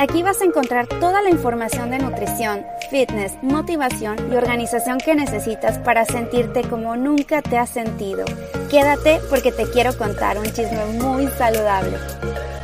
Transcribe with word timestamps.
Aquí 0.00 0.22
vas 0.22 0.40
a 0.40 0.46
encontrar 0.46 0.86
toda 0.86 1.20
la 1.20 1.28
información 1.28 1.90
de 1.90 1.98
nutrición, 1.98 2.64
fitness, 2.90 3.34
motivación 3.42 4.16
y 4.32 4.34
organización 4.34 4.96
que 4.96 5.14
necesitas 5.14 5.76
para 5.76 6.06
sentirte 6.06 6.62
como 6.62 6.96
nunca 6.96 7.42
te 7.42 7.58
has 7.58 7.68
sentido. 7.68 8.24
Quédate 8.70 9.20
porque 9.28 9.52
te 9.52 9.68
quiero 9.68 9.94
contar 9.98 10.38
un 10.38 10.46
chisme 10.46 10.86
muy 10.98 11.26
saludable. 11.26 11.98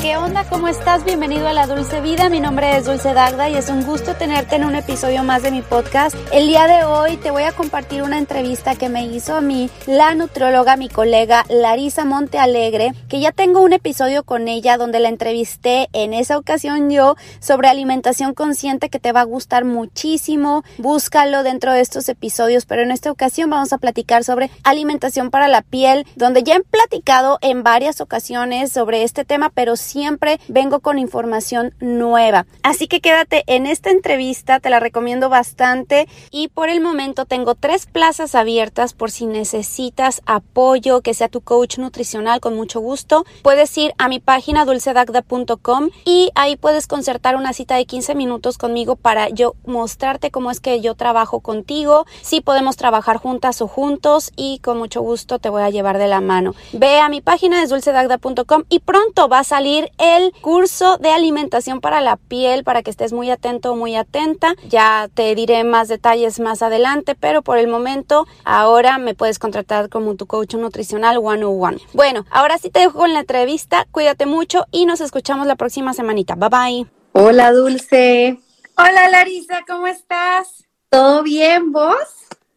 ¿Qué 0.07 0.17
onda? 0.17 0.45
¿Cómo 0.49 0.69
estás? 0.69 1.05
Bienvenido 1.05 1.49
a 1.49 1.53
La 1.53 1.67
Dulce 1.67 2.01
Vida. 2.01 2.29
Mi 2.29 2.39
nombre 2.39 2.77
es 2.77 2.85
Dulce 2.85 3.13
Dagda 3.13 3.51
y 3.51 3.57
es 3.57 3.71
un 3.71 3.83
gusto 3.83 4.15
tenerte 4.15 4.55
en 4.55 4.65
un 4.65 4.77
episodio 4.77 5.25
más 5.25 5.43
de 5.43 5.51
mi 5.51 5.63
podcast. 5.63 6.15
El 6.31 6.47
día 6.47 6.69
de 6.69 6.85
hoy 6.85 7.17
te 7.17 7.33
voy 7.33 7.43
a 7.43 7.51
compartir 7.51 8.03
una 8.03 8.17
entrevista 8.17 8.77
que 8.77 8.89
me 8.89 9.07
hizo 9.07 9.35
a 9.35 9.41
mí 9.41 9.69
la 9.87 10.15
nutrióloga, 10.15 10.77
mi 10.77 10.89
colega 10.89 11.45
Larisa 11.49 12.05
Montealegre, 12.05 12.93
que 13.09 13.19
ya 13.19 13.33
tengo 13.33 13.63
un 13.63 13.73
episodio 13.73 14.23
con 14.23 14.47
ella 14.47 14.77
donde 14.77 15.01
la 15.01 15.09
entrevisté 15.09 15.89
en 15.93 16.15
esa 16.15 16.39
ocasión 16.39 16.89
yo 16.89 17.17
sobre 17.41 17.69
alimentación 17.69 18.35
consciente 18.35 18.89
que 18.89 18.99
te 18.99 19.13
va 19.13 19.21
a 19.21 19.25
gustar 19.25 19.65
muchísimo. 19.65 20.65
Búscalo 20.79 21.43
dentro 21.43 21.73
de 21.73 21.81
estos 21.81 22.09
episodios, 22.09 22.67
pero 22.67 22.83
en 22.83 22.91
esta 22.91 23.11
ocasión 23.11 23.51
vamos 23.51 23.73
a 23.73 23.79
platicar 23.79 24.25
sobre 24.25 24.51
alimentación 24.63 25.31
para 25.31 25.49
la 25.49 25.63
piel, 25.63 26.07
donde 26.17 26.43
ya 26.43 26.57
he 26.57 26.63
platicado 26.63 27.39
en 27.41 27.63
varias 27.63 28.01
ocasiones 28.01 28.73
sobre 28.73 29.03
este 29.03 29.25
tema, 29.25 29.51
pero 29.51 29.77
siempre 29.77 30.41
vengo 30.49 30.81
con 30.81 30.99
información 30.99 31.75
nueva. 31.81 32.47
Así 32.63 32.89
que 32.89 33.01
quédate 33.01 33.45
en 33.47 33.67
esta 33.67 33.91
entrevista, 33.91 34.61
te 34.61 34.71
la 34.71 34.81
recomiendo 34.81 35.29
bastante 35.29 36.09
y 36.31 36.49
por 36.49 36.69
el 36.69 36.81
momento 36.81 37.25
tengo 37.25 37.55
tres 37.55 37.87
plazas 37.87 38.35
abiertas 38.35 38.93
por 38.93 39.11
si 39.11 39.27
necesitas 39.27 40.23
apoyo, 40.27 41.01
que 41.01 41.15
sea 41.15 41.29
tu 41.29 41.41
coach 41.41 41.79
nutricional 41.79 42.41
con 42.41 42.55
mucho 42.55 42.81
gusto. 42.81 43.25
Puedes 43.43 43.77
ir 43.79 43.93
a 43.99 44.09
mi 44.09 44.21
página 44.21 44.65
dulcedagda.com 44.65 45.91
y 46.05 46.31
ahí 46.35 46.57
puedes 46.57 46.87
concertar 46.87 47.16
una 47.37 47.53
cita 47.53 47.75
de 47.75 47.87
15 47.87 48.15
minutos 48.15 48.59
conmigo 48.59 48.95
para 48.95 49.29
yo 49.29 49.55
mostrarte 49.67 50.31
cómo 50.31 50.51
es 50.51 50.61
que 50.61 50.81
yo 50.81 50.95
trabajo 50.95 51.41
contigo, 51.41 52.07
si 52.23 52.41
podemos 52.41 52.77
trabajar 52.77 53.17
juntas 53.17 53.61
o 53.61 53.69
juntos 53.69 54.33
y 54.37 54.61
con 54.61 54.79
mucho 54.79 55.01
gusto 55.01 55.39
te 55.39 55.49
voy 55.49 55.63
a 55.63 55.71
llevar 55.71 55.99
de 55.99 56.07
la 56.07 56.21
mano. 56.21 56.55
Ve 56.73 57.01
a 57.01 57.09
mi 57.09 57.21
página 57.21 57.63
es 57.63 57.71
dulcedagda.com 57.71 58.65
y 58.69 58.79
pronto 58.81 59.29
va 59.29 59.41
a 59.41 59.45
salir 59.45 59.91
el 59.99 60.33
curso 60.41 60.99
de 60.99 61.11
alimentación 61.11 61.81
para 61.81 62.01
la 62.01 62.17
piel 62.17 62.63
para 62.63 62.83
que 62.83 62.91
estés 62.91 63.13
muy 63.13 63.31
atento 63.31 63.73
o 63.73 63.77
muy 63.77 63.97
atenta. 63.97 64.55
Ya 64.69 65.09
te 65.13 65.35
diré 65.35 65.65
más 65.65 65.89
detalles 65.89 66.39
más 66.39 66.63
adelante, 66.63 67.15
pero 67.15 67.43
por 67.43 67.59
el 67.59 67.67
momento 67.67 68.27
ahora 68.45 68.99
me 68.99 69.15
puedes 69.15 69.39
contratar 69.39 69.89
como 69.89 70.15
tu 70.15 70.27
coach 70.27 70.55
nutricional 70.55 71.19
one 71.19 71.45
on 71.45 71.63
one. 71.63 71.79
Bueno, 71.93 72.25
ahora 72.31 72.59
sí 72.59 72.71
te 72.71 72.81
dejo 72.81 72.99
con 72.99 73.13
la 73.13 73.21
entrevista. 73.21 73.87
Cuídate 73.91 74.27
mucho 74.27 74.67
y 74.71 74.87
nos 74.87 75.01
escuchamos 75.01 75.47
la 75.47 75.57
próxima 75.57 75.93
semanita. 75.93 76.35
Bye 76.35 76.49
bye. 76.49 77.06
Hola 77.19 77.51
Dulce. 77.51 78.39
Hola 78.77 79.09
Larisa, 79.09 79.65
¿cómo 79.67 79.87
estás? 79.87 80.67
¿Todo 80.91 81.23
bien 81.23 81.73
vos? 81.73 81.97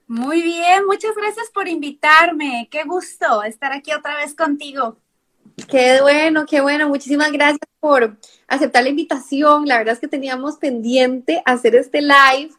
Muy 0.06 0.42
bien, 0.42 0.86
muchas 0.86 1.16
gracias 1.16 1.50
por 1.50 1.70
invitarme. 1.70 2.68
Qué 2.70 2.84
gusto 2.84 3.42
estar 3.44 3.72
aquí 3.72 3.94
otra 3.94 4.18
vez 4.18 4.36
contigo. 4.36 4.98
Qué 5.70 6.02
bueno, 6.02 6.46
qué 6.46 6.60
bueno. 6.60 6.90
Muchísimas 6.90 7.32
gracias 7.32 7.62
por 7.80 8.18
aceptar 8.50 8.84
la 8.84 8.90
invitación. 8.90 9.66
La 9.66 9.78
verdad 9.78 9.94
es 9.94 10.02
que 10.02 10.10
teníamos 10.10 10.58
pendiente 10.58 11.42
hacer 11.46 11.76
este 11.76 12.02
live 12.02 12.52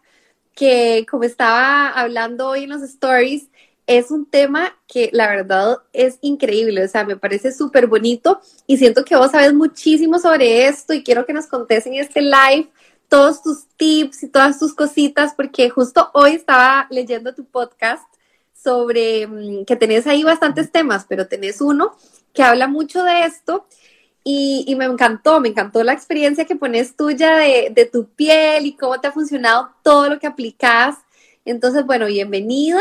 que, 0.54 1.04
como 1.10 1.24
estaba 1.24 1.90
hablando 1.90 2.48
hoy 2.48 2.64
en 2.64 2.70
los 2.70 2.80
stories, 2.80 3.49
es 3.90 4.12
un 4.12 4.24
tema 4.24 4.78
que 4.86 5.10
la 5.12 5.26
verdad 5.26 5.78
es 5.92 6.18
increíble. 6.20 6.84
O 6.84 6.88
sea, 6.88 7.04
me 7.04 7.16
parece 7.16 7.50
súper 7.50 7.88
bonito 7.88 8.40
y 8.68 8.76
siento 8.76 9.04
que 9.04 9.16
vos 9.16 9.32
sabes 9.32 9.52
muchísimo 9.52 10.20
sobre 10.20 10.68
esto 10.68 10.94
y 10.94 11.02
quiero 11.02 11.26
que 11.26 11.32
nos 11.32 11.48
contes 11.48 11.86
en 11.86 11.94
este 11.94 12.22
live 12.22 12.70
todos 13.08 13.42
tus 13.42 13.66
tips 13.76 14.22
y 14.22 14.28
todas 14.28 14.60
tus 14.60 14.74
cositas, 14.74 15.34
porque 15.34 15.70
justo 15.70 16.08
hoy 16.14 16.34
estaba 16.34 16.86
leyendo 16.88 17.34
tu 17.34 17.44
podcast 17.44 18.04
sobre 18.54 19.26
mm, 19.26 19.64
que 19.64 19.74
tenés 19.74 20.06
ahí 20.06 20.22
bastantes 20.22 20.70
temas, 20.70 21.04
pero 21.08 21.26
tenés 21.26 21.60
uno 21.60 21.96
que 22.32 22.44
habla 22.44 22.68
mucho 22.68 23.02
de 23.02 23.24
esto 23.24 23.66
y, 24.22 24.72
me 24.78 24.84
encantó, 24.84 25.40
me 25.40 25.48
encantó 25.48 25.82
la 25.82 25.94
experiencia 25.94 26.44
que 26.44 26.54
pones 26.54 26.94
tuya 26.94 27.38
de, 27.38 27.90
tu 27.92 28.06
piel 28.06 28.66
y 28.66 28.76
cómo 28.76 29.00
te 29.00 29.08
ha 29.08 29.12
funcionado 29.12 29.70
todo 29.82 30.08
lo 30.08 30.20
que 30.20 30.28
aplicas. 30.28 30.96
Entonces, 31.44 31.84
bueno, 31.84 32.06
bienvenida 32.06 32.80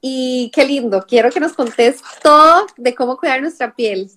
y 0.00 0.50
qué 0.54 0.64
lindo. 0.64 1.04
Quiero 1.06 1.30
que 1.30 1.40
nos 1.40 1.52
contes 1.52 2.02
todo 2.22 2.66
de 2.76 2.94
cómo 2.94 3.16
cuidar 3.16 3.40
nuestra 3.40 3.74
piel. 3.74 4.10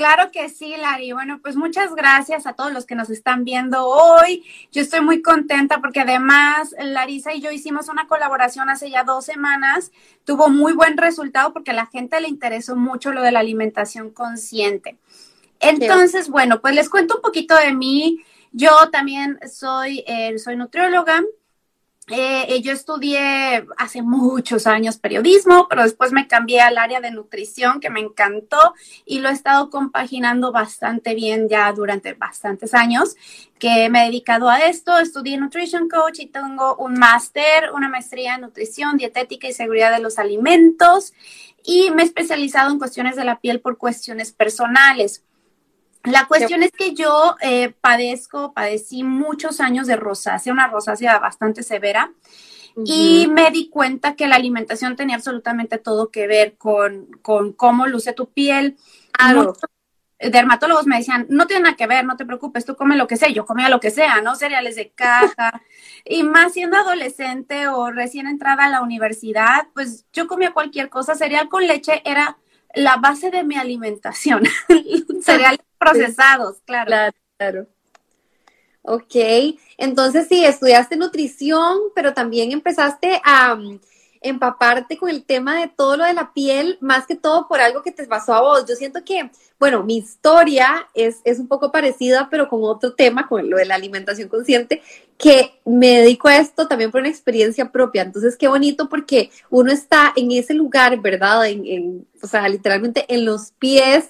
Claro 0.00 0.30
que 0.32 0.48
sí, 0.48 0.74
Lari. 0.78 1.12
Bueno, 1.12 1.40
pues 1.42 1.56
muchas 1.56 1.94
gracias 1.94 2.46
a 2.46 2.54
todos 2.54 2.72
los 2.72 2.86
que 2.86 2.94
nos 2.94 3.10
están 3.10 3.44
viendo 3.44 3.86
hoy. 3.86 4.44
Yo 4.72 4.80
estoy 4.80 5.02
muy 5.02 5.20
contenta 5.20 5.82
porque 5.82 6.00
además 6.00 6.74
Larisa 6.78 7.34
y 7.34 7.42
yo 7.42 7.50
hicimos 7.50 7.88
una 7.90 8.08
colaboración 8.08 8.70
hace 8.70 8.88
ya 8.88 9.04
dos 9.04 9.26
semanas. 9.26 9.92
Tuvo 10.24 10.48
muy 10.48 10.72
buen 10.72 10.96
resultado 10.96 11.52
porque 11.52 11.72
a 11.72 11.74
la 11.74 11.84
gente 11.84 12.18
le 12.18 12.28
interesó 12.28 12.76
mucho 12.76 13.12
lo 13.12 13.20
de 13.20 13.30
la 13.30 13.40
alimentación 13.40 14.08
consciente. 14.10 14.96
Entonces, 15.60 16.30
bueno, 16.30 16.62
pues 16.62 16.74
les 16.74 16.88
cuento 16.88 17.16
un 17.16 17.20
poquito 17.20 17.54
de 17.56 17.74
mí. 17.74 18.24
Yo 18.52 18.88
también 18.90 19.38
soy, 19.52 20.02
eh, 20.06 20.38
soy 20.38 20.56
nutrióloga, 20.56 21.22
eh, 22.10 22.46
eh, 22.48 22.60
yo 22.60 22.72
estudié 22.72 23.66
hace 23.76 24.02
muchos 24.02 24.66
años 24.66 24.98
periodismo, 24.98 25.68
pero 25.68 25.84
después 25.84 26.10
me 26.10 26.26
cambié 26.26 26.60
al 26.60 26.76
área 26.76 27.00
de 27.00 27.12
nutrición 27.12 27.78
que 27.78 27.88
me 27.88 28.00
encantó 28.00 28.74
y 29.06 29.20
lo 29.20 29.28
he 29.28 29.32
estado 29.32 29.70
compaginando 29.70 30.50
bastante 30.50 31.14
bien 31.14 31.48
ya 31.48 31.72
durante 31.72 32.14
bastantes 32.14 32.74
años 32.74 33.14
que 33.60 33.88
me 33.90 34.02
he 34.02 34.06
dedicado 34.06 34.48
a 34.48 34.58
esto. 34.66 34.98
Estudié 34.98 35.36
Nutrition 35.36 35.88
Coach 35.88 36.18
y 36.18 36.26
tengo 36.26 36.74
un 36.76 36.94
máster, 36.94 37.70
una 37.74 37.88
maestría 37.88 38.34
en 38.34 38.40
nutrición, 38.40 38.96
dietética 38.96 39.46
y 39.46 39.52
seguridad 39.52 39.92
de 39.92 40.00
los 40.00 40.18
alimentos 40.18 41.12
y 41.64 41.90
me 41.92 42.02
he 42.02 42.06
especializado 42.06 42.72
en 42.72 42.78
cuestiones 42.78 43.16
de 43.16 43.24
la 43.24 43.38
piel 43.38 43.60
por 43.60 43.78
cuestiones 43.78 44.32
personales. 44.32 45.22
La 46.04 46.26
cuestión 46.26 46.62
es 46.62 46.72
que 46.72 46.94
yo 46.94 47.36
eh, 47.40 47.74
padezco, 47.80 48.52
padecí 48.52 49.02
muchos 49.02 49.60
años 49.60 49.86
de 49.86 49.96
rosácea, 49.96 50.52
una 50.52 50.66
rosácea 50.66 51.18
bastante 51.18 51.62
severa, 51.62 52.12
y 52.84 53.26
me 53.26 53.50
di 53.50 53.68
cuenta 53.68 54.14
que 54.14 54.28
la 54.28 54.36
alimentación 54.36 54.96
tenía 54.96 55.16
absolutamente 55.16 55.78
todo 55.78 56.10
que 56.10 56.26
ver 56.26 56.56
con, 56.56 57.08
cómo 57.56 57.86
luce 57.86 58.12
tu 58.12 58.30
piel. 58.30 58.76
Muchos 59.34 59.58
dermatólogos 60.20 60.86
me 60.86 60.98
decían, 60.98 61.26
no 61.30 61.46
tiene 61.46 61.64
nada 61.64 61.76
que 61.76 61.86
ver, 61.86 62.04
no 62.04 62.16
te 62.16 62.26
preocupes, 62.26 62.64
tú 62.66 62.76
come 62.76 62.96
lo 62.96 63.06
que 63.06 63.16
sea. 63.16 63.28
Yo 63.30 63.46
comía 63.46 63.68
lo 63.68 63.80
que 63.80 63.90
sea, 63.90 64.20
¿no? 64.20 64.36
Cereales 64.36 64.76
de 64.76 64.90
caja. 64.90 65.62
y 66.04 66.22
más 66.22 66.52
siendo 66.52 66.76
adolescente 66.76 67.68
o 67.68 67.90
recién 67.90 68.26
entrada 68.26 68.64
a 68.64 68.70
la 68.70 68.82
universidad, 68.82 69.68
pues 69.72 70.06
yo 70.12 70.26
comía 70.26 70.52
cualquier 70.52 70.90
cosa. 70.90 71.14
Cereal 71.14 71.48
con 71.48 71.66
leche 71.66 72.02
era 72.04 72.36
la 72.74 72.96
base 72.96 73.30
de 73.30 73.44
mi 73.44 73.56
alimentación. 73.56 74.44
Cereales 75.22 75.60
procesados, 75.78 76.58
claro. 76.64 76.86
Claro, 76.86 77.16
claro. 77.36 77.66
Ok, 78.82 79.14
entonces 79.76 80.26
sí, 80.28 80.44
estudiaste 80.44 80.96
nutrición, 80.96 81.78
pero 81.94 82.14
también 82.14 82.50
empezaste 82.50 83.20
a 83.24 83.54
um, 83.54 83.78
empaparte 84.22 84.96
con 84.96 85.10
el 85.10 85.24
tema 85.24 85.60
de 85.60 85.68
todo 85.68 85.98
lo 85.98 86.04
de 86.04 86.14
la 86.14 86.32
piel, 86.32 86.78
más 86.80 87.06
que 87.06 87.14
todo 87.14 87.46
por 87.46 87.60
algo 87.60 87.82
que 87.82 87.92
te 87.92 88.06
pasó 88.06 88.34
a 88.34 88.40
vos. 88.40 88.64
Yo 88.66 88.74
siento 88.74 89.04
que, 89.04 89.30
bueno, 89.58 89.82
mi 89.82 89.98
historia 89.98 90.88
es, 90.94 91.20
es 91.24 91.38
un 91.38 91.48
poco 91.48 91.70
parecida, 91.70 92.28
pero 92.30 92.48
con 92.48 92.60
otro 92.64 92.94
tema, 92.94 93.28
con 93.28 93.48
lo 93.50 93.58
de 93.58 93.66
la 93.66 93.74
alimentación 93.74 94.28
consciente, 94.28 94.82
que 95.20 95.60
me 95.66 95.98
dedico 95.98 96.28
a 96.28 96.38
esto 96.38 96.66
también 96.66 96.90
por 96.90 97.02
una 97.02 97.10
experiencia 97.10 97.70
propia. 97.70 98.02
Entonces, 98.02 98.38
qué 98.38 98.48
bonito 98.48 98.88
porque 98.88 99.30
uno 99.50 99.70
está 99.70 100.14
en 100.16 100.32
ese 100.32 100.54
lugar, 100.54 100.98
¿verdad? 101.00 101.46
En, 101.46 101.66
en 101.66 102.06
o 102.22 102.26
sea, 102.26 102.48
literalmente 102.48 103.04
en 103.06 103.26
los 103.26 103.52
pies 103.58 104.08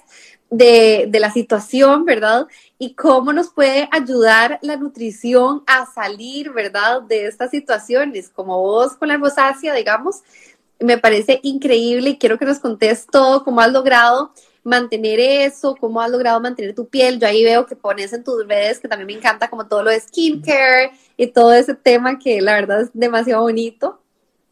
de, 0.51 1.09
la 1.19 1.31
situación, 1.31 2.05
¿verdad? 2.05 2.47
Y 2.77 2.93
cómo 2.93 3.33
nos 3.33 3.49
puede 3.49 3.89
ayudar 3.91 4.59
la 4.61 4.77
nutrición 4.77 5.63
a 5.65 5.85
salir, 5.85 6.51
¿verdad? 6.51 7.01
De 7.01 7.25
estas 7.25 7.51
situaciones, 7.51 8.29
como 8.29 8.61
vos 8.61 8.93
con 8.93 9.07
la 9.07 9.17
rosácea, 9.17 9.73
digamos, 9.73 10.21
me 10.79 10.97
parece 10.97 11.39
increíble 11.43 12.11
y 12.11 12.17
quiero 12.17 12.37
que 12.37 12.45
nos 12.45 12.59
contes 12.59 13.05
todo, 13.05 13.43
cómo 13.43 13.61
has 13.61 13.71
logrado 13.71 14.33
mantener 14.63 15.19
eso, 15.19 15.75
cómo 15.75 16.01
has 16.01 16.11
logrado 16.11 16.39
mantener 16.39 16.75
tu 16.75 16.87
piel. 16.87 17.19
Yo 17.19 17.27
ahí 17.27 17.43
veo 17.43 17.65
que 17.65 17.75
pones 17.75 18.13
en 18.13 18.23
tus 18.23 18.47
redes, 18.47 18.79
que 18.79 18.87
también 18.87 19.07
me 19.07 19.13
encanta 19.13 19.49
como 19.49 19.67
todo 19.67 19.83
lo 19.83 19.91
de 19.91 19.99
skincare 19.99 20.91
y 21.17 21.27
todo 21.27 21.53
ese 21.53 21.73
tema 21.73 22.19
que 22.19 22.41
la 22.41 22.53
verdad 22.53 22.81
es 22.81 22.89
demasiado 22.93 23.41
bonito. 23.41 24.01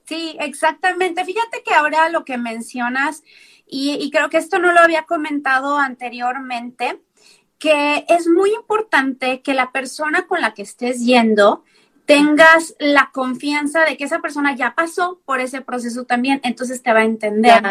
Sí, 0.06 0.36
exactamente. 0.40 1.24
Fíjate 1.24 1.62
que 1.64 1.74
ahora 1.74 2.10
lo 2.10 2.26
que 2.26 2.38
mencionas 2.38 3.24
y, 3.72 4.10
creo 4.10 4.32
que 4.32 4.38
esto 4.38 4.58
no 4.58 4.72
lo 4.74 4.80
había 4.80 5.04
comentado 5.04 5.78
anteriormente, 5.78 7.00
que 7.60 8.04
es 8.10 8.28
muy 8.28 8.52
importante 8.52 9.42
que 9.44 9.54
la 9.54 9.72
persona 9.72 10.26
con 10.26 10.42
la 10.42 10.56
que 10.56 10.64
estés 10.64 11.06
yendo 11.06 11.64
tengas 12.06 12.74
la 12.80 13.12
confianza 13.14 13.86
de 13.86 13.96
que 13.96 14.06
esa 14.06 14.22
persona 14.22 14.56
ya 14.56 14.74
pasó 14.74 15.22
por 15.24 15.40
ese 15.40 15.62
proceso 15.62 16.06
también, 16.06 16.42
entonces 16.44 16.82
te 16.82 16.92
va 16.92 17.02
a 17.02 17.06
entender. 17.06 17.62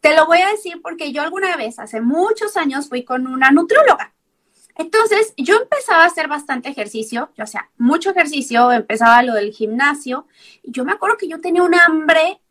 Te 0.00 0.14
lo 0.14 0.26
voy 0.26 0.38
a 0.40 0.50
decir 0.50 0.80
porque 0.82 1.12
yo 1.12 1.22
alguna 1.22 1.56
vez, 1.56 1.78
hace 1.78 2.00
muchos 2.00 2.56
años, 2.56 2.88
fui 2.88 3.04
con 3.04 3.26
una 3.26 3.50
nutrióloga. 3.50 4.14
Entonces, 4.78 5.32
yo 5.36 5.56
empezaba 5.56 6.02
a 6.02 6.06
hacer 6.06 6.28
bastante 6.28 6.68
ejercicio, 6.68 7.30
o 7.38 7.46
sea, 7.46 7.70
mucho 7.78 8.10
ejercicio, 8.10 8.70
empezaba 8.72 9.22
lo 9.22 9.32
del 9.32 9.52
gimnasio, 9.52 10.26
y 10.62 10.70
yo 10.70 10.84
me 10.84 10.92
acuerdo 10.92 11.16
que 11.16 11.28
yo 11.28 11.40
tenía 11.40 11.62
un 11.62 11.74
hambre 11.74 12.42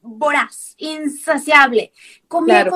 voraz, 0.00 0.74
insaciable, 0.78 1.92
comía, 2.26 2.68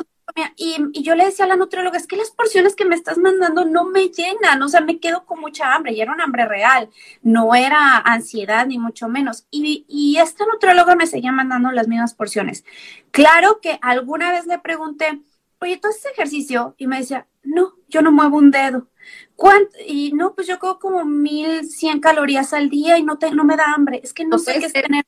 y, 0.57 1.03
yo 1.03 1.15
le 1.15 1.27
decía 1.27 1.45
a 1.45 1.49
la 1.49 1.57
nutrióloga, 1.57 1.97
es 1.99 2.07
que 2.07 2.17
las 2.17 2.31
porciones 2.31 2.75
que 2.75 2.85
me 2.85 2.95
estás 2.95 3.19
mandando 3.19 3.65
no 3.65 3.85
me 3.85 4.09
llenan, 4.09 4.63
o 4.63 4.69
sea, 4.69 4.81
me 4.81 4.99
quedo 4.99 5.25
con 5.25 5.41
mucha 5.41 5.75
hambre, 5.75 5.93
y 5.93 6.01
era 6.01 6.13
un 6.13 6.21
hambre 6.21 6.47
real, 6.47 6.89
no 7.23 7.55
era 7.55 7.99
ansiedad 7.99 8.67
ni 8.67 8.79
mucho 8.79 9.09
menos. 9.09 9.47
Y, 9.51 9.85
y 9.89 10.19
esta 10.19 10.45
nutrióloga 10.47 10.97
me 10.97 11.07
seguía 11.07 11.33
mandando 11.33 11.71
las 11.73 11.89
mismas 11.89 12.15
porciones. 12.15 12.65
Claro 13.11 13.61
que 13.61 13.79
alguna 13.83 14.33
vez 14.33 14.47
le 14.47 14.59
pregunté, 14.59 15.21
oye, 15.61 15.79
¿tú 15.79 15.89
haces 15.89 16.07
ejercicio? 16.07 16.75
Y 16.79 16.87
me 16.87 16.99
decía, 16.99 17.27
no, 17.43 17.75
yo 17.89 18.03
no 18.03 18.13
muevo 18.13 18.39
un 18.39 18.51
dedo. 18.51 18.89
¿Cuánto? 19.37 19.77
Y 19.87 20.13
no, 20.13 20.35
pues 20.35 20.47
yo 20.47 20.59
cojo 20.59 20.79
como 20.79 21.05
1100 21.05 22.01
calorías 22.01 22.53
al 22.53 22.71
día 22.71 22.99
y 22.99 23.03
no, 23.03 23.19
te, 23.19 23.31
no 23.33 23.45
me 23.45 23.57
da 23.57 23.73
hambre. 23.75 24.01
Es 24.03 24.13
que 24.13 24.25
no, 24.25 24.39
sé 24.39 24.59
qué 24.61 24.67
es 24.67 24.73
tener. 24.73 25.05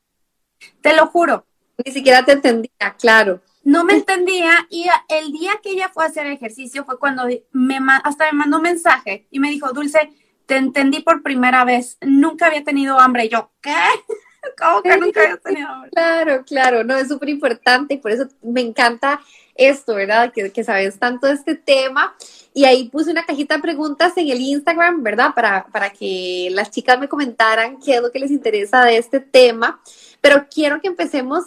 Te 0.80 0.94
lo 0.94 1.06
juro. 1.06 1.46
Ni 1.84 1.92
siquiera 1.92 2.24
te 2.24 2.32
entendía, 2.32 2.96
claro 2.98 3.42
no 3.64 3.82
me 3.84 3.94
entendía 3.94 4.66
y 4.70 4.86
el 5.08 5.32
día 5.32 5.52
que 5.62 5.70
ella 5.70 5.90
fue 5.92 6.04
a 6.04 6.08
hacer 6.08 6.26
ejercicio 6.26 6.84
fue 6.84 6.98
cuando 6.98 7.24
me 7.52 7.78
hasta 8.04 8.26
me 8.26 8.38
mandó 8.38 8.58
un 8.58 8.62
mensaje 8.62 9.26
y 9.30 9.40
me 9.40 9.50
dijo, 9.50 9.72
Dulce, 9.72 10.10
te 10.46 10.56
entendí 10.56 11.00
por 11.00 11.22
primera 11.22 11.64
vez, 11.64 11.96
nunca 12.02 12.46
había 12.46 12.62
tenido 12.62 13.00
hambre. 13.00 13.24
Y 13.24 13.28
yo, 13.30 13.50
¿qué? 13.60 13.72
¿Cómo 14.58 14.82
que 14.82 14.96
nunca 14.98 15.22
había 15.22 15.36
tenido 15.38 15.68
hambre? 15.68 15.90
Claro, 15.90 16.44
claro, 16.44 16.84
no, 16.84 16.96
es 16.96 17.08
súper 17.08 17.30
importante 17.30 17.94
y 17.94 17.96
por 17.96 18.10
eso 18.10 18.28
me 18.42 18.60
encanta 18.60 19.20
esto, 19.54 19.94
¿verdad? 19.94 20.32
Que, 20.32 20.50
que 20.50 20.64
sabes 20.64 20.98
tanto 20.98 21.26
de 21.26 21.34
este 21.34 21.54
tema. 21.54 22.14
Y 22.52 22.66
ahí 22.66 22.88
puse 22.90 23.10
una 23.10 23.24
cajita 23.24 23.56
de 23.56 23.62
preguntas 23.62 24.12
en 24.16 24.28
el 24.28 24.40
Instagram, 24.40 25.02
¿verdad? 25.02 25.34
Para, 25.34 25.66
para 25.72 25.90
que 25.90 26.48
las 26.52 26.70
chicas 26.70 26.98
me 27.00 27.08
comentaran 27.08 27.78
qué 27.80 27.96
es 27.96 28.02
lo 28.02 28.12
que 28.12 28.18
les 28.18 28.30
interesa 28.30 28.84
de 28.84 28.98
este 28.98 29.20
tema. 29.20 29.80
Pero 30.20 30.46
quiero 30.48 30.80
que 30.80 30.88
empecemos 30.88 31.46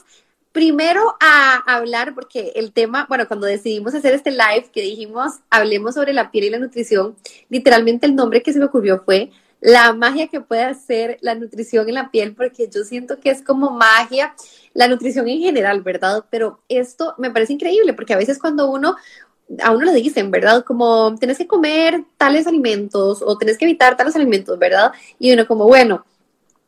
primero 0.58 1.16
a 1.20 1.58
hablar, 1.68 2.16
porque 2.16 2.52
el 2.56 2.72
tema, 2.72 3.06
bueno, 3.08 3.28
cuando 3.28 3.46
decidimos 3.46 3.94
hacer 3.94 4.16
este 4.16 4.32
live 4.32 4.72
que 4.74 4.82
dijimos, 4.82 5.34
hablemos 5.52 5.94
sobre 5.94 6.14
la 6.14 6.32
piel 6.32 6.46
y 6.46 6.50
la 6.50 6.58
nutrición, 6.58 7.16
literalmente 7.48 8.08
el 8.08 8.16
nombre 8.16 8.42
que 8.42 8.52
se 8.52 8.58
me 8.58 8.66
ocurrió 8.66 9.04
fue 9.06 9.30
la 9.62 9.94
magia 9.94 10.30
que 10.30 10.42
puede 10.42 10.64
hacer 10.64 11.20
la 11.22 11.36
nutrición 11.36 11.88
en 11.90 11.94
la 11.94 12.10
piel, 12.10 12.34
porque 12.34 12.68
yo 12.74 12.84
siento 12.86 13.20
que 13.20 13.30
es 13.30 13.44
como 13.44 13.70
magia, 13.70 14.34
la 14.74 14.88
nutrición 14.88 15.28
en 15.28 15.42
general, 15.42 15.84
¿verdad? 15.84 16.26
Pero 16.32 16.60
esto 16.70 17.14
me 17.20 17.30
parece 17.30 17.54
increíble, 17.54 17.94
porque 17.94 18.14
a 18.14 18.18
veces 18.18 18.40
cuando 18.40 18.72
uno, 18.72 18.96
a 19.62 19.70
uno 19.70 19.86
le 19.86 19.94
dicen, 19.94 20.32
¿verdad? 20.32 20.64
Como 20.64 21.14
tienes 21.20 21.38
que 21.38 21.46
comer 21.46 22.04
tales 22.18 22.48
alimentos 22.48 23.22
o 23.22 23.38
tienes 23.38 23.60
que 23.60 23.66
evitar 23.66 23.96
tales 23.96 24.16
alimentos, 24.16 24.58
¿verdad? 24.58 24.92
Y 25.20 25.32
uno 25.32 25.46
como, 25.46 25.68
bueno, 25.68 26.04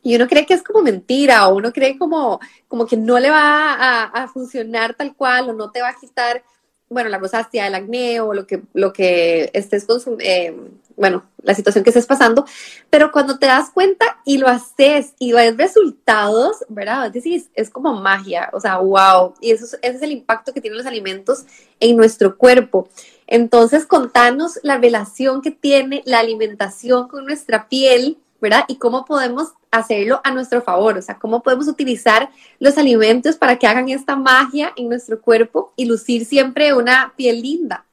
y 0.02 0.16
uno 0.16 0.26
cree 0.28 0.46
que 0.46 0.54
es 0.54 0.62
como 0.62 0.82
mentira 0.82 1.48
o 1.48 1.56
uno 1.56 1.72
cree 1.72 1.98
como, 1.98 2.40
como 2.68 2.86
que 2.86 2.96
no 2.96 3.18
le 3.18 3.30
va 3.30 4.04
a, 4.04 4.28
funcionar 4.28 4.94
tal 4.94 5.14
cual 5.14 5.50
o 5.50 5.52
no 5.52 5.70
te 5.70 5.82
va 5.82 5.90
a 5.90 5.96
quitar, 5.96 6.42
bueno, 6.88 7.10
la 7.10 7.18
rosácea, 7.18 7.66
el 7.66 7.74
acné 7.74 8.20
o 8.20 8.32
lo 8.32 8.46
que, 8.46 8.62
lo 8.72 8.92
que 8.92 9.50
estés 9.52 9.84
consumiendo, 9.84 10.24
eh, 10.24 10.56
bueno, 10.96 11.24
la 11.42 11.54
situación 11.54 11.82
que 11.82 11.90
estés 11.90 12.06
pasando, 12.06 12.44
pero 12.90 13.10
cuando 13.10 13.38
te 13.38 13.46
das 13.46 13.70
cuenta 13.70 14.20
y 14.24 14.38
lo 14.38 14.48
haces 14.48 15.14
y 15.18 15.32
ves 15.32 15.56
resultados, 15.56 16.58
¿verdad? 16.68 17.06
Es 17.06 17.12
decir, 17.14 17.44
es 17.54 17.70
como 17.70 17.94
magia, 17.94 18.50
o 18.52 18.60
sea, 18.60 18.78
wow, 18.78 19.34
y 19.40 19.50
eso, 19.50 19.64
ese 19.64 19.96
es 19.96 20.02
el 20.02 20.12
impacto 20.12 20.52
que 20.52 20.60
tienen 20.60 20.76
los 20.76 20.86
alimentos 20.86 21.46
en 21.80 21.96
nuestro 21.96 22.36
cuerpo. 22.36 22.88
Entonces, 23.26 23.86
contanos 23.86 24.58
la 24.62 24.76
relación 24.76 25.40
que 25.40 25.52
tiene 25.52 26.02
la 26.04 26.18
alimentación 26.18 27.08
con 27.08 27.24
nuestra 27.24 27.68
piel, 27.68 28.18
¿verdad? 28.40 28.64
Y 28.68 28.76
cómo 28.76 29.04
podemos 29.04 29.52
hacerlo 29.70 30.20
a 30.24 30.32
nuestro 30.32 30.62
favor, 30.62 30.98
o 30.98 31.02
sea, 31.02 31.18
cómo 31.18 31.42
podemos 31.42 31.68
utilizar 31.68 32.30
los 32.58 32.78
alimentos 32.78 33.36
para 33.36 33.58
que 33.58 33.66
hagan 33.66 33.88
esta 33.88 34.16
magia 34.16 34.72
en 34.76 34.88
nuestro 34.88 35.20
cuerpo 35.20 35.72
y 35.76 35.84
lucir 35.84 36.24
siempre 36.24 36.74
una 36.74 37.14
piel 37.16 37.42
linda. 37.42 37.84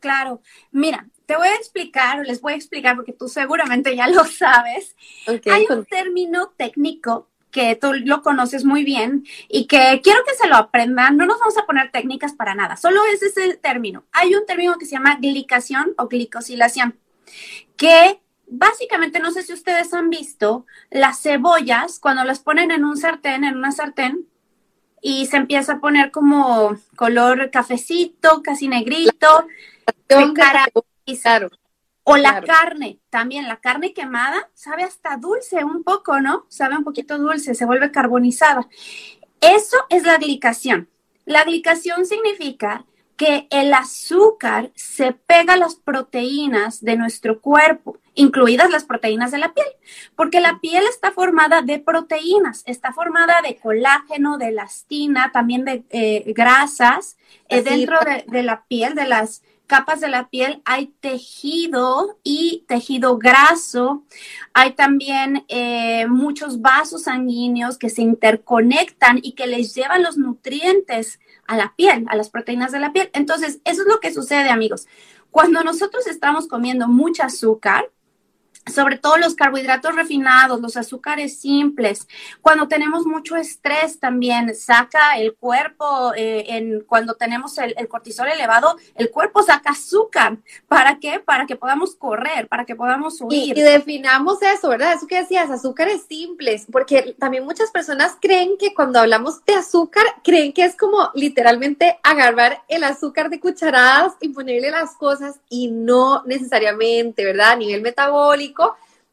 Claro, 0.00 0.40
mira, 0.70 1.06
te 1.26 1.36
voy 1.36 1.48
a 1.48 1.54
explicar, 1.54 2.24
les 2.24 2.40
voy 2.40 2.52
a 2.52 2.56
explicar 2.56 2.96
porque 2.96 3.12
tú 3.12 3.28
seguramente 3.28 3.94
ya 3.96 4.08
lo 4.08 4.24
sabes. 4.24 4.94
Hay 5.26 5.66
un 5.68 5.84
término 5.84 6.52
técnico 6.56 7.28
que 7.50 7.74
tú 7.74 7.92
lo 7.94 8.22
conoces 8.22 8.64
muy 8.64 8.84
bien 8.84 9.24
y 9.48 9.66
que 9.66 10.00
quiero 10.02 10.20
que 10.24 10.34
se 10.34 10.46
lo 10.46 10.56
aprendan. 10.56 11.16
No 11.16 11.26
nos 11.26 11.38
vamos 11.40 11.56
a 11.56 11.66
poner 11.66 11.90
técnicas 11.90 12.34
para 12.34 12.54
nada, 12.54 12.76
solo 12.76 13.00
es 13.12 13.22
ese 13.22 13.56
término. 13.56 14.04
Hay 14.12 14.34
un 14.34 14.46
término 14.46 14.76
que 14.78 14.86
se 14.86 14.92
llama 14.92 15.16
glicación 15.20 15.94
o 15.98 16.06
glicosilación, 16.06 16.98
que 17.76 18.20
básicamente 18.46 19.18
no 19.20 19.30
sé 19.30 19.42
si 19.42 19.52
ustedes 19.52 19.92
han 19.94 20.10
visto 20.10 20.66
las 20.90 21.20
cebollas 21.22 21.98
cuando 21.98 22.24
las 22.24 22.40
ponen 22.40 22.70
en 22.70 22.84
un 22.84 22.96
sartén, 22.96 23.44
en 23.44 23.56
una 23.56 23.72
sartén, 23.72 24.26
y 25.02 25.26
se 25.26 25.36
empieza 25.36 25.74
a 25.74 25.80
poner 25.80 26.10
como 26.10 26.76
color 26.96 27.50
cafecito, 27.50 28.42
casi 28.42 28.68
negrito, 28.68 29.46
O 32.08 32.16
la 32.16 32.40
carne, 32.40 33.00
también 33.10 33.48
la 33.48 33.56
carne 33.56 33.92
quemada 33.92 34.48
sabe 34.54 34.84
hasta 34.84 35.16
dulce 35.16 35.64
un 35.64 35.82
poco, 35.82 36.20
¿no? 36.20 36.46
Sabe 36.48 36.76
un 36.76 36.84
poquito 36.84 37.18
dulce, 37.18 37.54
se 37.54 37.64
vuelve 37.64 37.90
carbonizada. 37.90 38.68
Eso 39.40 39.76
es 39.90 40.04
la 40.04 40.16
glicación. 40.16 40.88
La 41.24 41.42
glicación 41.42 42.06
significa 42.06 42.84
que 43.16 43.46
el 43.50 43.72
azúcar 43.72 44.70
se 44.74 45.12
pega 45.12 45.54
a 45.54 45.58
las 45.58 45.74
proteínas 45.74 46.82
de 46.82 46.96
nuestro 46.96 47.40
cuerpo, 47.40 47.98
incluidas 48.14 48.70
las 48.70 48.84
proteínas 48.84 49.30
de 49.30 49.38
la 49.38 49.54
piel, 49.54 49.66
porque 50.14 50.40
la 50.40 50.58
piel 50.60 50.84
está 50.88 51.12
formada 51.12 51.62
de 51.62 51.78
proteínas, 51.78 52.62
está 52.66 52.92
formada 52.92 53.40
de 53.42 53.56
colágeno, 53.56 54.38
de 54.38 54.48
elastina, 54.48 55.32
también 55.32 55.64
de 55.64 55.84
eh, 55.90 56.32
grasas. 56.34 57.16
Eh, 57.48 57.62
dentro 57.62 57.98
de, 58.26 58.42
la 58.42 58.64
piel, 58.64 58.94
de 58.94 59.06
las 59.06 59.42
capas 59.66 60.00
de 60.00 60.08
la 60.08 60.28
piel, 60.28 60.62
hay 60.64 60.88
tejido 61.00 62.18
y 62.22 62.64
tejido 62.68 63.18
graso. 63.18 64.04
Hay 64.54 64.72
también 64.72 65.44
eh, 65.48 66.06
muchos 66.08 66.60
vasos 66.60 67.04
sanguíneos 67.04 67.78
que 67.78 67.90
se 67.90 68.02
interconectan 68.02 69.18
y 69.22 69.32
que 69.32 69.46
les 69.46 69.74
llevan 69.74 70.02
los 70.02 70.16
nutrientes 70.16 71.20
a 71.46 71.56
la 71.56 71.74
piel, 71.76 72.06
a 72.08 72.16
las 72.16 72.30
proteínas 72.30 72.72
de 72.72 72.80
la 72.80 72.92
piel. 72.92 73.10
Entonces, 73.12 73.60
eso 73.64 73.82
es 73.82 73.88
lo 73.88 74.00
que 74.00 74.12
sucede, 74.12 74.48
amigos. 74.50 74.86
Cuando 75.30 75.62
nosotros 75.62 76.06
estamos 76.06 76.48
comiendo 76.48 76.88
mucho 76.88 77.22
azúcar, 77.22 77.90
sobre 78.72 78.98
todo 78.98 79.16
los 79.16 79.34
carbohidratos 79.34 79.94
refinados, 79.94 80.60
los 80.60 80.76
azúcares 80.76 81.40
simples. 81.40 82.08
Cuando 82.42 82.66
tenemos 82.66 83.06
mucho 83.06 83.36
estrés 83.36 84.00
también 84.00 84.54
saca 84.56 85.18
el 85.18 85.34
cuerpo, 85.34 86.12
eh, 86.16 86.44
en, 86.48 86.80
cuando 86.80 87.14
tenemos 87.14 87.58
el, 87.58 87.74
cortisol 87.88 88.28
elevado, 88.28 88.76
el 88.96 89.10
cuerpo 89.10 89.42
saca 89.42 89.70
azúcar. 89.70 90.38
¿Para 90.66 90.98
qué? 90.98 91.20
Para 91.20 91.46
que 91.46 91.54
podamos 91.54 91.94
correr, 91.94 92.48
para 92.48 92.64
que 92.64 92.74
podamos 92.74 93.20
huir. 93.20 93.56
Y, 93.56 93.62
definamos 93.62 94.42
eso, 94.42 94.68
¿verdad? 94.68 94.94
Eso 94.94 95.06
que 95.06 95.20
decías, 95.20 95.50
azúcares 95.50 96.02
simples, 96.08 96.66
porque 96.70 97.14
también 97.18 97.44
muchas 97.44 97.70
personas 97.70 98.16
creen 98.20 98.56
que 98.58 98.74
cuando 98.74 98.98
hablamos 98.98 99.44
de 99.44 99.54
azúcar, 99.54 100.04
creen 100.24 100.52
que 100.52 100.64
es 100.64 100.76
como 100.76 101.10
literalmente 101.14 101.98
agarrar 102.02 102.62
el 102.68 102.82
azúcar 102.82 103.30
de 103.30 103.38
cucharadas 103.38 104.14
y 104.20 104.30
ponerle 104.30 104.70
las 104.70 104.96
cosas 104.96 105.36
y 105.48 105.70
no 105.70 106.24
necesariamente, 106.26 107.24
¿verdad? 107.24 107.52
A 107.52 107.56
nivel 107.56 107.82
metabólico 107.82 108.55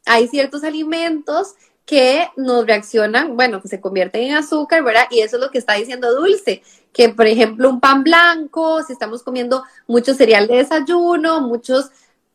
hay 0.06 0.28
ciertos 0.28 0.64
alimentos 0.64 1.56
que 1.86 2.30
nos 2.38 2.66
reaccionan, 2.66 3.36
bueno, 3.36 3.62
que 3.62 3.68
se 3.68 3.82
convierten 3.82 4.24
en 4.24 4.36
azúcar, 4.36 4.84
¿verdad? 4.84 5.08
Y 5.12 5.20
eso 5.20 5.36
es 5.36 5.42
lo 5.42 5.52
que 5.52 5.58
está 5.58 5.74
diciendo 5.74 6.14
Dulce, 6.14 6.64
que 6.94 7.10
por 7.10 7.28
ejemplo 7.28 7.70
un 7.70 7.80
pan 7.80 8.04
blanco, 8.04 8.84
si 8.84 8.94
estamos 8.94 9.24
comiendo 9.24 9.64
mucho 9.88 10.14
cereal 10.14 10.48
de 10.48 10.58
desayuno, 10.58 11.42
muchos 11.42 11.92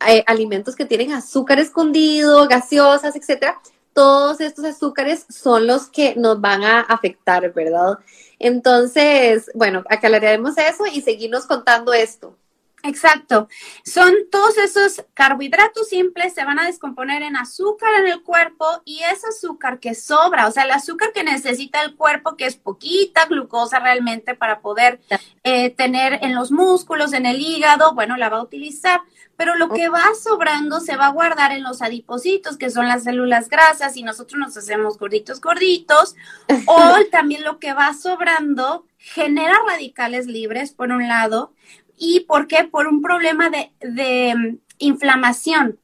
eh, 0.07 0.23
alimentos 0.27 0.77
que 0.77 0.85
tienen 0.85 1.13
azúcar 1.13 1.59
escondido, 1.59 2.47
gaseosas, 2.47 3.17
etcétera, 3.17 3.61
todos 3.95 4.41
estos 4.41 4.65
azúcares 4.65 5.27
son 5.29 5.67
los 5.67 5.89
que 5.89 6.15
nos 6.15 6.41
van 6.41 6.63
a 6.63 6.81
afectar, 6.81 7.53
¿verdad? 7.53 7.99
Entonces, 8.39 9.51
bueno, 9.55 9.83
aclararemos 9.89 10.57
eso 10.59 10.87
y 10.87 11.01
seguirnos 11.01 11.47
contando 11.47 11.93
esto. 11.93 12.37
Exacto. 12.85 13.49
Son 13.85 14.15
todos 14.31 14.57
esos 14.57 15.05
carbohidratos 15.15 15.89
simples, 15.89 16.35
se 16.35 16.45
van 16.45 16.61
a 16.61 16.67
descomponer 16.67 17.23
en 17.23 17.37
azúcar 17.37 17.91
en 18.01 18.07
el 18.07 18.23
cuerpo 18.23 18.67
y 18.85 19.01
ese 19.01 19.29
azúcar 19.29 19.81
que 19.81 19.95
sobra, 19.95 20.47
o 20.47 20.53
sea, 20.53 20.63
el 20.63 20.71
azúcar 20.71 21.13
que 21.13 21.25
necesita 21.25 21.83
el 21.83 21.97
cuerpo, 21.97 22.37
que 22.37 22.47
es 22.47 22.57
poquita 22.57 23.27
glucosa 23.27 23.81
realmente 23.81 24.35
para 24.35 24.61
poder 24.61 25.01
eh, 25.43 25.71
tener 25.71 26.21
en 26.23 26.35
los 26.35 26.53
músculos, 26.53 27.13
en 27.13 27.27
el 27.27 27.41
hígado, 27.41 27.95
bueno, 27.95 28.17
la 28.17 28.29
va 28.29 28.39
a 28.39 28.43
utilizar. 28.43 29.01
Pero 29.37 29.55
lo 29.55 29.69
que 29.69 29.89
va 29.89 30.05
sobrando 30.21 30.81
se 30.81 30.97
va 30.97 31.07
a 31.07 31.13
guardar 31.13 31.53
en 31.53 31.63
los 31.63 31.81
adipocitos, 31.81 32.57
que 32.57 32.71
son 32.71 32.89
las 32.89 33.05
células 33.05 33.49
grasas, 33.49 33.97
y 33.97 34.03
nosotros 34.03 34.37
nos 34.37 34.57
hacemos 34.57 34.99
gorditos, 34.99 35.41
gorditos. 35.41 36.17
o 36.67 36.97
también 37.13 37.45
lo 37.45 37.61
que 37.61 37.73
va 37.73 37.95
sobrando 37.95 38.85
genera 38.99 39.55
radicales 39.65 40.27
libres, 40.27 40.73
por 40.73 40.91
un 40.91 41.07
lado, 41.07 41.53
¿Y 41.99 42.21
por 42.21 42.47
qué? 42.47 42.65
Por 42.65 42.87
un 42.87 43.03
problema 43.03 43.51
de, 43.51 44.35
mm, 44.35 44.59
inflamación 44.79 45.79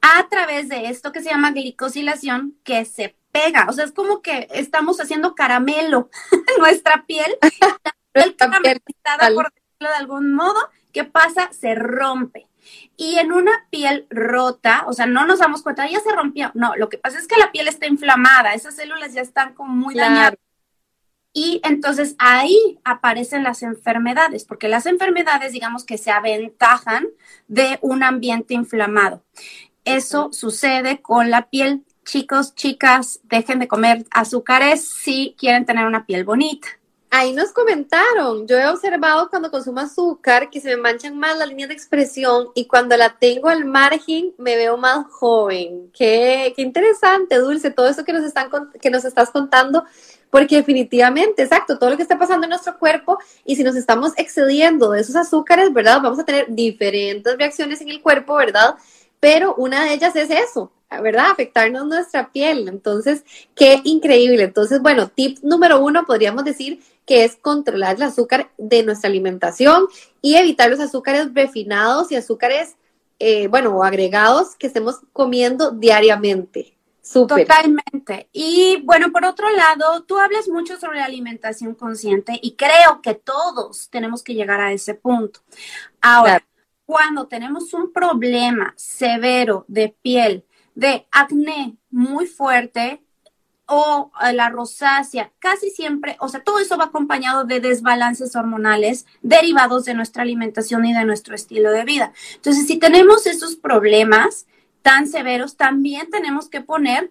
a 0.00 0.28
través 0.28 0.68
de 0.68 0.88
esto 0.88 1.12
que 1.12 1.22
se 1.22 1.30
llama 1.30 1.52
glicosilación 1.52 2.56
que 2.64 2.84
se 2.84 3.16
pega. 3.32 3.66
O 3.68 3.72
sea, 3.72 3.84
es 3.84 3.92
como 3.92 4.22
que 4.22 4.48
estamos 4.50 5.00
haciendo 5.00 5.34
caramelo 5.34 6.10
en 6.32 6.60
nuestra 6.60 7.04
piel. 7.06 7.36
El 8.14 8.36
caramelizada, 8.36 9.34
por 9.34 9.52
decirlo 9.52 9.90
de 9.90 9.96
algún 9.96 10.34
modo, 10.34 10.58
¿qué 10.92 11.04
pasa? 11.04 11.50
Se 11.52 11.74
rompe. 11.74 12.46
Y 12.96 13.18
en 13.18 13.32
una 13.32 13.66
piel 13.70 14.06
rota, 14.08 14.84
o 14.86 14.92
sea, 14.92 15.06
no 15.06 15.26
nos 15.26 15.40
damos 15.40 15.62
cuenta, 15.62 15.88
ya 15.88 16.00
se 16.00 16.12
rompió. 16.12 16.50
No, 16.54 16.76
lo 16.76 16.88
que 16.88 16.98
pasa 16.98 17.18
es 17.18 17.26
que 17.26 17.36
la 17.36 17.50
piel 17.50 17.68
está 17.68 17.86
inflamada, 17.86 18.54
esas 18.54 18.76
células 18.76 19.12
ya 19.12 19.20
están 19.20 19.54
como 19.54 19.72
muy 19.74 19.94
dañadas. 19.94 20.38
Y 21.36 21.60
entonces 21.64 22.14
ahí 22.18 22.78
aparecen 22.84 23.42
las 23.42 23.64
enfermedades, 23.64 24.44
porque 24.44 24.68
las 24.68 24.86
enfermedades, 24.86 25.52
digamos 25.52 25.84
que 25.84 25.98
se 25.98 26.12
aventajan 26.12 27.08
de 27.48 27.80
un 27.82 28.04
ambiente 28.04 28.54
inflamado. 28.54 29.20
Eso 29.84 30.32
sucede 30.32 31.02
con 31.02 31.30
la 31.30 31.50
piel. 31.50 31.84
Chicos, 32.04 32.54
chicas, 32.54 33.18
dejen 33.24 33.58
de 33.58 33.66
comer 33.66 34.04
azúcares 34.12 34.88
si 34.88 35.34
quieren 35.36 35.66
tener 35.66 35.86
una 35.86 36.06
piel 36.06 36.24
bonita. 36.24 36.68
Ahí 37.10 37.32
nos 37.32 37.52
comentaron, 37.52 38.46
yo 38.48 38.58
he 38.58 38.66
observado 38.66 39.30
cuando 39.30 39.48
consumo 39.48 39.78
azúcar 39.78 40.50
que 40.50 40.60
se 40.60 40.70
me 40.70 40.82
manchan 40.82 41.16
más 41.16 41.38
las 41.38 41.46
líneas 41.46 41.68
de 41.68 41.74
expresión 41.76 42.48
y 42.56 42.66
cuando 42.66 42.96
la 42.96 43.16
tengo 43.18 43.48
al 43.48 43.64
margen 43.64 44.34
me 44.36 44.56
veo 44.56 44.76
más 44.76 45.06
joven. 45.12 45.92
Qué, 45.92 46.52
qué 46.56 46.62
interesante, 46.62 47.38
Dulce, 47.38 47.70
todo 47.70 47.86
eso 47.86 48.04
que 48.04 48.12
nos, 48.12 48.24
están, 48.24 48.50
que 48.80 48.90
nos 48.90 49.04
estás 49.04 49.30
contando 49.30 49.84
porque 50.30 50.56
definitivamente, 50.56 51.42
exacto, 51.42 51.78
todo 51.78 51.90
lo 51.90 51.96
que 51.96 52.02
está 52.02 52.18
pasando 52.18 52.44
en 52.44 52.50
nuestro 52.50 52.78
cuerpo 52.78 53.18
y 53.44 53.56
si 53.56 53.62
nos 53.62 53.76
estamos 53.76 54.12
excediendo 54.16 54.90
de 54.90 55.00
esos 55.00 55.16
azúcares, 55.16 55.72
¿verdad? 55.72 56.00
Vamos 56.02 56.18
a 56.18 56.24
tener 56.24 56.46
diferentes 56.48 57.36
reacciones 57.38 57.80
en 57.80 57.88
el 57.88 58.02
cuerpo, 58.02 58.34
¿verdad? 58.34 58.74
Pero 59.20 59.54
una 59.54 59.84
de 59.84 59.94
ellas 59.94 60.14
es 60.16 60.28
eso, 60.30 60.70
¿verdad? 61.02 61.30
Afectarnos 61.30 61.86
nuestra 61.86 62.30
piel. 62.30 62.68
Entonces, 62.68 63.24
qué 63.54 63.80
increíble. 63.84 64.42
Entonces, 64.42 64.82
bueno, 64.82 65.08
tip 65.08 65.38
número 65.42 65.80
uno 65.80 66.04
podríamos 66.04 66.44
decir 66.44 66.80
que 67.06 67.24
es 67.24 67.36
controlar 67.36 67.96
el 67.96 68.02
azúcar 68.02 68.50
de 68.58 68.82
nuestra 68.82 69.08
alimentación 69.08 69.86
y 70.20 70.36
evitar 70.36 70.70
los 70.70 70.80
azúcares 70.80 71.32
refinados 71.34 72.10
y 72.12 72.16
azúcares, 72.16 72.76
eh, 73.18 73.46
bueno, 73.48 73.82
agregados 73.82 74.56
que 74.56 74.66
estemos 74.66 75.00
comiendo 75.12 75.70
diariamente. 75.70 76.73
Totalmente. 77.12 78.28
Y 78.32 78.80
bueno, 78.82 79.12
por 79.12 79.24
otro 79.24 79.50
lado, 79.50 80.04
tú 80.04 80.18
hablas 80.18 80.48
mucho 80.48 80.78
sobre 80.78 81.00
la 81.00 81.04
alimentación 81.04 81.74
consciente 81.74 82.38
y 82.40 82.56
creo 82.56 83.02
que 83.02 83.14
todos 83.14 83.90
tenemos 83.90 84.22
que 84.22 84.34
llegar 84.34 84.60
a 84.60 84.72
ese 84.72 84.94
punto. 84.94 85.40
Ahora, 86.00 86.42
cuando 86.86 87.26
tenemos 87.26 87.74
un 87.74 87.92
problema 87.92 88.72
severo 88.76 89.64
de 89.68 89.94
piel, 90.00 90.44
de 90.74 91.06
acné 91.10 91.76
muy 91.90 92.26
fuerte 92.26 93.02
o 93.66 94.10
eh, 94.22 94.32
la 94.32 94.48
rosácea, 94.48 95.30
casi 95.38 95.70
siempre, 95.70 96.16
o 96.20 96.28
sea, 96.28 96.42
todo 96.42 96.58
eso 96.58 96.76
va 96.76 96.84
acompañado 96.84 97.44
de 97.44 97.60
desbalances 97.60 98.34
hormonales 98.36 99.06
derivados 99.22 99.84
de 99.84 99.94
nuestra 99.94 100.22
alimentación 100.22 100.84
y 100.84 100.94
de 100.94 101.04
nuestro 101.04 101.34
estilo 101.34 101.70
de 101.70 101.84
vida. 101.84 102.12
Entonces, 102.34 102.66
si 102.66 102.78
tenemos 102.78 103.26
esos 103.26 103.56
problemas, 103.56 104.46
tan 104.84 105.08
severos, 105.08 105.56
también 105.56 106.10
tenemos 106.10 106.50
que 106.50 106.60
poner 106.60 107.10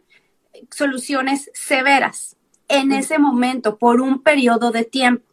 soluciones 0.69 1.49
severas 1.55 2.37
en 2.67 2.91
ese 2.91 3.17
momento 3.17 3.79
por 3.79 3.99
un 3.99 4.21
periodo 4.21 4.69
de 4.69 4.83
tiempo. 4.83 5.25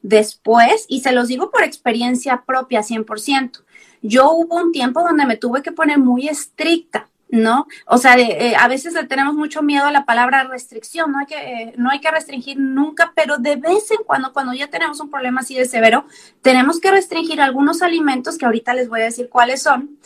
Después, 0.00 0.86
y 0.88 1.00
se 1.00 1.10
los 1.10 1.26
digo 1.26 1.50
por 1.50 1.64
experiencia 1.64 2.44
propia 2.46 2.82
100%, 2.82 3.64
yo 4.00 4.30
hubo 4.30 4.54
un 4.54 4.70
tiempo 4.70 5.02
donde 5.02 5.26
me 5.26 5.36
tuve 5.36 5.60
que 5.60 5.72
poner 5.72 5.98
muy 5.98 6.28
estricta, 6.28 7.08
¿no? 7.30 7.66
O 7.84 7.98
sea, 7.98 8.16
eh, 8.16 8.54
a 8.56 8.68
veces 8.68 8.94
le 8.94 9.04
tenemos 9.04 9.34
mucho 9.34 9.60
miedo 9.62 9.84
a 9.84 9.90
la 9.90 10.06
palabra 10.06 10.44
restricción, 10.44 11.10
no 11.10 11.18
hay, 11.18 11.26
que, 11.26 11.34
eh, 11.36 11.74
no 11.76 11.90
hay 11.90 11.98
que 11.98 12.12
restringir 12.12 12.60
nunca, 12.60 13.12
pero 13.16 13.38
de 13.38 13.56
vez 13.56 13.90
en 13.90 14.04
cuando, 14.06 14.32
cuando 14.32 14.54
ya 14.54 14.68
tenemos 14.68 15.00
un 15.00 15.10
problema 15.10 15.40
así 15.40 15.56
de 15.56 15.64
severo, 15.64 16.06
tenemos 16.42 16.78
que 16.78 16.92
restringir 16.92 17.40
algunos 17.40 17.82
alimentos 17.82 18.38
que 18.38 18.46
ahorita 18.46 18.72
les 18.72 18.88
voy 18.88 19.00
a 19.00 19.04
decir 19.06 19.28
cuáles 19.28 19.62
son, 19.62 19.98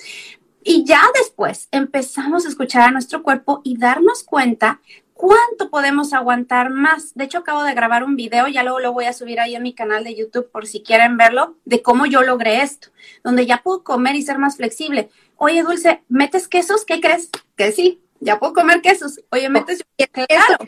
y 0.65 0.85
ya 0.85 1.03
después 1.15 1.69
empezamos 1.71 2.45
a 2.45 2.49
escuchar 2.49 2.83
a 2.83 2.91
nuestro 2.91 3.23
cuerpo 3.23 3.61
y 3.65 3.79
darnos 3.79 4.23
cuenta 4.23 4.81
cuánto 5.15 5.71
podemos 5.71 6.13
aguantar 6.13 6.71
más. 6.71 7.15
De 7.15 7.25
hecho, 7.25 7.39
acabo 7.39 7.63
de 7.63 7.75
grabar 7.75 8.05
un 8.05 8.17
video, 8.17 8.49
ya 8.49 8.63
luego 8.63 8.81
lo 8.81 8.93
voy 8.93 9.05
a 9.05 9.13
subir 9.13 9.41
ahí 9.41 9.55
en 9.55 9.63
mi 9.63 9.75
canal 9.75 10.05
de 10.05 10.15
YouTube 10.15 10.51
por 10.51 10.67
si 10.67 10.83
quieren 10.83 11.17
verlo, 11.17 11.57
de 11.65 11.83
cómo 11.83 12.07
yo 12.07 12.23
logré 12.23 12.63
esto, 12.63 12.89
donde 13.23 13.47
ya 13.47 13.63
puedo 13.63 13.85
comer 13.85 14.17
y 14.17 14.23
ser 14.23 14.39
más 14.39 14.57
flexible. 14.57 15.11
Oye, 15.37 15.63
Dulce, 15.63 16.03
¿metes 16.09 16.49
quesos? 16.49 16.85
¿Qué 16.85 17.01
crees? 17.01 17.31
Que 17.57 17.73
sí, 17.73 18.01
ya 18.21 18.39
puedo 18.39 18.53
comer 18.53 18.81
quesos. 18.81 19.21
Oye, 19.31 19.49
¿metes? 19.49 19.85
Claro 19.97 20.59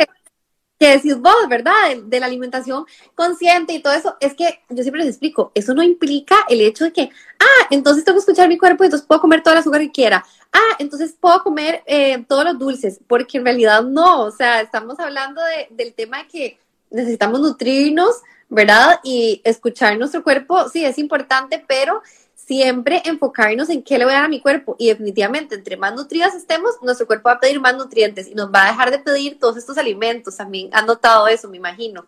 que 0.79 0.91
decís 0.91 1.19
vos, 1.19 1.49
¿verdad? 1.49 1.73
De, 2.05 2.21
la 2.21 2.27
alimentación 2.27 2.85
consciente 3.15 3.73
y 3.73 3.81
todo 3.81 3.93
eso, 3.93 4.17
es 4.21 4.35
que 4.35 4.61
yo 4.69 4.83
siempre 4.83 5.01
les 5.01 5.11
explico, 5.11 5.53
eso 5.55 5.75
no 5.75 5.83
implica 5.83 6.37
el 6.49 6.61
hecho 6.61 6.85
de 6.85 6.93
que, 6.93 7.11
ah, 7.39 7.67
entonces 7.71 8.05
tengo 8.05 8.17
que 8.17 8.21
escuchar 8.21 8.49
mi 8.49 8.59
cuerpo 8.59 8.85
y 8.85 8.87
entonces 8.87 9.07
puedo 9.07 9.21
comer 9.21 9.43
todo 9.43 9.55
el 9.55 9.61
azúcar 9.61 9.81
que 9.83 9.93
quiera. 9.93 10.25
Ah, 10.53 10.77
entonces 10.79 11.15
puedo 11.19 11.43
comer 11.43 11.83
eh, 11.87 12.25
todos 12.29 12.45
los 12.45 12.59
dulces, 12.59 13.01
porque 13.07 13.39
en 13.39 13.45
realidad 13.45 13.83
no, 13.83 14.23
o 14.23 14.31
sea, 14.31 14.61
estamos 14.61 14.99
hablando 14.99 15.41
del 15.71 15.95
tema 15.95 16.19
de 16.19 16.29
que 16.29 16.59
necesitamos 16.91 17.41
nutrirnos, 17.41 18.23
¿verdad? 18.49 19.01
Y 19.03 19.41
escuchar 19.45 19.99
nuestro 19.99 20.23
cuerpo, 20.23 20.69
sí, 20.69 20.85
es 20.85 20.99
importante, 20.99 21.65
pero 21.67 22.03
siempre 22.47 23.03
enfocarnos 23.05 23.71
en 23.71 23.83
qué 23.83 23.99
le 23.99 24.05
voy 24.05 24.13
a 24.13 24.17
dar 24.17 24.25
a 24.27 24.29
mi 24.29 24.41
cuerpo 24.41 24.77
y 24.79 24.89
definitivamente 24.89 25.55
entre 25.55 25.77
más 25.77 25.95
nutridas 25.95 26.35
estemos, 26.35 26.75
nuestro 26.83 27.07
cuerpo 27.07 27.29
va 27.29 27.37
a 27.37 27.41
pedir 27.41 27.61
más 27.61 27.77
nutrientes 27.77 28.29
y 28.29 28.35
nos 28.35 28.53
va 28.53 28.65
a 28.65 28.71
dejar 28.71 28.91
de 28.91 28.99
pedir 28.99 29.39
todos 29.39 29.57
estos 29.57 29.79
alimentos. 29.79 30.37
También 30.37 30.71
han 30.73 30.87
notado 30.87 31.27
eso, 31.29 31.49
me 31.49 31.57
imagino. 31.57 32.07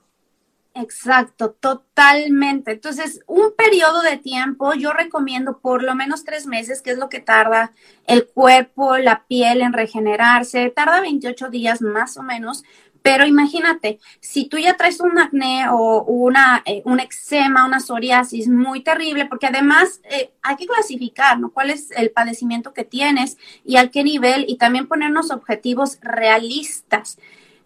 Exacto, 0.79 1.53
totalmente. 1.53 2.73
Entonces, 2.73 3.23
un 3.27 3.55
periodo 3.57 4.03
de 4.03 4.19
tiempo, 4.19 4.75
yo 4.75 4.93
recomiendo 4.93 5.59
por 5.59 5.83
lo 5.83 5.95
menos 5.95 6.23
tres 6.23 6.47
meses, 6.47 6.83
que 6.83 6.91
es 6.91 6.99
lo 6.99 7.09
que 7.09 7.19
tarda 7.19 7.73
el 8.07 8.27
cuerpo, 8.27 8.99
la 8.99 9.25
piel 9.27 9.63
en 9.63 9.73
regenerarse. 9.73 10.69
Tarda 10.69 11.01
28 11.01 11.49
días 11.49 11.81
más 11.81 12.19
o 12.19 12.23
menos, 12.23 12.63
pero 13.07 13.25
imagínate, 13.25 14.01
si 14.19 14.49
tú 14.49 14.59
ya 14.59 14.77
traes 14.77 14.99
un 14.99 15.17
acné 15.17 15.69
o 15.71 16.03
una, 16.03 16.61
eh, 16.67 16.83
un 16.85 16.99
eczema, 16.99 17.65
una 17.65 17.79
psoriasis 17.79 18.49
muy 18.49 18.83
terrible, 18.83 19.27
porque 19.27 19.47
además 19.47 20.01
eh, 20.11 20.33
hay 20.43 20.57
que 20.57 20.67
clasificar, 20.67 21.39
¿no? 21.39 21.53
¿Cuál 21.53 21.71
es 21.71 21.93
el 21.93 22.11
padecimiento 22.11 22.73
que 22.73 22.83
tienes 22.83 23.39
y 23.65 23.77
a 23.77 23.93
qué 23.93 24.03
nivel? 24.03 24.45
Y 24.49 24.57
también 24.57 24.89
ponernos 24.89 25.31
objetivos 25.31 25.99
realistas. 26.03 27.17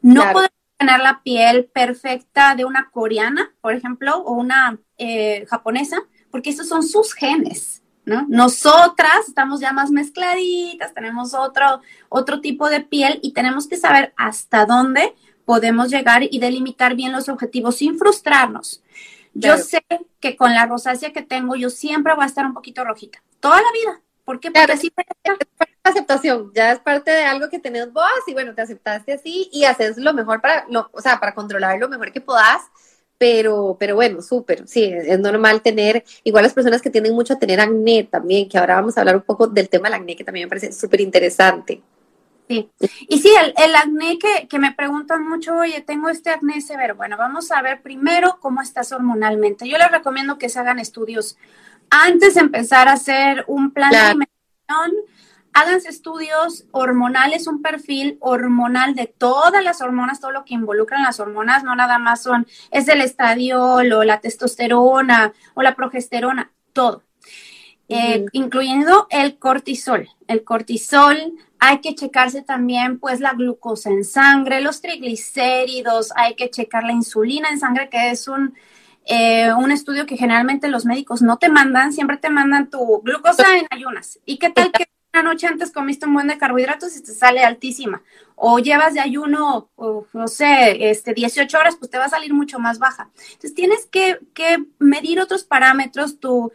No 0.02 0.30
podemos 0.30 0.50
tener 0.76 1.00
la 1.00 1.22
piel 1.22 1.64
perfecta 1.72 2.54
de 2.54 2.66
una 2.66 2.90
coreana, 2.90 3.50
por 3.62 3.74
ejemplo, 3.74 4.18
o 4.18 4.34
una 4.34 4.78
eh, 4.98 5.46
japonesa, 5.48 6.02
porque 6.30 6.50
esos 6.50 6.68
son 6.68 6.82
sus 6.82 7.14
genes. 7.14 7.78
¿No? 8.06 8.24
Nosotras 8.28 9.28
estamos 9.28 9.60
ya 9.60 9.72
más 9.72 9.90
mezcladitas, 9.90 10.94
tenemos 10.94 11.32
otro, 11.32 11.80
otro 12.08 12.40
tipo 12.40 12.68
de 12.68 12.80
piel 12.80 13.20
y 13.22 13.32
tenemos 13.34 13.68
que 13.68 13.76
saber 13.76 14.14
hasta 14.16 14.64
dónde 14.64 15.14
podemos 15.44 15.90
llegar 15.90 16.22
y 16.22 16.38
delimitar 16.38 16.94
bien 16.94 17.12
los 17.12 17.28
objetivos 17.28 17.76
sin 17.76 17.98
frustrarnos. 17.98 18.82
Yo 19.34 19.56
sé 19.58 19.84
que 20.18 20.36
con 20.36 20.54
la 20.54 20.66
rosácea 20.66 21.12
que 21.12 21.22
tengo, 21.22 21.56
yo 21.56 21.70
siempre 21.70 22.14
voy 22.14 22.24
a 22.24 22.26
estar 22.26 22.44
un 22.44 22.54
poquito 22.54 22.84
rojita, 22.84 23.22
toda 23.38 23.56
la 23.56 23.72
vida. 23.72 24.00
¿Por 24.24 24.38
qué? 24.38 24.50
Porque 24.50 24.72
así 24.72 24.88
es 24.88 24.92
parte 24.92 25.46
de 25.58 25.90
aceptación, 25.90 26.52
ya 26.54 26.72
es 26.72 26.78
parte 26.78 27.10
de 27.10 27.24
algo 27.24 27.48
que 27.48 27.58
tenés 27.58 27.92
vos 27.92 28.04
y 28.26 28.32
bueno, 28.32 28.54
te 28.54 28.62
aceptaste 28.62 29.12
así 29.12 29.48
y 29.52 29.64
haces 29.64 29.96
lo 29.96 30.12
mejor 30.14 30.40
para, 30.40 30.66
lo, 30.68 30.88
o 30.92 31.00
sea, 31.00 31.18
para 31.18 31.34
controlar 31.34 31.78
lo 31.78 31.88
mejor 31.88 32.12
que 32.12 32.20
puedas, 32.20 32.62
pero, 33.18 33.76
pero 33.78 33.96
bueno, 33.96 34.22
súper, 34.22 34.68
sí, 34.68 34.84
es 34.84 35.18
normal 35.18 35.62
tener, 35.62 36.04
igual 36.22 36.44
las 36.44 36.54
personas 36.54 36.80
que 36.80 36.90
tienen 36.90 37.14
mucho 37.14 37.34
a 37.34 37.38
tener 37.38 37.60
acné 37.60 38.04
también, 38.04 38.48
que 38.48 38.56
ahora 38.56 38.76
vamos 38.76 38.96
a 38.96 39.00
hablar 39.00 39.16
un 39.16 39.22
poco 39.22 39.46
del 39.46 39.68
tema 39.68 39.88
del 39.88 40.00
acné, 40.00 40.16
que 40.16 40.24
también 40.24 40.46
me 40.46 40.48
parece 40.48 40.72
súper 40.72 41.00
interesante. 41.00 41.82
Sí, 42.50 42.68
y 43.08 43.20
sí, 43.20 43.32
el, 43.56 43.76
acné 43.76 44.18
que, 44.18 44.48
que, 44.48 44.58
me 44.58 44.72
preguntan 44.72 45.22
mucho, 45.22 45.54
oye, 45.54 45.82
tengo 45.82 46.08
este 46.08 46.30
acné 46.30 46.60
severo. 46.60 46.96
Bueno, 46.96 47.16
vamos 47.16 47.52
a 47.52 47.62
ver 47.62 47.80
primero 47.80 48.38
cómo 48.40 48.60
estás 48.60 48.90
hormonalmente. 48.90 49.68
Yo 49.68 49.78
les 49.78 49.88
recomiendo 49.92 50.36
que 50.36 50.48
se 50.48 50.58
hagan 50.58 50.80
estudios 50.80 51.38
antes 51.90 52.34
de 52.34 52.40
empezar 52.40 52.88
a 52.88 52.94
hacer 52.94 53.44
un 53.46 53.70
plan 53.70 53.92
de 53.92 53.98
alimentación. 53.98 54.96
Háganse 55.52 55.90
estudios 55.90 56.64
hormonales, 56.72 57.46
un 57.46 57.62
perfil 57.62 58.18
hormonal 58.18 58.96
de 58.96 59.06
todas 59.06 59.62
las 59.62 59.80
hormonas, 59.80 60.18
todo 60.18 60.32
lo 60.32 60.44
que 60.44 60.54
involucran 60.54 61.04
las 61.04 61.20
hormonas, 61.20 61.62
no 61.62 61.76
nada 61.76 61.98
más 62.00 62.20
son, 62.20 62.48
es 62.72 62.88
el 62.88 63.00
estadiol 63.00 63.92
o 63.92 64.02
la 64.02 64.20
testosterona 64.20 65.32
o 65.54 65.62
la 65.62 65.76
progesterona, 65.76 66.50
todo. 66.72 67.04
Eh, 67.88 68.26
incluyendo 68.32 69.06
el 69.10 69.38
cortisol. 69.38 70.08
El 70.26 70.42
cortisol 70.42 71.34
hay 71.60 71.80
que 71.80 71.94
checarse 71.94 72.42
también 72.42 72.98
pues 72.98 73.20
la 73.20 73.34
glucosa 73.34 73.90
en 73.90 74.04
sangre, 74.04 74.62
los 74.62 74.80
triglicéridos, 74.80 76.12
hay 76.16 76.34
que 76.34 76.50
checar 76.50 76.84
la 76.84 76.92
insulina 76.92 77.50
en 77.50 77.60
sangre, 77.60 77.90
que 77.90 78.10
es 78.10 78.26
un, 78.28 78.54
eh, 79.04 79.52
un 79.52 79.70
estudio 79.70 80.06
que 80.06 80.16
generalmente 80.16 80.68
los 80.68 80.86
médicos 80.86 81.20
no 81.20 81.36
te 81.36 81.50
mandan, 81.50 81.92
siempre 81.92 82.16
te 82.16 82.30
mandan 82.30 82.70
tu 82.70 83.02
glucosa 83.02 83.58
en 83.58 83.66
ayunas. 83.70 84.18
¿Y 84.24 84.38
qué 84.38 84.48
tal 84.48 84.72
que 84.72 84.86
una 85.12 85.22
noche 85.22 85.48
antes 85.48 85.70
comiste 85.70 86.06
un 86.06 86.14
buen 86.14 86.28
de 86.28 86.38
carbohidratos 86.38 86.96
y 86.96 87.02
te 87.02 87.12
sale 87.12 87.44
altísima? 87.44 88.02
O 88.36 88.58
llevas 88.58 88.94
de 88.94 89.00
ayuno, 89.00 89.68
no 90.14 90.28
sé, 90.28 90.90
este, 90.90 91.12
18 91.12 91.58
horas, 91.58 91.76
pues 91.76 91.90
te 91.90 91.98
va 91.98 92.06
a 92.06 92.10
salir 92.10 92.32
mucho 92.32 92.58
más 92.58 92.78
baja. 92.78 93.10
Entonces 93.32 93.54
tienes 93.54 93.84
que, 93.84 94.18
que 94.32 94.64
medir 94.78 95.20
otros 95.20 95.44
parámetros, 95.44 96.20
tu 96.20 96.52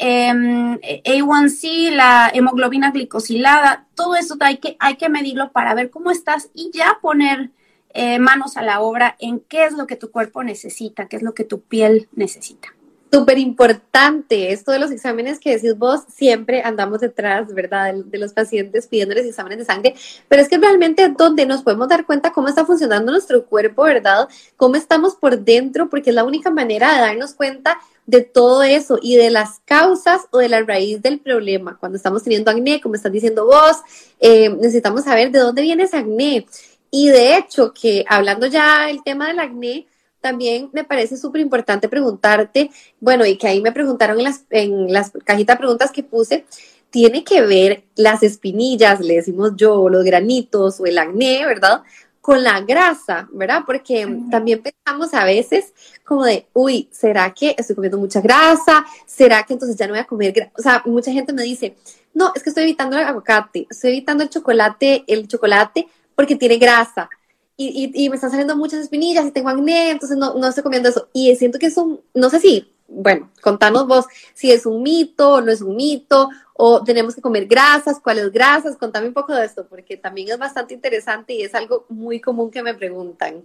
Em, 0.00 0.78
A1C, 1.04 1.90
la 1.90 2.30
hemoglobina 2.32 2.92
glicosilada, 2.92 3.86
todo 3.96 4.14
eso 4.14 4.36
hay 4.38 4.58
que, 4.58 4.76
hay 4.78 4.96
que 4.96 5.08
medirlo 5.08 5.50
para 5.50 5.74
ver 5.74 5.90
cómo 5.90 6.12
estás 6.12 6.50
y 6.54 6.70
ya 6.72 6.98
poner 7.02 7.50
eh, 7.94 8.20
manos 8.20 8.56
a 8.56 8.62
la 8.62 8.80
obra 8.80 9.16
en 9.18 9.40
qué 9.40 9.64
es 9.64 9.72
lo 9.72 9.88
que 9.88 9.96
tu 9.96 10.12
cuerpo 10.12 10.44
necesita, 10.44 11.08
qué 11.08 11.16
es 11.16 11.22
lo 11.22 11.34
que 11.34 11.42
tu 11.42 11.62
piel 11.62 12.08
necesita. 12.12 12.68
Súper 13.10 13.38
importante, 13.38 14.52
esto 14.52 14.70
de 14.70 14.78
los 14.78 14.92
exámenes 14.92 15.40
que 15.40 15.54
decís 15.54 15.76
vos, 15.76 16.02
siempre 16.14 16.62
andamos 16.62 17.00
detrás, 17.00 17.52
¿verdad? 17.52 17.94
De, 17.94 18.18
los 18.18 18.34
pacientes 18.34 18.86
pidiéndoles 18.86 19.26
exámenes 19.26 19.58
de 19.58 19.64
sangre, 19.64 19.94
pero 20.28 20.42
es 20.42 20.48
que 20.48 20.58
realmente 20.58 21.08
donde 21.08 21.44
nos 21.44 21.62
podemos 21.62 21.88
dar 21.88 22.06
cuenta 22.06 22.32
cómo 22.32 22.46
está 22.46 22.64
funcionando 22.64 23.10
nuestro 23.10 23.46
cuerpo, 23.46 23.82
¿verdad? 23.82 24.28
Cómo 24.56 24.76
estamos 24.76 25.16
por 25.16 25.40
dentro, 25.40 25.88
porque 25.88 26.10
es 26.10 26.14
la 26.14 26.24
única 26.24 26.50
manera 26.50 26.94
de 26.94 27.00
darnos 27.00 27.34
cuenta 27.34 27.78
de 28.08 28.22
todo 28.22 28.62
eso 28.62 28.98
y 29.02 29.16
de 29.16 29.30
las 29.30 29.60
causas 29.66 30.22
o 30.30 30.38
de 30.38 30.48
la 30.48 30.62
raíz 30.62 31.02
del 31.02 31.20
problema. 31.20 31.76
Cuando 31.78 31.96
estamos 31.96 32.22
teniendo 32.22 32.50
acné, 32.50 32.80
como 32.80 32.94
estás 32.94 33.12
diciendo 33.12 33.44
vos, 33.44 33.76
eh, 34.18 34.48
necesitamos 34.48 35.04
saber 35.04 35.30
de 35.30 35.40
dónde 35.40 35.60
viene 35.60 35.82
ese 35.82 35.98
acné. 35.98 36.46
Y 36.90 37.08
de 37.08 37.36
hecho, 37.36 37.74
que 37.74 38.06
hablando 38.08 38.46
ya 38.46 38.88
el 38.88 39.02
tema 39.02 39.28
del 39.28 39.40
acné, 39.40 39.86
también 40.22 40.70
me 40.72 40.84
parece 40.84 41.18
súper 41.18 41.42
importante 41.42 41.86
preguntarte, 41.86 42.70
bueno, 42.98 43.26
y 43.26 43.36
que 43.36 43.46
ahí 43.46 43.60
me 43.60 43.72
preguntaron 43.72 44.16
en 44.16 44.24
las, 44.24 44.44
en 44.48 44.90
las 44.90 45.12
cajitas 45.24 45.56
de 45.56 45.58
preguntas 45.58 45.92
que 45.92 46.02
puse, 46.02 46.46
tiene 46.88 47.22
que 47.24 47.42
ver 47.42 47.84
las 47.94 48.22
espinillas, 48.22 49.00
le 49.00 49.16
decimos 49.16 49.52
yo, 49.54 49.90
los 49.90 50.02
granitos 50.02 50.80
o 50.80 50.86
el 50.86 50.96
acné, 50.96 51.44
¿verdad? 51.44 51.82
Con 52.28 52.44
la 52.44 52.60
grasa, 52.60 53.26
¿verdad? 53.32 53.62
Porque 53.64 54.06
también 54.30 54.62
pensamos 54.62 55.14
a 55.14 55.24
veces 55.24 55.72
como 56.04 56.26
de, 56.26 56.46
uy, 56.52 56.86
¿será 56.92 57.32
que 57.32 57.54
estoy 57.56 57.74
comiendo 57.74 57.96
mucha 57.96 58.20
grasa? 58.20 58.84
¿Será 59.06 59.44
que 59.44 59.54
entonces 59.54 59.78
ya 59.78 59.86
no 59.86 59.94
voy 59.94 60.00
a 60.00 60.06
comer 60.06 60.32
grasa? 60.32 60.52
O 60.58 60.60
sea, 60.60 60.82
mucha 60.84 61.10
gente 61.10 61.32
me 61.32 61.42
dice, 61.42 61.78
no, 62.12 62.30
es 62.34 62.42
que 62.42 62.50
estoy 62.50 62.64
evitando 62.64 62.98
el 62.98 63.06
aguacate, 63.06 63.66
estoy 63.70 63.92
evitando 63.92 64.22
el 64.22 64.28
chocolate, 64.28 65.04
el 65.06 65.26
chocolate 65.26 65.88
porque 66.14 66.36
tiene 66.36 66.58
grasa. 66.58 67.08
Y, 67.56 67.90
y, 67.94 68.10
me 68.10 68.16
están 68.16 68.28
saliendo 68.28 68.54
muchas 68.56 68.80
espinillas 68.80 69.24
y 69.24 69.30
tengo 69.30 69.48
acné, 69.48 69.92
entonces 69.92 70.18
no, 70.18 70.34
no 70.34 70.48
estoy 70.48 70.62
comiendo 70.62 70.90
eso. 70.90 71.08
Y 71.14 71.34
siento 71.34 71.58
que 71.58 71.68
es 71.68 71.78
un, 71.78 71.98
no 72.12 72.28
sé 72.28 72.40
si, 72.40 72.70
bueno, 72.88 73.30
contanos 73.40 73.86
vos 73.86 74.04
si 74.34 74.52
es 74.52 74.66
un 74.66 74.82
mito 74.82 75.32
o 75.32 75.40
no 75.40 75.50
es 75.50 75.62
un 75.62 75.76
mito, 75.76 76.28
o 76.60 76.82
tenemos 76.82 77.14
que 77.14 77.22
comer 77.22 77.46
grasas, 77.46 78.00
cuáles 78.00 78.32
grasas, 78.32 78.76
contame 78.76 79.06
un 79.06 79.14
poco 79.14 79.32
de 79.32 79.46
esto, 79.46 79.68
porque 79.68 79.96
también 79.96 80.28
es 80.28 80.38
bastante 80.38 80.74
interesante 80.74 81.32
y 81.32 81.42
es 81.42 81.54
algo 81.54 81.86
muy 81.88 82.20
común 82.20 82.50
que 82.50 82.64
me 82.64 82.74
preguntan. 82.74 83.44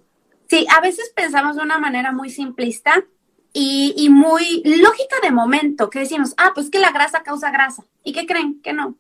Sí, 0.50 0.66
a 0.76 0.82
veces 0.82 1.14
pensamos 1.16 1.56
de 1.56 1.62
una 1.62 1.78
manera 1.78 2.12
muy 2.12 2.32
simplista 2.32 3.06
y, 3.54 4.10
muy 4.10 4.64
lógica 4.66 5.18
de 5.22 5.30
momento, 5.30 5.92
que 5.92 6.00
decimos, 6.00 6.34
ah, 6.38 6.54
pues 6.56 6.72
que 6.72 6.80
la 6.80 6.92
grasa 6.92 7.22
causa 7.22 7.52
grasa. 7.52 7.86
¿Y 8.04 8.14
qué 8.14 8.26
creen? 8.26 8.60
Que 8.64 8.74
no. 8.74 8.96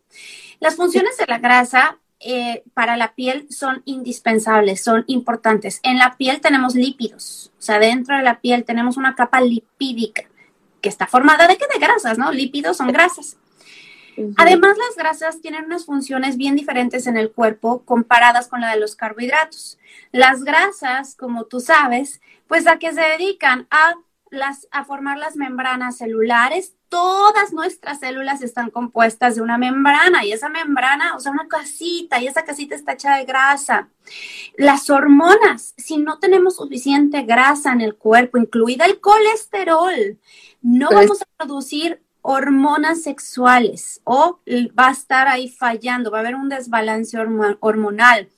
Las 0.59 0.75
funciones 0.75 1.17
de 1.17 1.25
la 1.27 1.39
grasa 1.39 1.97
eh, 2.19 2.61
para 2.75 2.97
la 2.97 3.15
piel 3.15 3.47
son 3.49 3.81
indispensables, 3.85 4.83
son 4.83 5.05
importantes. 5.07 5.79
En 5.81 5.97
la 5.97 6.17
piel 6.17 6.39
tenemos 6.39 6.75
lípidos, 6.75 7.51
o 7.57 7.61
sea, 7.63 7.79
dentro 7.79 8.15
de 8.15 8.21
la 8.21 8.41
piel 8.41 8.63
tenemos 8.63 8.95
una 8.95 9.15
capa 9.15 9.41
lipídica 9.41 10.25
que 10.81 10.89
está 10.89 11.07
formada 11.07 11.47
de 11.47 11.57
qué? 11.57 11.65
De 11.73 11.79
grasas, 11.79 12.19
¿no? 12.19 12.31
Lípidos 12.31 12.77
son 12.77 12.91
grasas. 12.91 13.37
Además, 14.37 14.77
las 14.77 14.95
grasas 14.95 15.41
tienen 15.41 15.65
unas 15.65 15.85
funciones 15.85 16.37
bien 16.37 16.55
diferentes 16.55 17.07
en 17.07 17.17
el 17.17 17.31
cuerpo 17.31 17.83
comparadas 17.83 18.47
con 18.47 18.61
la 18.61 18.71
de 18.73 18.79
los 18.79 18.95
carbohidratos. 18.95 19.79
Las 20.11 20.43
grasas, 20.43 21.15
como 21.15 21.45
tú 21.45 21.59
sabes, 21.59 22.21
pues 22.47 22.67
a 22.67 22.77
qué 22.77 22.93
se 22.93 23.01
dedican 23.01 23.67
a 23.71 23.95
las 24.33 24.67
a 24.71 24.83
formar 24.83 25.17
las 25.17 25.35
membranas 25.35 25.97
celulares. 25.97 26.73
Todas 26.89 27.53
nuestras 27.53 27.99
células 27.99 28.41
están 28.41 28.69
compuestas 28.69 29.35
de 29.35 29.41
una 29.41 29.57
membrana 29.57 30.25
y 30.25 30.31
esa 30.31 30.49
membrana, 30.49 31.15
o 31.15 31.19
sea, 31.19 31.31
una 31.31 31.47
casita 31.47 32.19
y 32.19 32.27
esa 32.27 32.43
casita 32.43 32.75
está 32.75 32.93
hecha 32.93 33.15
de 33.15 33.25
grasa. 33.25 33.89
Las 34.57 34.89
hormonas, 34.89 35.73
si 35.77 35.97
no 35.97 36.19
tenemos 36.19 36.57
suficiente 36.57 37.23
grasa 37.23 37.71
en 37.71 37.81
el 37.81 37.95
cuerpo, 37.95 38.37
incluida 38.37 38.85
el 38.85 38.99
colesterol, 38.99 40.19
no 40.61 40.89
vamos 40.91 41.21
a 41.21 41.25
producir 41.37 42.02
hormonas 42.23 43.03
sexuales 43.03 44.01
o 44.05 44.39
va 44.79 44.87
a 44.87 44.91
estar 44.91 45.27
ahí 45.27 45.49
fallando, 45.49 46.09
va 46.09 46.17
a 46.17 46.21
haber 46.21 46.35
un 46.35 46.49
desbalance 46.49 47.17
hormonal. 47.59 48.29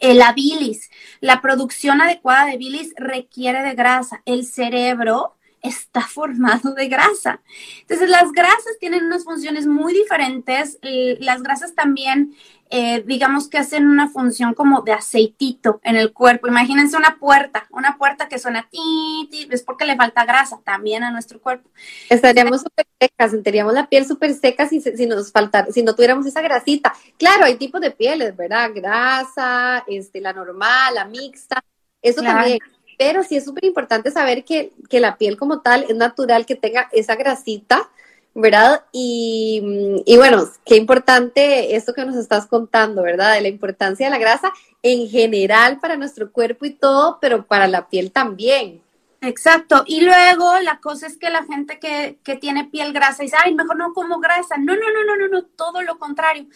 La 0.00 0.32
bilis, 0.32 0.90
la 1.20 1.42
producción 1.42 2.00
adecuada 2.00 2.46
de 2.46 2.56
bilis 2.56 2.94
requiere 2.96 3.62
de 3.62 3.74
grasa. 3.74 4.22
El 4.24 4.46
cerebro 4.46 5.36
está 5.62 6.02
formado 6.02 6.74
de 6.74 6.88
grasa. 6.88 7.40
Entonces, 7.82 8.08
las 8.08 8.32
grasas 8.32 8.78
tienen 8.78 9.04
unas 9.04 9.24
funciones 9.24 9.66
muy 9.66 9.92
diferentes. 9.92 10.78
Las 10.82 11.42
grasas 11.42 11.74
también 11.74 12.34
eh, 12.72 13.02
digamos 13.04 13.48
que 13.48 13.58
hacen 13.58 13.88
una 13.88 14.08
función 14.08 14.54
como 14.54 14.82
de 14.82 14.92
aceitito 14.92 15.80
en 15.82 15.96
el 15.96 16.12
cuerpo. 16.12 16.46
Imagínense 16.46 16.96
una 16.96 17.18
puerta, 17.18 17.66
una 17.70 17.98
puerta 17.98 18.28
que 18.28 18.38
suena 18.38 18.68
ti, 18.70 19.28
ti 19.28 19.48
es 19.50 19.64
porque 19.64 19.84
le 19.84 19.96
falta 19.96 20.24
grasa 20.24 20.60
también 20.64 21.02
a 21.02 21.10
nuestro 21.10 21.40
cuerpo. 21.40 21.68
Estaríamos 22.08 22.60
súper 22.62 22.86
secas, 23.00 23.32
tendríamos 23.32 23.74
la 23.74 23.88
piel 23.88 24.06
súper 24.06 24.34
seca 24.34 24.68
si, 24.68 24.80
si 24.80 25.06
nos 25.06 25.32
faltara, 25.32 25.72
si 25.72 25.82
no 25.82 25.96
tuviéramos 25.96 26.26
esa 26.26 26.42
grasita. 26.42 26.94
Claro, 27.18 27.44
hay 27.44 27.56
tipos 27.56 27.80
de 27.80 27.90
pieles, 27.90 28.36
¿verdad? 28.36 28.70
Grasa, 28.72 29.82
este, 29.88 30.20
la 30.20 30.32
normal, 30.32 30.94
la 30.94 31.06
mixta, 31.06 31.64
eso 32.00 32.22
también. 32.22 32.60
Pero 33.00 33.22
sí 33.22 33.38
es 33.38 33.46
súper 33.46 33.64
importante 33.64 34.10
saber 34.10 34.44
que, 34.44 34.72
que 34.90 35.00
la 35.00 35.16
piel 35.16 35.38
como 35.38 35.62
tal 35.62 35.86
es 35.88 35.96
natural 35.96 36.44
que 36.44 36.54
tenga 36.54 36.90
esa 36.92 37.16
grasita 37.16 37.88
¿verdad? 38.34 38.84
Y, 38.92 40.04
bueno, 40.16 40.48
qué 40.64 40.76
importante 40.76 41.74
esto 41.74 41.94
que 41.94 42.04
nos 42.04 42.16
estás 42.16 42.46
contando, 42.46 43.02
¿verdad? 43.02 43.34
De 43.34 43.40
la 43.40 43.48
importancia 43.48 44.06
de 44.06 44.10
la 44.10 44.18
grasa 44.18 44.52
en 44.82 45.08
general 45.08 45.80
para 45.80 45.96
nuestro 45.96 46.30
cuerpo 46.30 46.64
y 46.64 46.70
todo, 46.70 47.18
pero 47.20 47.44
para 47.46 47.66
la 47.66 47.88
piel 47.88 48.12
también. 48.12 48.82
Exacto. 49.20 49.82
Y 49.86 50.02
luego 50.02 50.58
la 50.60 50.78
cosa 50.78 51.06
es 51.06 51.18
que 51.18 51.28
la 51.28 51.44
gente 51.44 51.78
que, 51.78 52.18
que 52.22 52.36
tiene 52.36 52.64
piel 52.64 52.92
grasa 52.92 53.22
dice, 53.22 53.36
ay, 53.42 53.54
mejor 53.54 53.76
no 53.76 53.92
como 53.92 54.20
grasa. 54.20 54.56
No, 54.56 54.74
no, 54.74 54.90
no, 54.92 55.04
no, 55.04 55.16
no, 55.16 55.28
no, 55.28 55.42
todo 55.44 55.82
lo 55.82 55.98
contrario. 55.98 56.46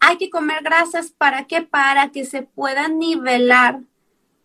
Hay 0.00 0.18
que 0.18 0.30
comer 0.30 0.62
grasas 0.62 1.10
para 1.10 1.46
qué? 1.46 1.62
Para 1.62 2.10
que 2.10 2.24
se 2.24 2.42
pueda 2.42 2.88
nivelar 2.88 3.80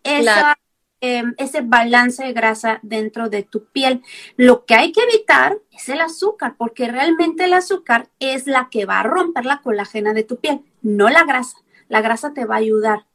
esa 0.02 0.56
Em, 1.00 1.34
ese 1.38 1.60
balance 1.60 2.24
de 2.24 2.32
grasa 2.32 2.80
dentro 2.82 3.28
de 3.28 3.44
tu 3.44 3.66
piel. 3.66 4.02
Lo 4.36 4.64
que 4.64 4.74
hay 4.74 4.90
que 4.90 5.02
evitar 5.02 5.56
es 5.70 5.88
el 5.88 6.00
azúcar, 6.00 6.56
porque 6.58 6.90
realmente 6.90 7.44
el 7.44 7.52
azúcar 7.52 8.08
es 8.18 8.48
la 8.48 8.68
que 8.68 8.84
va 8.84 8.98
a 8.98 9.04
romper 9.04 9.44
la 9.44 9.60
colágena 9.62 10.12
de 10.12 10.24
tu 10.24 10.40
piel, 10.40 10.62
no 10.82 11.08
la 11.08 11.22
grasa. 11.22 11.58
La 11.88 12.00
grasa 12.00 12.34
te 12.34 12.46
va 12.46 12.56
a 12.56 12.58
ayudar, 12.58 13.06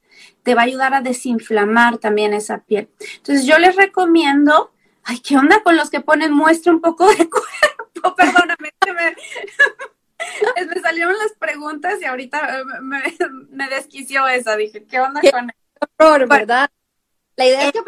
te 0.43 0.55
va 0.55 0.61
a 0.61 0.65
ayudar 0.65 0.93
a 0.93 1.01
desinflamar 1.01 1.97
también 1.97 2.33
esa 2.33 2.59
piel. 2.59 2.89
Entonces 3.17 3.45
yo 3.45 3.59
les 3.59 3.75
recomiendo, 3.75 4.71
ay, 5.03 5.19
¿qué 5.19 5.35
onda 5.35 5.61
con 5.61 5.75
los 5.75 5.89
que 5.89 5.99
ponen 5.99 6.31
muestra 6.31 6.71
un 6.71 6.79
poco 6.79 7.05
de 7.09 7.29
cuerpo? 7.29 8.15
Perdóname, 8.15 8.71
me, 8.85 10.65
me 10.73 10.81
salieron 10.81 11.17
las 11.17 11.33
preguntas 11.37 12.01
y 12.01 12.05
ahorita 12.05 12.63
me, 12.81 13.69
desquició 13.69 14.25
esa. 14.29 14.55
Dije, 14.55 14.85
¿qué 14.85 15.01
onda 15.01 15.19
con 15.29 15.49
eso? 15.49 16.27
¿verdad? 16.29 16.69
La 17.35 17.45
idea 17.45 17.65
es 17.65 17.71
que 17.71 17.79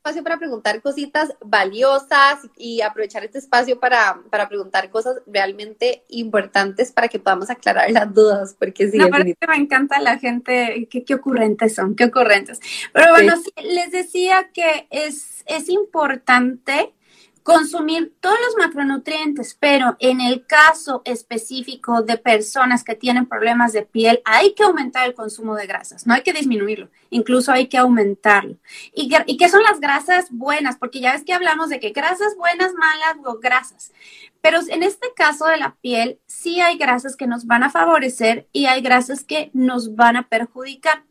espacio 0.00 0.24
para 0.24 0.38
preguntar 0.38 0.80
cositas 0.80 1.34
valiosas 1.42 2.38
y 2.56 2.80
aprovechar 2.80 3.22
este 3.22 3.38
espacio 3.38 3.78
para, 3.78 4.22
para 4.30 4.48
preguntar 4.48 4.88
cosas 4.88 5.18
realmente 5.26 6.04
importantes 6.08 6.90
para 6.90 7.08
que 7.08 7.18
podamos 7.18 7.50
aclarar 7.50 7.90
las 7.90 8.14
dudas, 8.14 8.56
porque 8.58 8.90
sí. 8.90 8.96
No, 8.96 9.10
pero 9.10 9.24
me 9.24 9.56
encanta 9.56 10.00
la 10.00 10.16
gente, 10.16 10.88
qué, 10.90 11.04
qué 11.04 11.14
ocurrentes 11.14 11.74
son, 11.74 11.96
qué 11.96 12.04
ocurrentes. 12.04 12.60
Pero 12.94 13.10
bueno, 13.10 13.34
les 13.62 13.92
decía 13.92 14.48
que 14.54 14.86
es, 14.88 15.44
es 15.44 15.68
importante 15.68 16.94
consumir 17.42 18.14
todos 18.20 18.36
los 18.46 18.56
macronutrientes, 18.56 19.56
pero 19.58 19.96
en 19.98 20.20
el 20.20 20.46
caso 20.46 21.02
específico 21.04 22.02
de 22.02 22.18
personas 22.18 22.84
que 22.84 22.94
tienen 22.94 23.26
problemas 23.26 23.72
de 23.72 23.82
piel, 23.82 24.20
hay 24.24 24.54
que 24.54 24.62
aumentar 24.62 25.06
el 25.06 25.14
consumo 25.14 25.54
de 25.54 25.66
grasas, 25.66 26.06
no 26.06 26.14
hay 26.14 26.22
que 26.22 26.32
disminuirlo, 26.32 26.88
incluso 27.10 27.52
hay 27.52 27.68
que 27.68 27.78
aumentarlo. 27.78 28.56
¿Y, 28.94 29.10
y 29.26 29.36
qué 29.36 29.48
son 29.48 29.62
las 29.62 29.80
grasas 29.80 30.26
buenas? 30.30 30.76
Porque 30.76 31.00
ya 31.00 31.12
ves 31.12 31.24
que 31.24 31.32
hablamos 31.32 31.68
de 31.68 31.80
que 31.80 31.90
grasas 31.90 32.36
buenas, 32.36 32.74
malas 32.74 33.16
o 33.24 33.38
grasas, 33.38 33.92
pero 34.40 34.60
en 34.68 34.82
este 34.82 35.08
caso 35.14 35.46
de 35.46 35.58
la 35.58 35.76
piel, 35.80 36.18
sí 36.26 36.60
hay 36.60 36.78
grasas 36.78 37.16
que 37.16 37.26
nos 37.26 37.46
van 37.46 37.62
a 37.62 37.70
favorecer 37.70 38.48
y 38.52 38.66
hay 38.66 38.80
grasas 38.80 39.24
que 39.24 39.50
nos 39.52 39.96
van 39.96 40.16
a 40.16 40.28
perjudicar. 40.28 41.04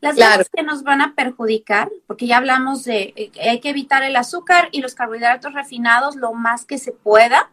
Las 0.00 0.16
grasas 0.16 0.48
que 0.48 0.62
nos 0.62 0.82
van 0.82 1.00
a 1.00 1.14
perjudicar, 1.14 1.90
porque 2.06 2.26
ya 2.26 2.36
hablamos 2.36 2.84
de 2.84 3.12
que 3.14 3.40
eh, 3.40 3.50
hay 3.50 3.60
que 3.60 3.70
evitar 3.70 4.02
el 4.02 4.16
azúcar 4.16 4.68
y 4.72 4.80
los 4.80 4.94
carbohidratos 4.94 5.54
refinados 5.54 6.16
lo 6.16 6.32
más 6.32 6.64
que 6.64 6.78
se 6.78 6.92
pueda, 6.92 7.50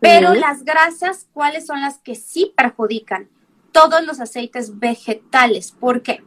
pero 0.00 0.34
las 0.34 0.64
grasas, 0.64 1.28
¿cuáles 1.32 1.66
son 1.66 1.80
las 1.80 1.98
que 1.98 2.14
sí 2.14 2.52
perjudican? 2.56 3.28
Todos 3.72 4.04
los 4.04 4.20
aceites 4.20 4.78
vegetales. 4.78 5.72
¿Por 5.72 6.02
qué? 6.02 6.22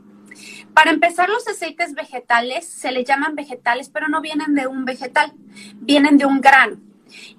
Para 0.74 0.92
empezar, 0.92 1.30
los 1.30 1.48
aceites 1.48 1.94
vegetales 1.94 2.66
se 2.66 2.92
le 2.92 3.04
llaman 3.04 3.36
vegetales, 3.36 3.90
pero 3.90 4.08
no 4.08 4.22
vienen 4.22 4.56
de 4.56 4.68
un 4.68 4.86
vegetal, 4.86 5.34
vienen 5.76 6.18
de 6.18 6.26
un 6.26 6.40
grano. 6.40 6.78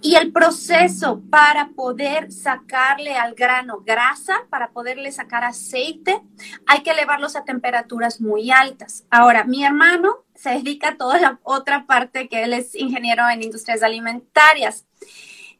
Y 0.00 0.14
el 0.16 0.32
proceso 0.32 1.22
para 1.30 1.68
poder 1.70 2.32
sacarle 2.32 3.16
al 3.16 3.34
grano 3.34 3.82
grasa, 3.84 4.34
para 4.50 4.70
poderle 4.70 5.12
sacar 5.12 5.44
aceite, 5.44 6.20
hay 6.66 6.82
que 6.82 6.90
elevarlos 6.90 7.36
a 7.36 7.44
temperaturas 7.44 8.20
muy 8.20 8.50
altas. 8.50 9.04
Ahora, 9.10 9.44
mi 9.44 9.64
hermano 9.64 10.24
se 10.34 10.50
dedica 10.50 10.90
a 10.90 10.96
toda 10.96 11.20
la 11.20 11.38
otra 11.42 11.86
parte 11.86 12.28
que 12.28 12.44
él 12.44 12.54
es 12.54 12.74
ingeniero 12.74 13.28
en 13.28 13.42
industrias 13.42 13.82
alimentarias. 13.82 14.86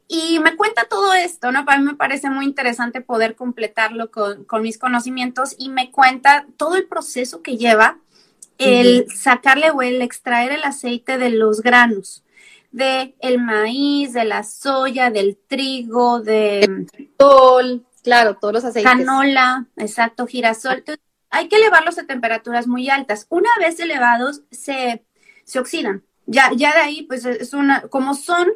Y 0.09 0.41
me 0.41 0.57
cuenta 0.57 0.87
todo 0.87 1.15
esto, 1.15 1.53
¿no? 1.53 1.65
Para 1.65 1.79
mí 1.79 1.85
me 1.85 1.95
parece 1.95 2.31
muy 2.31 2.45
interesante 2.45 3.01
poder 3.01 3.37
completarlo 3.37 4.11
con, 4.11 4.45
mis 4.61 4.77
conocimientos 4.77 5.55
y 5.57 5.69
me 5.69 5.93
cuenta 5.93 6.47
todo 6.57 6.75
el 6.75 6.89
proceso 6.89 7.43
que 7.43 7.57
lleva 7.57 7.99
el 8.59 9.07
sacarle 9.15 9.71
o 9.71 9.83
el 9.83 10.03
extraer 10.03 10.51
el 10.51 10.65
aceite 10.65 11.17
de 11.17 11.31
los 11.31 11.63
granos 11.63 12.25
de 12.71 13.15
el 13.21 13.41
maíz, 13.41 14.13
de 14.13 14.25
la 14.25 14.43
soya, 14.43 15.11
del 15.11 15.39
trigo, 15.49 16.21
de 16.21 16.87
sol, 17.19 17.87
claro, 18.03 18.37
todos 18.37 18.55
los 18.55 18.65
aceites. 18.65 18.91
Canola, 18.91 19.67
exacto, 19.77 20.27
girasol. 20.27 20.85
hay 21.31 21.49
que 21.49 21.57
elevarlos 21.57 21.99
a 21.99 22.07
temperaturas 22.07 22.67
muy 22.67 22.89
altas. 22.89 23.27
Una 23.29 23.51
vez 23.59 23.81
elevados, 23.81 24.43
se, 24.51 25.05
se 25.45 25.59
oxidan. 25.59 26.05
Ya, 26.27 26.51
ya 26.55 26.73
de 26.73 26.81
ahí, 26.81 27.03
pues 27.03 27.25
es 27.25 27.55
una, 27.55 27.83
como 27.83 28.15
son, 28.15 28.49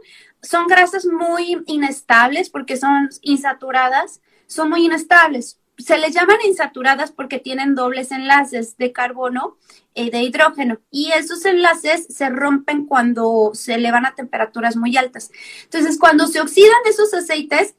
son 0.43 0.69
grasas 0.69 1.07
muy 1.07 1.63
inestables 1.67 2.51
porque 2.51 2.77
son 2.77 3.09
insaturadas, 3.23 4.21
son 4.47 4.71
muy 4.71 4.85
inestables 4.85 5.59
se 5.79 5.99
les 5.99 6.15
llaman 6.15 6.37
insaturadas 6.47 7.13
porque 7.13 7.39
tienen 7.39 7.75
dobles 7.75 8.13
enlaces 8.13 8.77
de 8.77 8.93
carbono 8.93 9.57
de 9.95 10.23
hidrógeno 10.23 10.81
y 10.91 11.13
esos 11.13 11.45
enlaces 11.45 12.07
se 12.09 12.29
rompen 12.29 12.87
cuando 12.87 13.53
se 13.55 13.75
elevan 13.75 14.07
a 14.07 14.15
temperaturas 14.15 14.77
muy 14.77 14.97
altas. 14.97 15.31
Entonces, 15.65 15.99
cuando 15.99 16.27
se 16.27 16.41
oxidan 16.41 16.81
esos 16.87 17.15
aceites, 17.15 17.75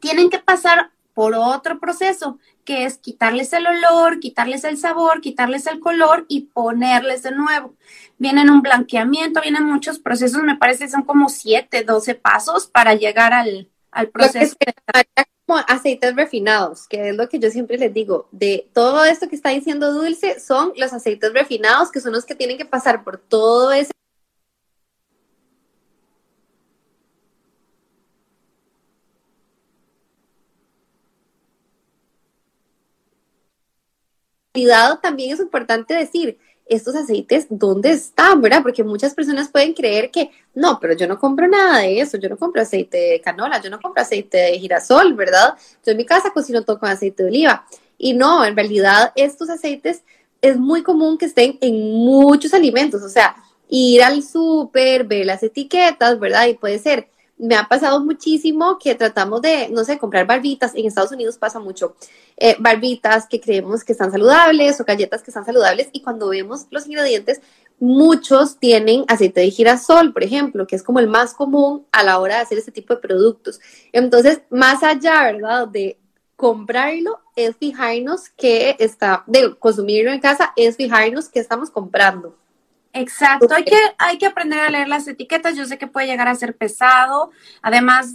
tienen 0.00 0.30
que 0.30 0.38
pasar 0.38 0.90
por 1.14 1.34
otro 1.34 1.78
proceso, 1.78 2.38
que 2.64 2.84
es 2.84 2.98
quitarles 2.98 3.52
el 3.54 3.66
olor, 3.66 4.20
quitarles 4.20 4.64
el 4.64 4.76
sabor, 4.76 5.22
quitarles 5.22 5.66
el 5.66 5.80
color 5.80 6.26
y 6.28 6.42
ponerles 6.52 7.22
de 7.22 7.30
nuevo. 7.30 7.74
Vienen 8.18 8.50
un 8.50 8.60
blanqueamiento, 8.60 9.40
vienen 9.40 9.64
muchos 9.64 9.98
procesos, 9.98 10.42
me 10.42 10.56
parece 10.56 10.88
son 10.88 11.04
como 11.04 11.30
7, 11.30 11.84
12 11.84 12.16
pasos 12.16 12.66
para 12.66 12.94
llegar 12.94 13.32
al, 13.32 13.70
al 13.90 14.08
proceso 14.08 14.56
aceites 15.54 16.14
refinados, 16.16 16.88
que 16.88 17.10
es 17.10 17.16
lo 17.16 17.28
que 17.28 17.38
yo 17.38 17.50
siempre 17.50 17.78
les 17.78 17.92
digo, 17.94 18.28
de 18.32 18.68
todo 18.72 19.04
esto 19.04 19.28
que 19.28 19.36
está 19.36 19.50
diciendo 19.50 19.92
Dulce, 19.92 20.40
son 20.40 20.72
los 20.76 20.92
aceites 20.92 21.32
refinados, 21.32 21.90
que 21.92 22.00
son 22.00 22.12
los 22.12 22.24
que 22.24 22.34
tienen 22.34 22.58
que 22.58 22.64
pasar 22.64 23.04
por 23.04 23.18
todo 23.18 23.72
ese 23.72 23.92
también 35.02 35.32
es 35.32 35.40
importante 35.40 35.94
decir, 35.94 36.38
estos 36.68 36.96
aceites, 36.96 37.46
¿dónde 37.48 37.90
están, 37.90 38.40
verdad? 38.40 38.62
Porque 38.62 38.82
muchas 38.82 39.14
personas 39.14 39.48
pueden 39.48 39.72
creer 39.72 40.10
que, 40.10 40.30
no, 40.54 40.78
pero 40.80 40.94
yo 40.94 41.06
no 41.06 41.18
compro 41.18 41.46
nada 41.46 41.80
de 41.80 42.00
eso, 42.00 42.18
yo 42.18 42.28
no 42.28 42.36
compro 42.36 42.60
aceite 42.60 42.98
de 42.98 43.20
canola, 43.20 43.60
yo 43.60 43.70
no 43.70 43.80
compro 43.80 44.02
aceite 44.02 44.36
de 44.38 44.58
girasol, 44.58 45.14
¿verdad? 45.14 45.54
Yo 45.84 45.92
en 45.92 45.96
mi 45.96 46.04
casa 46.04 46.32
cocino 46.32 46.64
todo 46.64 46.78
con 46.80 46.88
aceite 46.88 47.22
de 47.22 47.28
oliva. 47.28 47.66
Y 47.98 48.14
no, 48.14 48.44
en 48.44 48.56
realidad 48.56 49.12
estos 49.14 49.48
aceites 49.48 50.02
es 50.42 50.58
muy 50.58 50.82
común 50.82 51.18
que 51.18 51.26
estén 51.26 51.56
en 51.60 51.92
muchos 51.92 52.52
alimentos, 52.52 53.02
o 53.02 53.08
sea, 53.08 53.36
ir 53.68 54.02
al 54.02 54.22
súper, 54.22 55.04
ver 55.04 55.26
las 55.26 55.42
etiquetas, 55.42 56.18
¿verdad? 56.18 56.46
Y 56.46 56.54
puede 56.54 56.78
ser 56.78 57.08
me 57.38 57.54
ha 57.54 57.68
pasado 57.68 58.02
muchísimo 58.02 58.78
que 58.78 58.94
tratamos 58.94 59.42
de, 59.42 59.68
no 59.68 59.84
sé, 59.84 59.98
comprar 59.98 60.26
barbitas. 60.26 60.74
En 60.74 60.86
Estados 60.86 61.12
Unidos 61.12 61.36
pasa 61.36 61.60
mucho. 61.60 61.94
Eh, 62.36 62.56
barbitas 62.58 63.26
que 63.26 63.40
creemos 63.40 63.84
que 63.84 63.92
están 63.92 64.10
saludables 64.10 64.80
o 64.80 64.84
galletas 64.84 65.22
que 65.22 65.30
están 65.30 65.44
saludables 65.44 65.88
y 65.92 66.02
cuando 66.02 66.28
vemos 66.28 66.66
los 66.70 66.86
ingredientes, 66.86 67.40
muchos 67.78 68.58
tienen 68.58 69.04
aceite 69.08 69.40
de 69.40 69.50
girasol, 69.50 70.12
por 70.12 70.24
ejemplo, 70.24 70.66
que 70.66 70.76
es 70.76 70.82
como 70.82 70.98
el 70.98 71.08
más 71.08 71.34
común 71.34 71.86
a 71.92 72.02
la 72.02 72.18
hora 72.18 72.36
de 72.36 72.42
hacer 72.42 72.58
este 72.58 72.72
tipo 72.72 72.94
de 72.94 73.00
productos. 73.00 73.60
Entonces, 73.92 74.40
más 74.50 74.82
allá, 74.82 75.24
¿verdad? 75.24 75.68
De 75.68 75.98
comprarlo, 76.36 77.20
es 77.34 77.56
fijarnos 77.56 78.28
que 78.30 78.76
está, 78.78 79.24
de 79.26 79.54
consumirlo 79.58 80.10
en 80.10 80.20
casa, 80.20 80.52
es 80.56 80.76
fijarnos 80.76 81.28
que 81.28 81.40
estamos 81.40 81.70
comprando. 81.70 82.34
Exacto, 82.98 83.54
hay 83.54 83.64
que, 83.64 83.78
hay 83.98 84.16
que 84.16 84.24
aprender 84.24 84.58
a 84.58 84.70
leer 84.70 84.88
las 84.88 85.06
etiquetas. 85.06 85.54
Yo 85.54 85.66
sé 85.66 85.76
que 85.76 85.86
puede 85.86 86.06
llegar 86.06 86.28
a 86.28 86.34
ser 86.34 86.56
pesado. 86.56 87.30
Además, 87.60 88.14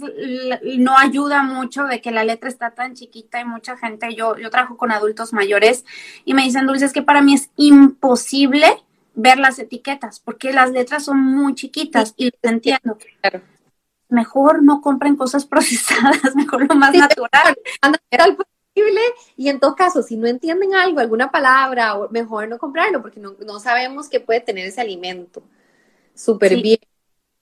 no 0.78 0.98
ayuda 0.98 1.42
mucho 1.42 1.84
de 1.84 2.00
que 2.00 2.10
la 2.10 2.24
letra 2.24 2.48
está 2.48 2.72
tan 2.72 2.94
chiquita 2.94 3.40
y 3.40 3.44
mucha 3.44 3.76
gente, 3.76 4.14
yo, 4.14 4.36
yo 4.36 4.50
trabajo 4.50 4.76
con 4.76 4.90
adultos 4.90 5.32
mayores 5.32 5.84
y 6.24 6.34
me 6.34 6.42
dicen, 6.42 6.66
Dulce, 6.66 6.86
es 6.86 6.92
que 6.92 7.02
para 7.02 7.22
mí 7.22 7.34
es 7.34 7.50
imposible 7.56 8.66
ver 9.14 9.38
las 9.38 9.58
etiquetas 9.58 10.18
porque 10.18 10.52
las 10.52 10.70
letras 10.72 11.04
son 11.04 11.20
muy 11.20 11.54
chiquitas 11.54 12.14
y 12.16 12.32
lo 12.42 12.50
entiendo. 12.50 12.98
Mejor 14.08 14.62
no 14.62 14.80
compren 14.80 15.16
cosas 15.16 15.46
procesadas, 15.46 16.34
mejor 16.34 16.66
lo 16.68 16.74
más 16.74 16.92
natural 16.92 17.56
y 19.36 19.48
en 19.48 19.60
todo 19.60 19.74
caso, 19.74 20.02
si 20.02 20.16
no 20.16 20.26
entienden 20.26 20.74
algo, 20.74 21.00
alguna 21.00 21.30
palabra, 21.30 21.94
mejor 22.10 22.48
no 22.48 22.58
comprarlo 22.58 23.02
porque 23.02 23.20
no, 23.20 23.60
sabemos 23.60 24.08
qué 24.08 24.20
puede 24.20 24.40
tener 24.40 24.66
ese 24.66 24.80
alimento. 24.80 25.42
Súper 26.14 26.60
bien. 26.60 26.78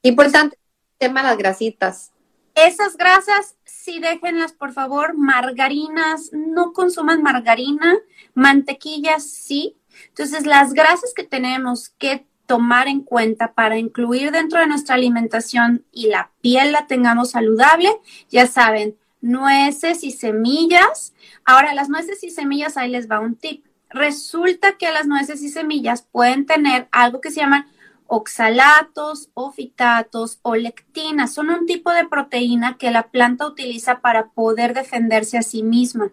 Importante 0.01 0.57
el 0.57 0.97
tema 0.97 1.21
de 1.21 1.29
las 1.29 1.37
grasitas. 1.37 2.11
Esas 2.53 2.97
grasas, 2.97 3.55
sí 3.63 3.99
déjenlas, 3.99 4.51
por 4.51 4.73
favor. 4.73 5.17
Margarinas, 5.17 6.31
no 6.33 6.73
consuman 6.73 7.23
margarina. 7.23 7.97
Mantequillas, 8.33 9.23
sí. 9.23 9.77
Entonces, 10.09 10.45
las 10.45 10.73
grasas 10.73 11.13
que 11.13 11.23
tenemos 11.23 11.89
que 11.89 12.25
tomar 12.45 12.89
en 12.89 13.01
cuenta 13.01 13.53
para 13.53 13.77
incluir 13.77 14.31
dentro 14.31 14.59
de 14.59 14.67
nuestra 14.67 14.95
alimentación 14.95 15.85
y 15.91 16.07
la 16.07 16.31
piel 16.41 16.73
la 16.73 16.87
tengamos 16.87 17.31
saludable, 17.31 17.89
ya 18.29 18.47
saben, 18.47 18.97
nueces 19.21 20.03
y 20.03 20.11
semillas. 20.11 21.13
Ahora, 21.45 21.73
las 21.73 21.89
nueces 21.89 22.23
y 22.23 22.29
semillas, 22.29 22.77
ahí 22.77 22.89
les 22.89 23.09
va 23.09 23.19
un 23.19 23.35
tip. 23.35 23.65
Resulta 23.89 24.77
que 24.77 24.91
las 24.91 25.07
nueces 25.07 25.41
y 25.41 25.49
semillas 25.49 26.03
pueden 26.11 26.45
tener 26.45 26.87
algo 26.91 27.21
que 27.21 27.31
se 27.31 27.41
llaman 27.41 27.67
oxalatos 28.07 29.29
o 29.33 29.51
fitatos 29.51 30.39
o 30.41 30.55
lectinas. 30.55 31.33
Son 31.33 31.49
un 31.49 31.65
tipo 31.65 31.91
de 31.91 32.07
proteína 32.07 32.77
que 32.77 32.91
la 32.91 33.03
planta 33.03 33.47
utiliza 33.47 34.01
para 34.01 34.29
poder 34.29 34.73
defenderse 34.73 35.37
a 35.37 35.43
sí 35.43 35.63
misma 35.63 36.11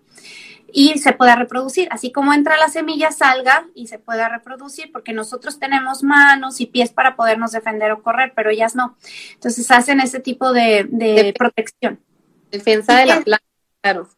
y 0.72 0.98
se 0.98 1.12
pueda 1.12 1.34
reproducir. 1.34 1.88
Así 1.90 2.12
como 2.12 2.32
entra 2.32 2.56
la 2.56 2.68
semilla, 2.68 3.10
salga 3.10 3.66
y 3.74 3.88
se 3.88 3.98
pueda 3.98 4.28
reproducir, 4.28 4.92
porque 4.92 5.12
nosotros 5.12 5.58
tenemos 5.58 6.02
manos 6.02 6.60
y 6.60 6.66
pies 6.66 6.90
para 6.90 7.16
podernos 7.16 7.52
defender 7.52 7.90
o 7.92 8.02
correr, 8.02 8.32
pero 8.34 8.50
ellas 8.50 8.74
no. 8.74 8.96
Entonces 9.34 9.70
hacen 9.70 10.00
ese 10.00 10.20
tipo 10.20 10.52
de, 10.52 10.86
de 10.88 11.34
protección. 11.36 12.00
Defensa 12.50 12.96
de 12.96 13.06
la 13.06 13.20
planta, 13.20 13.44
claro. 13.82 14.08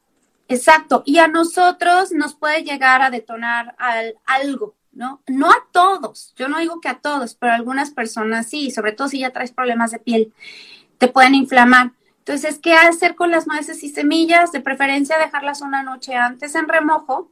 Exacto. 0.49 1.03
Y 1.07 1.19
a 1.19 1.29
nosotros 1.29 2.13
nos 2.13 2.35
puede 2.35 2.63
llegar 2.65 3.03
a 3.03 3.11
detonar 3.11 3.77
al, 3.79 4.17
algo, 4.27 4.75
¿no? 4.93 5.23
No 5.29 5.51
a 5.51 5.67
todos, 5.71 6.35
yo 6.37 6.49
no 6.49 6.59
digo 6.59 6.81
que 6.81 6.89
a 6.89 6.99
todos, 6.99 7.35
pero 7.37 7.53
a 7.53 7.55
algunas 7.55 7.91
personas 7.91 8.49
sí, 8.49 8.71
sobre 8.71 8.93
todo 8.93 9.09
si 9.09 9.21
ya 9.21 9.31
traes 9.31 9.53
problemas 9.53 9.93
de 9.93 10.01
piel, 10.01 10.33
te 10.99 11.09
pueden 11.09 11.35
inflamar. 11.35 11.93
Entonces, 12.19 12.59
¿qué 12.59 12.75
hacer 12.75 13.15
con 13.15 13.31
las 13.31 13.47
nueces 13.47 13.83
y 13.85 13.89
semillas? 13.89 14.53
De 14.53 14.61
preferencia 14.61 15.19
dejarlas 15.19 15.63
una 15.63 15.83
noche 15.83 16.17
antes 16.17 16.55
en 16.55 16.69
remojo, 16.69 17.31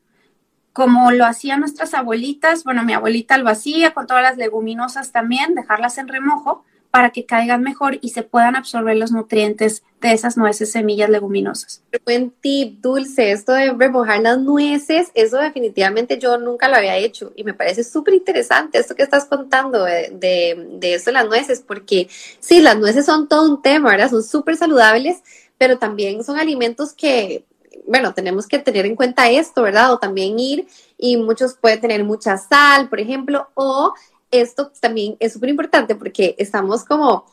como 0.72 1.10
lo 1.10 1.26
hacían 1.26 1.60
nuestras 1.60 1.94
abuelitas. 1.94 2.64
Bueno, 2.64 2.84
mi 2.84 2.92
abuelita 2.92 3.36
lo 3.38 3.48
hacía 3.48 3.94
con 3.94 4.06
todas 4.06 4.22
las 4.22 4.36
leguminosas 4.36 5.12
también, 5.12 5.54
dejarlas 5.54 5.98
en 5.98 6.08
remojo 6.08 6.64
para 6.90 7.10
que 7.10 7.26
caigan 7.26 7.62
mejor 7.62 7.98
y 8.00 8.10
se 8.10 8.22
puedan 8.22 8.56
absorber 8.56 8.96
los 8.96 9.12
nutrientes 9.12 9.82
de 10.00 10.12
esas 10.12 10.36
nueces, 10.36 10.72
semillas 10.72 11.10
leguminosas. 11.10 11.82
Buen 12.04 12.30
tip, 12.30 12.80
Dulce, 12.80 13.32
esto 13.32 13.52
de 13.52 13.72
remojar 13.72 14.20
las 14.20 14.38
nueces, 14.38 15.10
eso 15.14 15.38
definitivamente 15.38 16.18
yo 16.18 16.38
nunca 16.38 16.68
lo 16.68 16.76
había 16.76 16.96
hecho 16.96 17.32
y 17.36 17.44
me 17.44 17.54
parece 17.54 17.84
súper 17.84 18.14
interesante 18.14 18.78
esto 18.78 18.94
que 18.94 19.02
estás 19.02 19.26
contando 19.26 19.84
de, 19.84 20.12
de, 20.18 20.94
eso 20.94 21.06
de 21.06 21.12
las 21.12 21.26
nueces, 21.26 21.62
porque 21.66 22.08
sí, 22.40 22.60
las 22.60 22.78
nueces 22.78 23.04
son 23.04 23.28
todo 23.28 23.50
un 23.50 23.60
tema, 23.60 23.90
¿verdad? 23.90 24.10
Son 24.10 24.22
súper 24.22 24.56
saludables, 24.56 25.18
pero 25.58 25.78
también 25.78 26.24
son 26.24 26.38
alimentos 26.38 26.94
que, 26.94 27.44
bueno, 27.86 28.14
tenemos 28.14 28.46
que 28.46 28.60
tener 28.60 28.86
en 28.86 28.96
cuenta 28.96 29.28
esto, 29.28 29.62
¿verdad? 29.62 29.92
O 29.92 29.98
también 29.98 30.38
ir 30.38 30.68
y 30.96 31.16
muchos 31.16 31.54
pueden 31.54 31.80
tener 31.80 32.04
mucha 32.04 32.38
sal, 32.38 32.88
por 32.88 33.00
ejemplo, 33.00 33.48
o 33.54 33.92
esto 34.30 34.70
también 34.80 35.16
es 35.20 35.32
súper 35.32 35.50
importante 35.50 35.94
porque 35.94 36.34
estamos 36.38 36.84
como 36.84 37.26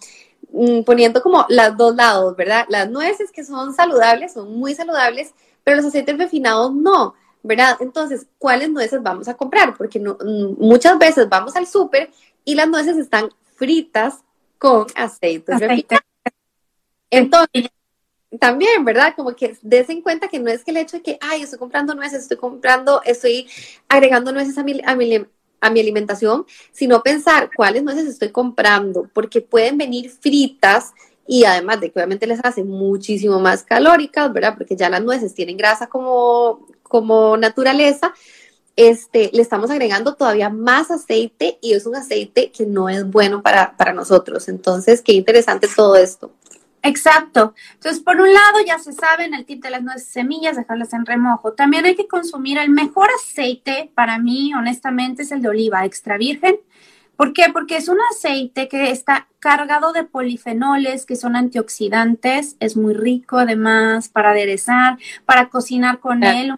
mm, 0.52 0.82
poniendo 0.84 1.22
como 1.22 1.46
los 1.50 1.78
dos 1.78 1.96
lados, 1.96 2.36
¿verdad? 2.36 2.66
Las 2.70 2.90
nueces 2.90 3.32
que 3.32 3.44
son 3.44 3.74
saludables, 3.74 4.34
son 4.34 4.58
muy 4.58 4.76
saludables, 4.76 5.34
pero 5.64 5.78
los 5.78 5.86
aceites 5.86 6.18
refinados 6.18 6.74
no, 6.74 7.16
¿verdad? 7.44 7.78
Entonces, 7.80 8.28
¿cuáles 8.38 8.70
nueces 8.70 9.02
vamos 9.04 9.28
a 9.28 9.36
comprar? 9.36 9.76
Porque 9.78 10.00
mm, 10.00 10.56
muchas 10.58 10.98
veces 10.98 11.30
vamos 11.30 11.56
al 11.56 11.68
súper 11.68 12.12
y 12.44 12.56
las 12.56 12.68
nueces 12.68 12.98
están 12.98 13.30
fritas 13.56 14.24
con 14.58 14.88
aceites 14.96 15.60
refinados. 15.60 16.06
Entonces, 17.10 17.70
también, 18.40 18.84
¿verdad? 18.84 19.14
Como 19.16 19.36
que 19.36 19.58
des 19.62 19.90
en 19.90 20.02
cuenta 20.02 20.28
que 20.28 20.40
no 20.40 20.50
es 20.50 20.64
que 20.64 20.72
el 20.72 20.78
hecho 20.78 20.98
de 20.98 21.04
que, 21.04 21.18
ay, 21.22 21.44
estoy 21.44 21.60
comprando 21.60 21.96
nueces, 21.96 22.24
estoy 22.24 22.38
comprando, 22.38 23.02
estoy 23.04 23.48
agregando 23.88 24.32
nueces 24.32 24.58
a 24.58 24.64
mi, 24.64 24.82
a 24.86 24.96
mi, 24.96 25.26
a 25.66 25.70
mi 25.70 25.80
alimentación, 25.80 26.46
sino 26.72 27.04
pensar 27.04 27.50
cuáles 27.56 27.84
nueces 27.84 28.08
estoy 28.08 28.30
comprando, 28.30 29.10
porque 29.14 29.42
pueden 29.42 29.78
venir 29.78 30.10
fritas 30.10 30.94
y 31.28 31.46
además 31.46 31.82
de 31.82 31.92
que 31.92 32.00
obviamente 32.00 32.28
les 32.28 32.40
hace 32.44 32.64
muchísimo 32.64 33.40
más 33.40 33.64
calóricas, 33.64 34.32
¿verdad? 34.32 34.56
Porque 34.58 34.76
ya 34.76 34.90
las 34.90 35.04
nueces 35.04 35.34
tienen 35.34 35.58
grasa 35.58 35.88
como, 35.88 36.68
como 36.84 37.36
naturaleza, 37.38 38.14
este, 38.76 39.30
le 39.34 39.42
estamos 39.42 39.72
agregando 39.72 40.16
todavía 40.16 40.50
más 40.50 40.92
aceite 40.92 41.58
y 41.62 41.74
es 41.74 41.86
un 41.86 41.96
aceite 41.96 42.52
que 42.52 42.66
no 42.66 42.90
es 42.90 43.10
bueno 43.10 43.42
para, 43.42 43.76
para 43.78 43.94
nosotros. 43.94 44.48
Entonces, 44.50 45.02
qué 45.02 45.14
interesante 45.14 45.68
todo 45.74 45.96
esto. 45.96 46.32
Exacto. 46.86 47.56
Entonces, 47.74 48.02
por 48.02 48.18
un 48.18 48.32
lado, 48.32 48.60
ya 48.66 48.78
se 48.78 48.94
sabe, 48.94 49.26
en 49.26 49.34
el 49.34 49.46
tip 49.46 49.64
de 49.64 49.72
las 49.72 49.82
nueces 49.82 50.08
semillas, 50.08 50.56
dejarlas 50.56 50.94
en 50.94 51.06
remojo. 51.06 51.54
También 51.54 51.86
hay 51.86 51.96
que 51.96 52.08
consumir 52.08 52.58
el 52.60 52.70
mejor 52.70 53.10
aceite, 53.22 53.92
para 53.96 54.20
mí, 54.20 54.54
honestamente, 54.54 55.24
es 55.24 55.32
el 55.32 55.42
de 55.42 55.50
oliva 55.50 55.84
extra 55.86 56.18
virgen. 56.18 56.60
¿Por 57.16 57.34
qué? 57.34 57.46
Porque 57.52 57.78
es 57.78 57.88
un 57.88 57.98
aceite 58.12 58.68
que 58.68 58.92
está 58.92 59.28
cargado 59.40 59.94
de 59.94 60.04
polifenoles, 60.04 61.06
que 61.06 61.16
son 61.16 61.36
antioxidantes, 61.36 62.58
es 62.60 62.76
muy 62.76 62.94
rico 62.94 63.38
además 63.38 64.10
para 64.10 64.32
aderezar, 64.32 64.98
para 65.26 65.50
cocinar 65.50 66.00
con 66.00 66.24
él, 66.24 66.56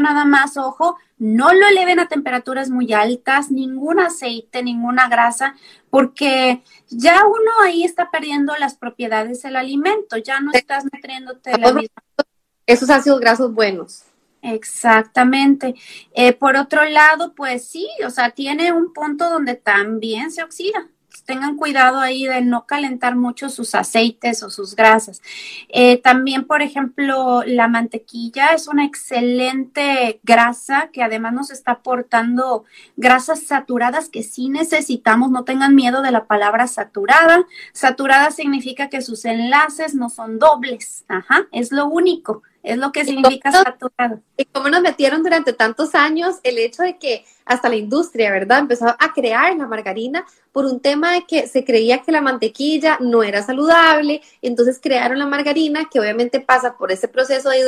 nada 0.00 0.24
más, 0.24 0.56
ojo, 0.56 0.96
no 1.18 1.52
lo 1.52 1.66
eleven 1.66 2.00
a 2.00 2.08
temperaturas 2.08 2.70
muy 2.70 2.92
altas, 2.92 3.50
ningún 3.50 4.00
aceite, 4.00 4.62
ninguna 4.62 5.08
grasa, 5.08 5.54
porque 5.90 6.62
ya 6.88 7.24
uno 7.26 7.50
ahí 7.62 7.84
está 7.84 8.10
perdiendo 8.10 8.54
las 8.58 8.76
propiedades 8.76 9.42
del 9.42 9.56
alimento, 9.56 10.16
ya 10.16 10.40
no 10.40 10.50
estás 10.52 10.84
nutriéndote 10.84 11.58
la 11.58 11.72
misma. 11.72 12.02
Esos 12.66 12.90
ácidos 12.90 13.20
grasos 13.20 13.52
buenos. 13.52 14.04
Exactamente. 14.42 15.74
Eh, 16.12 16.34
por 16.34 16.56
otro 16.56 16.84
lado, 16.84 17.34
pues 17.34 17.66
sí, 17.66 17.88
o 18.06 18.10
sea, 18.10 18.30
tiene 18.30 18.72
un 18.72 18.92
punto 18.92 19.30
donde 19.30 19.54
también 19.54 20.30
se 20.30 20.42
oxida 20.42 20.88
tengan 21.24 21.56
cuidado 21.56 22.00
ahí 22.00 22.26
de 22.26 22.42
no 22.42 22.66
calentar 22.66 23.16
mucho 23.16 23.48
sus 23.48 23.74
aceites 23.74 24.42
o 24.42 24.50
sus 24.50 24.76
grasas. 24.76 25.22
Eh, 25.68 25.98
también, 25.98 26.44
por 26.44 26.62
ejemplo, 26.62 27.42
la 27.46 27.68
mantequilla 27.68 28.48
es 28.48 28.68
una 28.68 28.84
excelente 28.84 30.20
grasa 30.22 30.90
que 30.92 31.02
además 31.02 31.32
nos 31.32 31.50
está 31.50 31.72
aportando 31.72 32.64
grasas 32.96 33.42
saturadas 33.42 34.08
que 34.08 34.22
sí 34.22 34.48
necesitamos. 34.48 35.30
No 35.30 35.44
tengan 35.44 35.74
miedo 35.74 36.02
de 36.02 36.10
la 36.10 36.26
palabra 36.26 36.66
saturada. 36.66 37.44
Saturada 37.72 38.30
significa 38.30 38.88
que 38.88 39.02
sus 39.02 39.24
enlaces 39.24 39.94
no 39.94 40.10
son 40.10 40.38
dobles. 40.38 41.04
Ajá, 41.08 41.46
es 41.52 41.72
lo 41.72 41.86
único. 41.86 42.42
Es 42.64 42.78
lo 42.78 42.92
que 42.92 43.04
significa 43.04 43.52
saturado. 43.52 44.22
Y 44.38 44.46
cómo 44.46 44.70
nos 44.70 44.80
metieron 44.80 45.22
durante 45.22 45.52
tantos 45.52 45.94
años 45.94 46.36
el 46.42 46.56
hecho 46.56 46.82
de 46.82 46.96
que 46.96 47.26
hasta 47.44 47.68
la 47.68 47.76
industria, 47.76 48.30
¿verdad? 48.30 48.60
Empezó 48.60 48.86
a 48.86 49.12
crear 49.14 49.54
la 49.54 49.66
margarina 49.66 50.24
por 50.50 50.64
un 50.64 50.80
tema 50.80 51.12
de 51.12 51.26
que 51.26 51.46
se 51.46 51.62
creía 51.62 51.98
que 51.98 52.10
la 52.10 52.22
mantequilla 52.22 52.96
no 53.00 53.22
era 53.22 53.42
saludable, 53.42 54.22
entonces 54.40 54.80
crearon 54.82 55.18
la 55.18 55.26
margarina 55.26 55.90
que 55.92 56.00
obviamente 56.00 56.40
pasa 56.40 56.78
por 56.78 56.90
ese 56.90 57.06
proceso 57.06 57.50
de, 57.50 57.58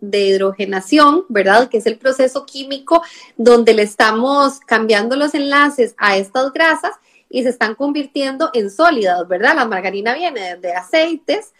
de 0.00 0.20
hidrogenación, 0.20 1.24
¿verdad? 1.28 1.68
Que 1.68 1.78
es 1.78 1.86
el 1.86 1.98
proceso 1.98 2.46
químico 2.46 3.02
donde 3.36 3.74
le 3.74 3.82
estamos 3.82 4.60
cambiando 4.60 5.16
los 5.16 5.34
enlaces 5.34 5.96
a 5.98 6.16
estas 6.16 6.52
grasas 6.52 6.92
y 7.28 7.42
se 7.42 7.48
están 7.48 7.74
convirtiendo 7.74 8.50
en 8.52 8.70
sólidas, 8.70 9.26
¿verdad? 9.26 9.56
La 9.56 9.64
margarina 9.64 10.14
viene 10.14 10.58
de 10.58 10.74
aceites 10.74 11.52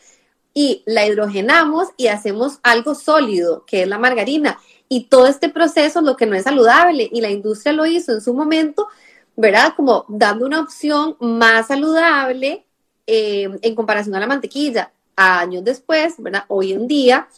y 0.54 0.82
la 0.86 1.06
hidrogenamos 1.06 1.88
y 1.96 2.08
hacemos 2.08 2.58
algo 2.62 2.94
sólido, 2.94 3.64
que 3.66 3.82
es 3.82 3.88
la 3.88 3.98
margarina. 3.98 4.58
Y 4.88 5.04
todo 5.04 5.26
este 5.26 5.48
proceso 5.48 6.00
es 6.00 6.04
lo 6.04 6.16
que 6.16 6.26
no 6.26 6.36
es 6.36 6.44
saludable 6.44 7.08
y 7.10 7.20
la 7.20 7.30
industria 7.30 7.72
lo 7.72 7.86
hizo 7.86 8.12
en 8.12 8.20
su 8.20 8.34
momento, 8.34 8.88
¿verdad? 9.36 9.72
Como 9.74 10.04
dando 10.08 10.44
una 10.44 10.60
opción 10.60 11.16
más 11.20 11.68
saludable 11.68 12.64
eh, 13.06 13.48
en 13.62 13.74
comparación 13.74 14.14
a 14.14 14.20
la 14.20 14.26
mantequilla. 14.26 14.92
Años 15.16 15.64
después, 15.64 16.14
¿verdad? 16.18 16.44
Hoy 16.48 16.72
en 16.72 16.86
día 16.86 17.28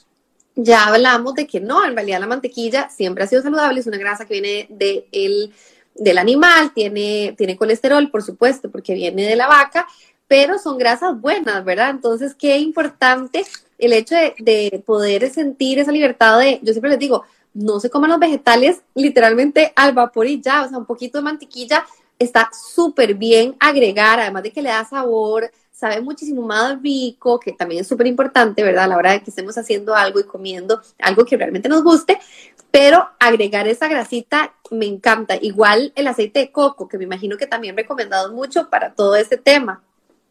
ya 0.56 0.86
hablamos 0.86 1.34
de 1.34 1.46
que 1.46 1.60
no, 1.60 1.84
en 1.84 1.94
realidad 1.94 2.20
la 2.20 2.26
mantequilla 2.26 2.88
siempre 2.88 3.24
ha 3.24 3.26
sido 3.26 3.42
saludable, 3.42 3.80
es 3.80 3.86
una 3.86 3.98
grasa 3.98 4.24
que 4.24 4.40
viene 4.40 4.66
de 4.70 5.08
el, 5.12 5.52
del 5.94 6.18
animal, 6.18 6.72
tiene, 6.74 7.34
tiene 7.36 7.56
colesterol, 7.56 8.10
por 8.10 8.22
supuesto, 8.22 8.70
porque 8.70 8.94
viene 8.94 9.26
de 9.26 9.36
la 9.36 9.48
vaca, 9.48 9.86
pero 10.34 10.58
son 10.58 10.78
grasas 10.78 11.20
buenas, 11.20 11.64
¿verdad? 11.64 11.90
Entonces, 11.90 12.34
qué 12.34 12.58
importante 12.58 13.46
el 13.78 13.92
hecho 13.92 14.16
de, 14.16 14.82
poder 14.84 15.30
sentir 15.30 15.78
esa 15.78 15.92
libertad 15.92 16.40
de, 16.40 16.58
yo 16.60 16.72
siempre 16.72 16.90
les 16.90 16.98
digo, 16.98 17.22
no 17.52 17.78
se 17.78 17.88
coman 17.88 18.10
los 18.10 18.18
vegetales 18.18 18.82
literalmente 18.96 19.72
al 19.76 19.92
vapor 19.92 20.26
y 20.26 20.40
ya, 20.40 20.64
o 20.64 20.68
sea, 20.68 20.76
un 20.76 20.86
poquito 20.86 21.18
de 21.18 21.22
mantequilla 21.22 21.86
está 22.18 22.50
súper 22.52 23.14
bien 23.14 23.54
agregar, 23.60 24.18
además 24.18 24.42
de 24.42 24.50
que 24.50 24.60
le 24.60 24.70
da 24.70 24.84
sabor, 24.84 25.52
sabe 25.70 26.00
muchísimo 26.00 26.42
más 26.42 26.82
rico, 26.82 27.38
que 27.38 27.52
también 27.52 27.82
es 27.82 27.86
súper 27.86 28.08
importante, 28.08 28.64
¿verdad? 28.64 28.86
A 28.86 28.88
la 28.88 28.96
hora 28.96 29.12
de 29.12 29.22
que 29.22 29.30
estemos 29.30 29.56
haciendo 29.56 29.94
algo 29.94 30.18
y 30.18 30.24
comiendo 30.24 30.82
algo 30.98 31.24
que 31.24 31.36
realmente 31.36 31.68
nos 31.68 31.84
guste, 31.84 32.18
pero 32.72 33.08
agregar 33.20 33.68
esa 33.68 33.86
grasita 33.86 34.52
me 34.72 34.86
encanta. 34.86 35.36
Igual 35.40 35.92
el 35.94 36.08
aceite 36.08 36.40
de 36.40 36.50
coco, 36.50 36.88
que 36.88 36.98
me 36.98 37.04
imagino 37.04 37.36
que 37.36 37.46
también 37.46 37.76
recomendado 37.76 38.32
mucho 38.32 38.68
para 38.68 38.94
todo 38.94 39.14
este 39.14 39.36
tema. 39.36 39.84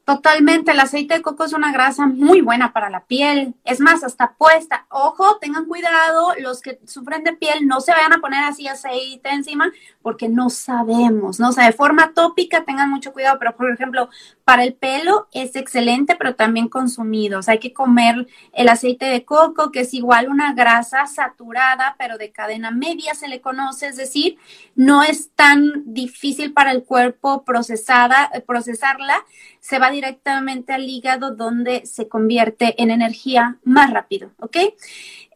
Totalmente, 0.06 0.72
el 0.72 0.80
aceite 0.82 1.14
de 1.14 1.22
coco 1.22 1.46
es 1.46 1.54
una 1.54 1.72
grasa 1.72 2.08
muy 2.08 2.42
buena 2.42 2.74
para 2.74 2.90
la 2.90 3.06
piel. 3.06 3.56
Es 3.64 3.80
más, 3.80 4.04
hasta 4.04 4.34
puesta. 4.34 4.86
Ojo, 4.90 5.38
tengan 5.40 5.66
cuidado, 5.66 6.34
los 6.40 6.62
que 6.62 6.78
sufren 6.86 7.24
de 7.24 7.32
piel 7.32 7.68
no 7.68 7.80
se 7.80 7.94
vayan 7.94 8.12
a 8.12 8.18
poner 8.18 8.44
así 8.44 8.68
aceite 8.68 9.30
encima 9.30 9.72
porque 10.02 10.28
no 10.28 10.50
sabemos, 10.50 11.40
¿no? 11.40 11.50
O 11.50 11.52
sea, 11.54 11.68
de 11.68 11.72
forma 11.72 12.12
tópica 12.14 12.66
tengan 12.66 12.90
mucho 12.90 13.14
cuidado, 13.14 13.40
pero 13.40 13.56
por 13.56 13.72
ejemplo, 13.72 14.10
para 14.46 14.64
el 14.64 14.74
pelo 14.74 15.28
es 15.32 15.56
excelente, 15.56 16.16
pero 16.16 16.36
también 16.36 16.68
consumido. 16.68 17.40
O 17.40 17.42
sea, 17.42 17.54
hay 17.54 17.60
que 17.60 17.74
comer 17.74 18.28
el 18.54 18.70
aceite 18.70 19.06
de 19.06 19.26
coco, 19.26 19.72
que 19.72 19.82
es 19.82 19.94
igual 19.94 20.30
una 20.30 20.54
grasa 20.54 21.06
saturada, 21.06 21.96
pero 21.98 22.18
de 22.18 22.32
cadena 22.32 22.72
media 22.72 23.16
se 23.16 23.28
le 23.28 23.42
conoce, 23.42 23.88
es 23.88 23.98
decir, 23.98 24.38
no 24.76 25.04
es 25.04 25.32
tan 25.36 25.84
difícil 25.86 26.54
para 26.54 26.72
el 26.72 26.84
cuerpo 26.84 27.44
procesada, 27.44 28.32
procesarla 28.46 29.24
se 29.60 29.80
va 29.80 29.92
directamente 29.92 30.74
al 30.74 30.84
hígado 30.84 31.36
donde 31.36 31.86
se 31.86 32.10
convierte 32.10 32.82
en 32.84 32.92
energía 32.92 33.60
más 33.64 33.92
rápido, 33.92 34.32
¿ok? 34.40 34.58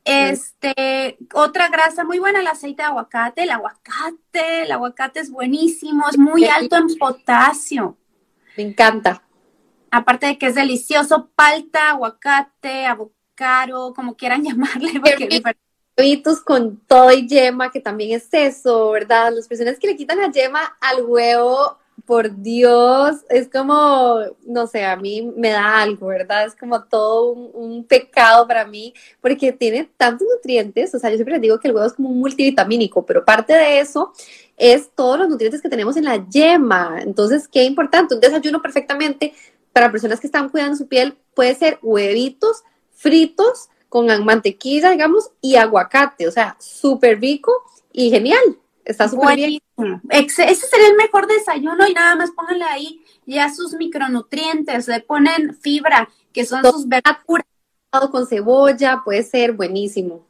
Este, 0.03 1.17
otra 1.33 1.67
grasa 1.67 2.05
muy 2.05 2.19
buena, 2.19 2.39
el 2.39 2.47
aceite 2.47 2.81
de 2.81 2.87
aguacate. 2.87 3.43
El 3.43 3.49
aguacate, 3.49 4.63
el 4.63 4.71
aguacate 4.71 5.19
es 5.19 5.29
buenísimo, 5.29 6.07
es 6.09 6.17
muy 6.17 6.45
alto 6.57 6.77
en 6.77 6.97
potasio. 6.97 7.97
Me 8.57 8.63
encanta. 8.63 9.23
Aparte 9.91 10.25
de 10.25 10.37
que 10.37 10.47
es 10.47 10.55
delicioso, 10.55 11.29
palta, 11.35 11.91
aguacate, 11.91 12.85
avocado, 12.85 13.93
como 13.93 14.17
quieran 14.17 14.43
llamarle. 14.43 14.99
huevitos 15.97 16.41
con 16.41 16.77
todo 16.87 17.11
y 17.11 17.27
yema, 17.27 17.71
que 17.71 17.79
también 17.79 18.17
es 18.17 18.27
eso, 18.31 18.91
¿verdad? 18.91 19.31
Las 19.33 19.47
personas 19.47 19.79
que 19.79 19.87
le 19.87 19.95
quitan 19.95 20.17
la 20.17 20.31
yema 20.31 20.77
al 20.81 21.05
huevo, 21.05 21.77
por 22.05 22.41
Dios, 22.41 23.17
es 23.29 23.49
como, 23.49 24.19
no 24.45 24.67
sé, 24.67 24.85
a 24.85 24.95
mí 24.95 25.33
me 25.35 25.49
da 25.49 25.81
algo, 25.81 26.07
¿verdad? 26.07 26.45
Es 26.45 26.55
como 26.55 26.83
todo 26.83 27.31
un, 27.31 27.83
pecado 27.85 28.47
para 28.47 28.65
mí, 28.65 28.93
porque 29.21 29.51
tiene 29.51 29.89
tantos 29.97 30.27
nutrientes, 30.33 30.93
o 30.93 30.99
sea, 30.99 31.09
yo 31.09 31.17
siempre 31.17 31.33
les 31.33 31.41
digo 31.41 31.59
que 31.59 31.67
el 31.67 31.75
huevo 31.75 31.87
es 31.87 31.93
como 31.93 32.09
un 32.09 32.19
multivitamínico, 32.19 33.05
pero 33.05 33.25
parte 33.25 33.53
de 33.53 33.79
eso 33.79 34.13
es 34.57 34.89
todos 34.95 35.19
los 35.19 35.29
nutrientes 35.29 35.61
que 35.61 35.69
tenemos 35.69 35.95
en 35.97 36.05
la 36.05 36.27
yema. 36.27 36.99
Entonces, 37.01 37.47
qué 37.47 37.63
importante, 37.63 38.15
un 38.15 38.21
desayuno 38.21 38.61
perfectamente 38.61 39.33
para 39.73 39.91
personas 39.91 40.19
que 40.19 40.27
están 40.27 40.49
cuidando 40.49 40.75
su 40.75 40.87
piel 40.87 41.17
puede 41.35 41.55
ser 41.55 41.77
huevitos 41.81 42.63
fritos 42.93 43.69
con 43.89 44.07
mantequilla, 44.25 44.89
digamos, 44.89 45.31
y 45.41 45.55
aguacate, 45.55 46.27
o 46.27 46.31
sea, 46.31 46.57
súper 46.59 47.19
rico 47.19 47.53
y 47.93 48.09
genial. 48.09 48.57
Está 48.87 49.09
súper 49.09 49.35
bien. 49.35 49.61
Ese 50.09 50.55
sería 50.55 50.87
el 50.87 50.95
mejor 50.95 51.27
desayuno 51.27 51.85
y 51.87 51.93
nada 51.93 52.15
más 52.15 52.31
pónganle 52.31 52.63
ahí 52.63 53.01
ya 53.25 53.53
sus 53.53 53.73
micronutrientes, 53.73 54.87
le 54.87 55.01
ponen 55.01 55.53
fibra, 55.53 56.09
que 56.31 56.45
son 56.45 56.63
sus 56.63 56.87
verduras. 56.87 57.45
Con 58.11 58.27
cebolla, 58.27 59.01
puede 59.03 59.23
ser 59.23 59.53
buenísimo. 59.53 60.25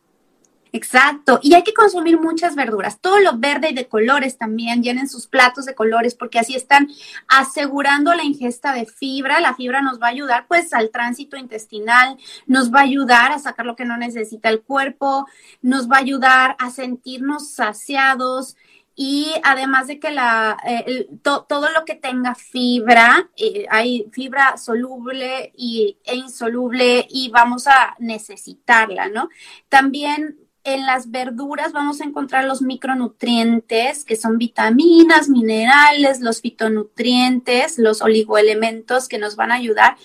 Exacto, 0.78 1.40
y 1.42 1.56
hay 1.56 1.64
que 1.64 1.74
consumir 1.74 2.20
muchas 2.20 2.56
verduras, 2.56 3.00
todo 3.02 3.20
lo 3.20 3.36
verde 3.36 3.72
y 3.72 3.74
de 3.74 3.88
colores 3.88 4.38
también, 4.38 4.84
llenen 4.84 5.10
sus 5.10 5.26
platos 5.26 5.66
de 5.66 5.74
colores 5.74 6.14
porque 6.14 6.38
así 6.38 6.54
están 6.54 6.88
asegurando 7.28 8.14
la 8.14 8.24
ingesta 8.24 8.74
de 8.74 8.86
fibra, 8.86 9.40
la 9.40 9.56
fibra 9.56 9.82
nos 9.82 10.00
va 10.00 10.06
a 10.06 10.12
ayudar 10.12 10.46
pues 10.48 10.76
al 10.76 10.92
tránsito 10.92 11.36
intestinal, 11.36 12.16
nos 12.46 12.72
va 12.72 12.82
a 12.82 12.84
ayudar 12.84 13.32
a 13.32 13.40
sacar 13.40 13.66
lo 13.66 13.76
que 13.76 13.86
no 13.86 13.98
necesita 13.98 14.50
el 14.50 14.62
cuerpo, 14.62 15.26
nos 15.64 15.90
va 15.90 15.96
a 15.96 16.02
ayudar 16.02 16.56
a 16.60 16.70
sentirnos 16.70 17.50
saciados. 17.50 18.56
Y 19.00 19.32
además 19.44 19.86
de 19.86 20.00
que 20.00 20.10
la, 20.10 20.58
eh, 20.66 21.08
todo 21.24 21.70
lo 21.70 21.86
que 21.86 21.94
tenga 21.94 22.34
fibra, 22.34 23.30
eh, 23.38 23.68
hay 23.70 24.08
fibra 24.12 24.58
soluble 24.58 25.54
y, 25.56 26.00
e 26.04 26.16
insoluble 26.16 27.06
y 27.08 27.30
vamos 27.30 27.68
a 27.68 27.96
necesitarla, 28.00 29.08
¿no? 29.10 29.30
También 29.70 30.47
en 30.68 30.86
las 30.86 31.12
verduras 31.12 31.72
vamos 31.72 32.02
a 32.02 32.04
encontrar 32.04 32.44
los 32.44 32.62
micronutrientes, 32.62 34.04
que 34.04 34.18
son 34.18 34.38
vitaminas, 34.38 35.30
minerales, 35.30 36.20
los 36.20 36.42
fitonutrientes, 36.42 37.78
los 37.78 38.02
oligoelementos 38.02 39.08
que 39.08 39.18
nos 39.18 39.38
van 39.38 39.52
a 39.54 39.56
ayudar 39.56 39.96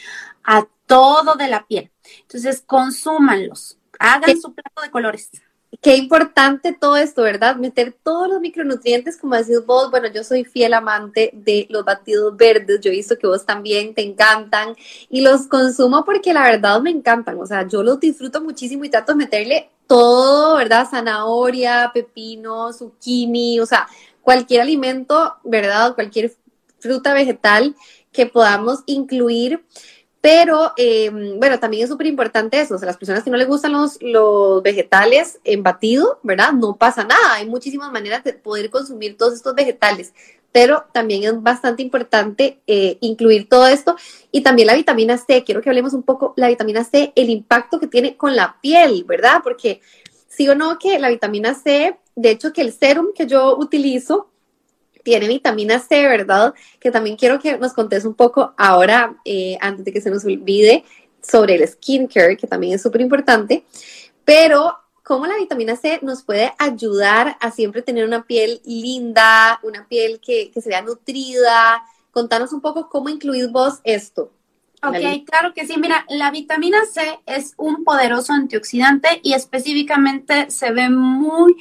a 0.45 0.69
todo 0.87 1.35
de 1.35 1.49
la 1.49 1.67
piel. 1.67 1.91
Entonces, 2.21 2.63
consúmanlos, 2.65 3.77
hagan 3.99 4.41
su 4.41 4.55
plato 4.55 4.83
de 4.83 4.91
colores. 4.93 5.31
Qué 5.81 5.97
importante 5.97 6.73
todo 6.73 6.97
esto, 6.97 7.23
¿verdad? 7.23 7.57
Meter 7.57 7.97
todos 8.01 8.29
los 8.29 8.41
micronutrientes, 8.41 9.17
como 9.17 9.35
decís 9.35 9.67
vos, 9.67 9.91
bueno, 9.91 10.07
yo 10.13 10.23
soy 10.23 10.45
fiel 10.45 10.75
amante 10.75 11.31
de 11.33 11.67
los 11.71 11.85
batidos 11.85 12.37
verdes, 12.37 12.81
yo 12.81 12.91
he 12.91 12.95
visto 12.95 13.19
que 13.19 13.27
vos 13.27 13.45
también 13.45 13.95
te 13.95 14.03
encantan 14.03 14.77
y 15.09 15.23
los 15.23 15.49
consumo 15.49 16.05
porque 16.05 16.33
la 16.33 16.43
verdad 16.43 16.81
me 16.83 16.91
encantan, 16.91 17.41
o 17.41 17.47
sea, 17.47 17.67
yo 17.67 17.83
los 17.83 17.99
disfruto 17.99 18.41
muchísimo 18.41 18.85
y 18.85 18.91
trato 18.91 19.13
de 19.13 19.19
meterle 19.19 19.71
todo, 19.93 20.57
¿verdad? 20.57 20.89
Zanahoria, 20.91 21.91
pepino, 21.93 22.73
zucchini, 22.73 23.61
o 23.61 23.67
sea, 23.67 23.87
cualquier 24.23 24.63
alimento, 24.63 25.37
¿verdad? 25.45 25.95
Cualquier 25.95 26.33
fruta 26.79 27.13
vegetal 27.13 27.77
que 28.11 28.25
podamos 28.25 28.85
incluir. 28.87 29.63
Pero, 30.23 30.73
em, 30.79 31.39
bueno, 31.39 31.59
también 31.61 31.83
es 31.83 31.91
súper 31.91 32.07
importante 32.07 32.59
eso, 32.59 32.77
o 32.77 32.79
sea, 32.79 32.87
las 32.87 32.97
personas 32.97 33.23
que 33.23 33.29
no 33.29 33.37
les 33.37 33.47
gustan 33.47 33.73
los, 33.73 33.99
los 34.01 34.63
vegetales 34.63 35.39
en 35.45 35.63
batido, 35.63 36.21
¿verdad? 36.23 36.53
No 36.55 36.77
pasa 36.77 37.05
nada, 37.05 37.35
hay 37.35 37.47
muchísimas 37.47 37.93
maneras 37.93 38.25
de 38.25 38.33
poder 38.33 38.71
consumir 38.71 39.19
todos 39.19 39.35
estos 39.35 39.55
vegetales, 39.55 40.15
pero 40.53 40.85
también 40.93 41.25
es 41.25 41.43
bastante 41.43 41.83
importante 41.83 42.61
eh, 42.67 42.99
incluir 43.01 43.49
todo 43.49 43.67
esto 43.67 43.97
y 44.31 44.43
también 44.43 44.67
la 44.67 44.75
vitamina 44.75 45.17
C, 45.17 45.43
quiero 45.45 45.63
que 45.63 45.71
hablemos 45.71 45.95
un 45.95 46.03
poco, 46.03 46.35
la 46.37 46.49
vitamina 46.49 46.85
C, 46.85 47.13
el 47.17 47.31
impacto 47.31 47.81
que 47.81 47.87
tiene 47.87 48.17
con 48.17 48.37
la 48.37 48.59
piel, 48.61 49.05
¿verdad? 49.05 49.41
Porque 49.43 49.81
sí 50.29 50.49
o 50.49 50.55
no 50.55 50.79
que 50.79 50.99
la 50.99 51.09
vitamina 51.09 51.55
C, 51.55 51.99
de 52.15 52.31
hecho 52.31 52.53
que 52.53 52.61
el 52.61 52.73
serum 52.73 53.09
que 53.15 53.27
yo 53.27 53.57
utilizo, 53.57 54.29
tiene 55.03 55.27
vitamina 55.27 55.81
C, 55.81 56.07
¿verdad? 56.07 56.55
Que 56.79 56.91
también 56.91 57.17
quiero 57.17 57.41
que 57.41 57.59
nos 57.59 57.73
contes 57.73 58.05
un 58.05 58.15
poco 58.15 58.55
ahora, 58.57 59.17
eh, 59.25 59.59
antes 59.61 59.85
de 59.85 59.93
que 59.93 60.01
se 60.01 60.11
nos 60.11 60.25
olvide, 60.25 60.85
sobre 61.23 61.57
el 61.57 61.67
skincare, 61.67 62.37
que 62.37 62.47
también 62.47 62.75
es 62.75 62.83
súper 62.83 63.01
importante. 63.01 63.65
Pero, 64.25 64.77
¿cómo 65.03 65.27
la 65.27 65.37
vitamina 65.37 65.77
C 65.77 65.99
nos 66.03 66.23
puede 66.23 66.53
ayudar 66.59 67.37
a 67.41 67.51
siempre 67.51 67.83
tener 67.83 68.05
una 68.05 68.25
piel 68.25 68.61
linda, 68.65 69.61
una 69.63 69.87
piel 69.87 70.21
que, 70.21 70.51
que 70.51 70.61
se 70.61 70.69
vea 70.69 70.83
nutrida? 70.83 71.83
Contanos 72.11 72.53
un 72.53 72.61
poco 72.61 72.89
cómo 72.89 73.09
incluís 73.09 73.51
vos 73.51 73.81
esto. 73.85 74.33
Ok, 74.85 75.25
claro 75.27 75.55
que 75.55 75.65
sí. 75.67 75.75
Mira, 75.79 76.05
la 76.09 76.31
vitamina 76.33 76.85
C 76.85 77.21
es 77.27 77.55
un 77.57 77.85
poderoso 77.85 78.33
antioxidante 78.33 79.21
y 79.23 79.35
específicamente 79.35 80.51
se 80.51 80.73
ve 80.73 80.91
muy 80.91 81.57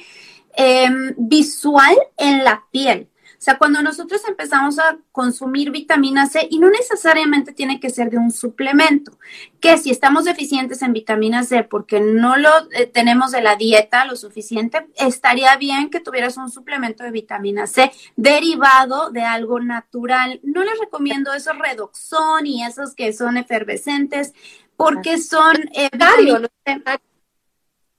em, 0.56 1.14
visual 1.16 1.96
en 2.16 2.42
la 2.42 2.64
piel. 2.72 3.08
O 3.42 3.44
sea, 3.44 3.58
cuando 3.58 3.82
nosotros 3.82 4.22
empezamos 4.28 4.78
a 4.78 4.98
consumir 5.10 5.72
vitamina 5.72 6.28
C, 6.28 6.46
y 6.48 6.60
no 6.60 6.70
necesariamente 6.70 7.52
tiene 7.52 7.80
que 7.80 7.90
ser 7.90 8.08
de 8.08 8.16
un 8.16 8.30
suplemento, 8.30 9.18
que 9.58 9.78
si 9.78 9.90
estamos 9.90 10.26
deficientes 10.26 10.80
en 10.80 10.92
vitamina 10.92 11.42
C 11.42 11.64
porque 11.64 11.98
no 11.98 12.36
lo 12.36 12.50
eh, 12.70 12.86
tenemos 12.86 13.32
de 13.32 13.42
la 13.42 13.56
dieta 13.56 14.04
lo 14.04 14.14
suficiente, 14.14 14.86
estaría 14.94 15.56
bien 15.56 15.90
que 15.90 15.98
tuvieras 15.98 16.36
un 16.36 16.50
suplemento 16.50 17.02
de 17.02 17.10
vitamina 17.10 17.66
C 17.66 17.90
derivado 18.14 19.10
de 19.10 19.22
algo 19.22 19.58
natural. 19.58 20.38
No 20.44 20.62
les 20.62 20.78
recomiendo 20.78 21.32
esos 21.32 21.58
redoxón 21.58 22.46
y 22.46 22.62
esos 22.62 22.94
que 22.94 23.12
son 23.12 23.38
efervescentes 23.38 24.34
porque 24.76 25.18
son... 25.18 25.56
Eh, 25.74 25.90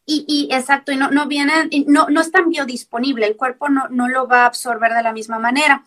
y, 0.05 0.25
y, 0.27 0.53
exacto, 0.53 0.91
y 0.91 0.97
no, 0.97 1.09
no 1.11 1.27
vienen, 1.27 1.69
no, 1.87 2.07
no 2.09 2.21
es 2.21 2.31
tan 2.31 2.49
biodisponible, 2.49 3.25
el 3.25 3.37
cuerpo 3.37 3.69
no, 3.69 3.87
no 3.89 4.07
lo 4.07 4.27
va 4.27 4.43
a 4.43 4.47
absorber 4.47 4.93
de 4.93 5.03
la 5.03 5.13
misma 5.13 5.39
manera. 5.39 5.83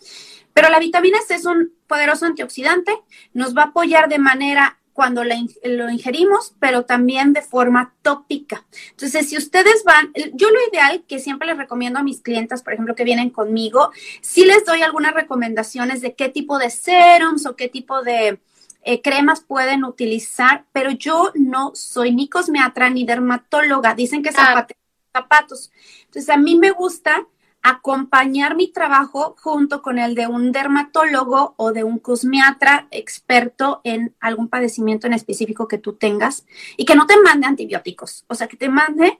Pero 0.55 0.71
la 0.71 0.79
vitamina 0.79 1.19
C 1.27 1.35
es 1.35 1.45
un 1.45 1.73
poderoso 1.87 2.25
antioxidante, 2.25 2.93
nos 3.35 3.55
va 3.55 3.63
a 3.63 3.67
apoyar 3.67 4.09
de 4.09 4.19
manera 4.19 4.79
cuando 4.97 5.23
lo 5.25 5.91
ingerimos, 5.91 6.55
pero 6.59 6.87
también 6.87 7.35
de 7.35 7.43
forma 7.43 7.95
tópica. 8.01 8.65
Entonces, 8.93 9.29
si 9.29 9.37
ustedes 9.37 9.85
van, 9.85 10.11
yo 10.33 10.49
lo 10.49 10.59
ideal 10.73 11.05
que 11.07 11.19
siempre 11.19 11.47
les 11.47 11.59
recomiendo 11.59 11.99
a 11.99 12.03
mis 12.03 12.23
clientes, 12.23 12.63
por 12.63 12.73
ejemplo, 12.73 12.95
que 12.95 13.05
vienen 13.05 13.29
conmigo, 13.29 13.91
si 14.23 14.47
les 14.47 14.65
doy 14.65 14.81
algunas 14.81 15.13
recomendaciones 15.13 16.01
de 16.01 16.15
qué 16.15 16.31
tipo 16.31 16.59
de 16.59 16.71
serums 16.71 17.45
o 17.45 17.57
qué 17.57 17.69
tipo 17.69 18.03
de, 18.03 18.41
eh, 18.87 19.03
cremas 19.03 19.41
pueden 19.41 19.85
utilizar, 19.85 20.65
pero 20.73 20.93
yo 20.93 21.33
no 21.35 21.73
soy 21.75 22.15
ni 22.15 22.29
cosmiatra 22.29 22.89
ni 22.89 23.05
dermatóloga. 23.05 23.95
Dicen 23.95 24.23
que 24.23 24.31
ah. 24.37 24.65
zapatos. 25.13 25.73
Entonces, 26.05 26.31
a 26.31 26.37
mí 26.37 26.55
me 26.55 26.71
gusta 26.71 27.27
acompañar 27.63 28.55
mi 28.55 28.69
trabajo 28.69 29.35
junto 29.41 29.83
con 29.83 29.99
el 29.99 30.15
de 30.15 30.29
un 30.29 30.53
dermatólogo 30.53 31.55
o 31.57 31.73
de 31.73 31.83
un 31.83 31.99
cosmiatra 31.99 32.87
experto 32.93 33.81
en 33.83 34.15
algún 34.21 34.49
padecimiento 34.49 35.09
en 35.09 35.15
específico 35.15 35.67
que 35.67 35.79
tú 35.79 35.95
tengas 35.95 36.47
y 36.77 36.85
que 36.85 36.95
no 36.95 37.09
te 37.09 37.21
mande 37.21 37.49
antibióticos, 37.49 38.25
o 38.29 38.37
sea, 38.37 38.47
que 38.47 38.57
te 38.57 38.69
mande... 38.69 39.19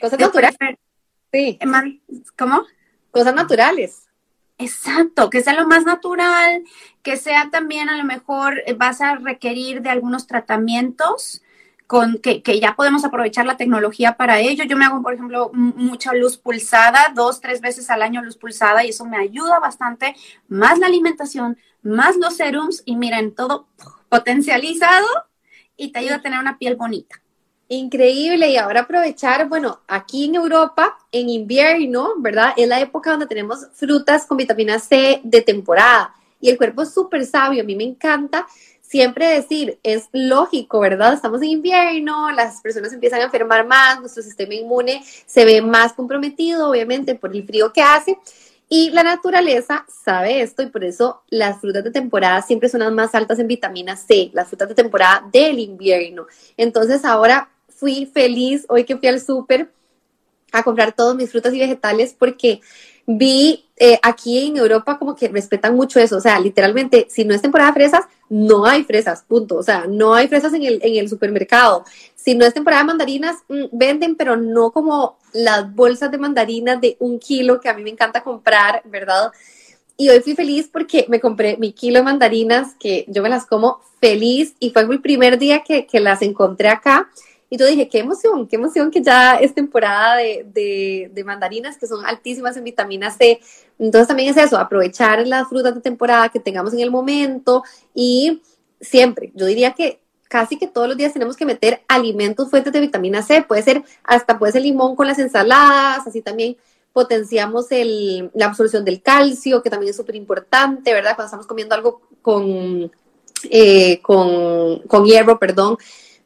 cosas 0.00 0.18
naturales. 0.18 0.56
Sí. 1.30 1.58
¿Cómo? 2.38 2.64
Cosas 3.10 3.34
naturales. 3.34 4.08
Exacto, 4.62 5.28
que 5.28 5.42
sea 5.42 5.54
lo 5.54 5.66
más 5.66 5.84
natural, 5.84 6.62
que 7.02 7.16
sea 7.16 7.50
también 7.50 7.88
a 7.88 7.96
lo 7.96 8.04
mejor 8.04 8.62
eh, 8.66 8.74
vas 8.74 9.00
a 9.00 9.16
requerir 9.16 9.82
de 9.82 9.90
algunos 9.90 10.28
tratamientos 10.28 11.42
con 11.88 12.18
que, 12.18 12.42
que, 12.42 12.60
ya 12.60 12.76
podemos 12.76 13.04
aprovechar 13.04 13.44
la 13.44 13.56
tecnología 13.56 14.16
para 14.16 14.38
ello. 14.38 14.64
Yo 14.64 14.76
me 14.76 14.84
hago, 14.84 15.02
por 15.02 15.14
ejemplo, 15.14 15.50
mucha 15.52 16.14
luz 16.14 16.38
pulsada, 16.38 17.12
dos, 17.14 17.40
tres 17.40 17.60
veces 17.60 17.90
al 17.90 18.02
año 18.02 18.22
luz 18.22 18.36
pulsada 18.36 18.84
y 18.84 18.90
eso 18.90 19.04
me 19.04 19.18
ayuda 19.18 19.58
bastante, 19.58 20.14
más 20.48 20.78
la 20.78 20.86
alimentación, 20.86 21.58
más 21.82 22.16
los 22.16 22.36
serums 22.36 22.82
y 22.86 22.96
miren, 22.96 23.34
todo 23.34 23.66
potencializado 24.08 25.06
y 25.76 25.90
te 25.90 25.98
ayuda 25.98 26.16
a 26.16 26.22
tener 26.22 26.38
una 26.38 26.56
piel 26.56 26.76
bonita. 26.76 27.21
Increíble, 27.74 28.50
y 28.50 28.58
ahora 28.58 28.80
aprovechar, 28.80 29.48
bueno, 29.48 29.80
aquí 29.88 30.26
en 30.26 30.34
Europa, 30.34 30.98
en 31.10 31.30
invierno, 31.30 32.12
¿verdad? 32.18 32.52
Es 32.54 32.68
la 32.68 32.78
época 32.80 33.12
donde 33.12 33.24
tenemos 33.24 33.66
frutas 33.72 34.26
con 34.26 34.36
vitamina 34.36 34.78
C 34.78 35.22
de 35.24 35.40
temporada 35.40 36.14
y 36.38 36.50
el 36.50 36.58
cuerpo 36.58 36.82
es 36.82 36.92
súper 36.92 37.24
sabio, 37.24 37.62
a 37.62 37.64
mí 37.64 37.74
me 37.74 37.84
encanta 37.84 38.46
siempre 38.82 39.26
decir, 39.26 39.78
es 39.82 40.10
lógico, 40.12 40.80
¿verdad? 40.80 41.14
Estamos 41.14 41.40
en 41.40 41.48
invierno, 41.48 42.30
las 42.32 42.60
personas 42.60 42.92
empiezan 42.92 43.22
a 43.22 43.24
enfermar 43.24 43.66
más, 43.66 44.00
nuestro 44.00 44.22
sistema 44.22 44.52
inmune 44.52 45.02
se 45.24 45.46
ve 45.46 45.62
más 45.62 45.94
comprometido, 45.94 46.68
obviamente, 46.68 47.14
por 47.14 47.34
el 47.34 47.46
frío 47.46 47.72
que 47.72 47.80
hace. 47.80 48.18
Y 48.68 48.90
la 48.90 49.02
naturaleza 49.02 49.86
sabe 49.88 50.42
esto 50.42 50.62
y 50.62 50.66
por 50.66 50.84
eso 50.84 51.22
las 51.30 51.58
frutas 51.58 51.84
de 51.84 51.90
temporada 51.90 52.42
siempre 52.42 52.68
son 52.68 52.80
las 52.80 52.92
más 52.92 53.14
altas 53.14 53.38
en 53.38 53.48
vitamina 53.48 53.96
C, 53.96 54.30
las 54.34 54.48
frutas 54.48 54.68
de 54.68 54.74
temporada 54.74 55.26
del 55.32 55.58
invierno. 55.58 56.26
Entonces 56.58 57.04
ahora 57.06 57.48
fui 57.82 58.06
feliz 58.06 58.64
hoy 58.68 58.84
que 58.84 58.96
fui 58.96 59.08
al 59.08 59.20
súper 59.20 59.68
a 60.52 60.62
comprar 60.62 60.92
todos 60.92 61.16
mis 61.16 61.32
frutas 61.32 61.52
y 61.52 61.58
vegetales 61.58 62.14
porque 62.16 62.60
vi 63.08 63.64
eh, 63.76 63.98
aquí 64.04 64.46
en 64.46 64.56
Europa 64.56 65.00
como 65.00 65.16
que 65.16 65.26
respetan 65.26 65.74
mucho 65.74 65.98
eso, 65.98 66.18
o 66.18 66.20
sea, 66.20 66.38
literalmente, 66.38 67.08
si 67.10 67.24
no 67.24 67.34
es 67.34 67.42
temporada 67.42 67.72
de 67.72 67.74
fresas, 67.74 68.04
no 68.28 68.66
hay 68.66 68.84
fresas, 68.84 69.24
punto, 69.26 69.56
o 69.56 69.64
sea, 69.64 69.86
no 69.88 70.14
hay 70.14 70.28
fresas 70.28 70.54
en 70.54 70.62
el, 70.62 70.78
en 70.84 70.94
el 70.94 71.08
supermercado. 71.08 71.84
Si 72.14 72.36
no 72.36 72.44
es 72.44 72.54
temporada 72.54 72.82
de 72.82 72.86
mandarinas, 72.86 73.38
mm, 73.48 73.64
venden, 73.72 74.14
pero 74.14 74.36
no 74.36 74.70
como 74.70 75.18
las 75.32 75.74
bolsas 75.74 76.12
de 76.12 76.18
mandarinas 76.18 76.80
de 76.80 76.96
un 77.00 77.18
kilo 77.18 77.60
que 77.60 77.68
a 77.68 77.74
mí 77.74 77.82
me 77.82 77.90
encanta 77.90 78.22
comprar, 78.22 78.82
¿verdad? 78.84 79.32
Y 79.96 80.08
hoy 80.08 80.20
fui 80.20 80.36
feliz 80.36 80.70
porque 80.72 81.06
me 81.08 81.18
compré 81.18 81.56
mi 81.56 81.72
kilo 81.72 81.98
de 81.98 82.04
mandarinas, 82.04 82.76
que 82.78 83.06
yo 83.08 83.24
me 83.24 83.28
las 83.28 83.44
como 83.44 83.80
feliz 84.00 84.54
y 84.60 84.70
fue 84.70 84.82
el 84.82 85.00
primer 85.00 85.40
día 85.40 85.64
que, 85.64 85.86
que 85.86 85.98
las 85.98 86.22
encontré 86.22 86.68
acá 86.68 87.08
y 87.52 87.58
yo 87.58 87.66
dije, 87.66 87.86
qué 87.86 87.98
emoción, 87.98 88.48
qué 88.48 88.56
emoción 88.56 88.90
que 88.90 89.02
ya 89.02 89.34
es 89.34 89.54
temporada 89.54 90.16
de, 90.16 91.10
de, 91.12 91.22
mandarinas 91.22 91.76
que 91.76 91.86
son 91.86 92.02
altísimas 92.06 92.56
en 92.56 92.64
vitamina 92.64 93.10
C. 93.10 93.40
Entonces 93.78 94.08
también 94.08 94.30
es 94.30 94.38
eso, 94.38 94.56
aprovechar 94.56 95.26
las 95.26 95.50
frutas 95.50 95.74
de 95.74 95.82
temporada 95.82 96.30
que 96.30 96.40
tengamos 96.40 96.72
en 96.72 96.80
el 96.80 96.90
momento 96.90 97.62
y 97.94 98.40
siempre, 98.80 99.32
yo 99.34 99.44
diría 99.44 99.72
que 99.72 100.00
casi 100.30 100.56
que 100.56 100.66
todos 100.66 100.88
los 100.88 100.96
días 100.96 101.12
tenemos 101.12 101.36
que 101.36 101.44
meter 101.44 101.82
alimentos 101.88 102.48
fuentes 102.48 102.72
de 102.72 102.80
vitamina 102.80 103.20
C. 103.20 103.42
Puede 103.42 103.62
ser 103.62 103.82
hasta 104.02 104.38
puede 104.38 104.52
ser 104.52 104.62
limón 104.62 104.96
con 104.96 105.06
las 105.06 105.18
ensaladas, 105.18 106.06
así 106.06 106.22
también 106.22 106.56
potenciamos 106.94 107.70
el, 107.70 108.30
la 108.32 108.46
absorción 108.46 108.82
del 108.82 109.02
calcio, 109.02 109.62
que 109.62 109.68
también 109.68 109.90
es 109.90 109.96
súper 109.98 110.16
importante, 110.16 110.94
¿verdad? 110.94 111.16
Cuando 111.16 111.26
estamos 111.26 111.46
comiendo 111.46 111.74
algo 111.74 112.00
con, 112.22 112.90
eh, 113.50 114.00
con, 114.00 114.78
con 114.88 115.04
hierro, 115.04 115.38
perdón, 115.38 115.76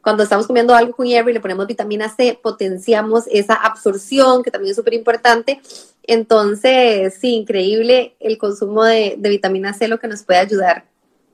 cuando 0.07 0.23
estamos 0.23 0.47
comiendo 0.47 0.73
algo 0.73 0.95
con 0.95 1.05
hierro 1.05 1.31
y 1.31 1.33
le 1.33 1.41
ponemos 1.41 1.67
vitamina 1.67 2.09
C, 2.09 2.39
potenciamos 2.41 3.25
esa 3.27 3.55
absorción, 3.55 4.45
que 4.45 4.53
también 4.53 4.71
es 4.71 4.77
súper 4.77 4.95
importante. 4.95 5.61
Entonces, 6.05 7.19
sí, 7.21 7.35
increíble 7.35 8.15
el 8.21 8.39
consumo 8.39 8.85
de, 8.85 9.17
vitamina 9.19 9.75
C, 9.75 9.89
lo 9.89 9.99
que 9.99 10.07
nos 10.07 10.23
puede 10.23 10.39
ayudar. 10.39 10.85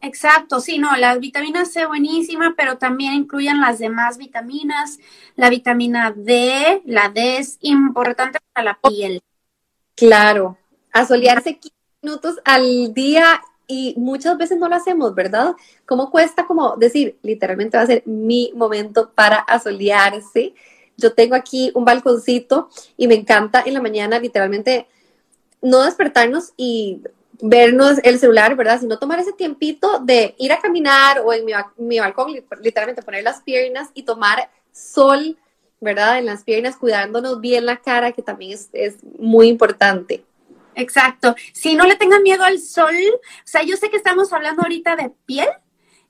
Exacto, 0.01 0.59
sí, 0.59 0.79
no, 0.79 0.97
la 0.97 1.19
vitamina 1.19 1.67
C 1.67 1.85
buenísima, 1.85 2.55
pero 2.57 2.79
también 2.79 3.13
incluyen 3.13 3.61
las 3.61 3.79
demás 3.79 4.17
vitaminas. 4.17 4.99
La 5.37 5.51
vitamina 5.51 6.11
D, 6.17 6.81
la 6.87 7.11
D 7.11 7.37
es 7.37 7.59
importante 7.61 8.39
para 8.55 8.65
la 8.65 8.79
piel. 8.89 9.21
Claro, 9.95 10.57
asolearse 10.93 11.59
15 11.59 11.77
minutos 12.01 12.41
al 12.47 12.95
día 12.95 13.43
y 13.73 13.95
muchas 13.97 14.37
veces 14.37 14.59
no 14.59 14.69
lo 14.69 14.75
hacemos, 14.75 15.15
¿verdad? 15.15 15.55
¿Cómo 15.87 16.11
cuesta 16.11 16.47
como 16.47 16.77
decir, 16.77 17.17
literalmente 17.23 17.79
va 17.79 17.85
a 17.85 17.87
ser 17.87 18.03
mi 18.05 18.53
momento 18.55 19.11
para 19.15 19.39
asolearse? 19.39 20.53
Yo 20.99 21.15
tengo 21.15 21.35
aquí 21.35 21.73
un 21.75 21.87
balconcito 21.87 22.69
y 22.99 23.09
me 23.09 23.15
encanta 23.15 23.63
en 23.65 23.73
la 23.73 23.81
mañana 23.81 24.19
literalmente 24.19 24.89
no 25.63 25.85
despertarnos 25.85 26.53
y 26.59 27.01
vernos 27.41 27.97
el 28.03 28.19
celular, 28.19 28.55
¿verdad? 28.57 28.79
Sino 28.79 28.99
tomar 28.99 29.19
ese 29.21 29.33
tiempito 29.33 30.01
de 30.01 30.35
ir 30.37 30.53
a 30.53 30.61
caminar 30.61 31.21
o 31.25 31.33
en 31.33 31.47
mi, 31.47 31.53
mi 31.79 31.99
balcón, 31.99 32.35
literalmente 32.61 33.01
poner 33.01 33.25
las 33.25 33.41
piernas 33.41 33.89
y 33.95 34.03
tomar 34.03 34.51
sol, 34.71 35.39
¿verdad? 35.81 36.19
En 36.19 36.27
las 36.27 36.45
piernas, 36.45 36.77
cuidándonos 36.77 37.41
bien 37.41 37.65
la 37.65 37.79
cara, 37.79 38.13
que 38.13 38.21
también 38.21 38.53
es, 38.53 38.69
es 38.75 38.97
muy 39.19 39.49
importante. 39.49 40.27
Exacto. 40.75 41.35
Si 41.53 41.75
no 41.75 41.85
le 41.87 41.97
tengan 41.97 42.23
miedo 42.23 42.45
al 42.45 42.59
sol, 42.59 42.95
o 43.15 43.21
sea, 43.45 43.63
yo 43.63 43.77
sé 43.77 43.91
que 43.91 43.97
estamos 43.97 44.33
hablando 44.33 44.63
ahorita 44.63 44.97
de 44.97 45.11
piel 45.27 45.49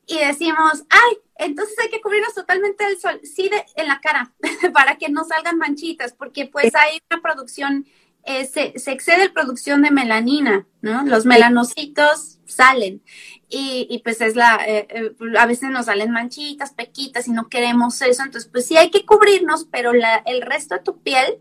y 0.06 0.18
decimos, 0.18 0.84
ay, 0.90 1.18
entonces 1.36 1.76
hay 1.78 1.88
que 1.88 2.00
cubrirnos 2.00 2.34
totalmente 2.34 2.84
del 2.84 2.98
sol. 2.98 3.20
Sí, 3.22 3.48
de, 3.48 3.64
en 3.76 3.88
la 3.88 4.00
cara, 4.00 4.32
para 4.72 4.96
que 4.98 5.08
no 5.08 5.24
salgan 5.24 5.58
manchitas, 5.58 6.12
porque 6.12 6.46
pues 6.46 6.74
hay 6.74 7.00
una 7.10 7.22
producción, 7.22 7.86
eh, 8.24 8.44
se, 8.44 8.72
excede 8.90 9.26
la 9.26 9.32
producción 9.32 9.82
de 9.82 9.90
melanina, 9.90 10.66
¿no? 10.80 11.04
Los 11.04 11.24
melanocitos 11.26 12.38
salen 12.46 13.02
y, 13.48 13.86
y 13.90 13.98
pues 14.00 14.20
es 14.20 14.36
la, 14.36 14.60
eh, 14.66 14.86
eh, 14.90 15.12
a 15.38 15.46
veces 15.46 15.70
nos 15.70 15.86
salen 15.86 16.10
manchitas, 16.10 16.72
pequitas 16.72 17.26
y 17.26 17.32
no 17.32 17.48
queremos 17.48 18.00
eso. 18.02 18.22
Entonces, 18.22 18.50
pues 18.50 18.66
sí 18.66 18.76
hay 18.76 18.90
que 18.90 19.04
cubrirnos, 19.04 19.66
pero 19.70 19.92
la, 19.92 20.22
el 20.26 20.42
resto 20.42 20.76
de 20.76 20.82
tu 20.82 21.00
piel 21.00 21.38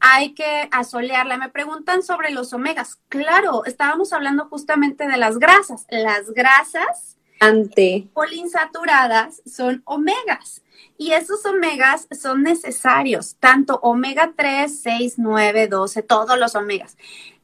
hay 0.00 0.34
que 0.34 0.68
asolearla. 0.72 1.36
Me 1.36 1.50
preguntan 1.50 2.02
sobre 2.02 2.30
los 2.30 2.52
omegas. 2.52 2.98
Claro, 3.08 3.64
estábamos 3.64 4.12
hablando 4.12 4.46
justamente 4.46 5.06
de 5.06 5.16
las 5.16 5.38
grasas. 5.38 5.86
Las 5.90 6.30
grasas 6.30 7.18
Ante. 7.38 8.08
poliinsaturadas 8.12 9.42
son 9.46 9.82
omegas. 9.84 10.62
Y 10.96 11.12
esos 11.12 11.44
omegas 11.46 12.08
son 12.10 12.42
necesarios, 12.42 13.36
tanto 13.40 13.78
omega 13.82 14.32
3, 14.36 14.82
6, 14.82 15.14
9, 15.16 15.68
12, 15.68 16.02
todos 16.02 16.38
los 16.38 16.54
omegas. 16.54 16.98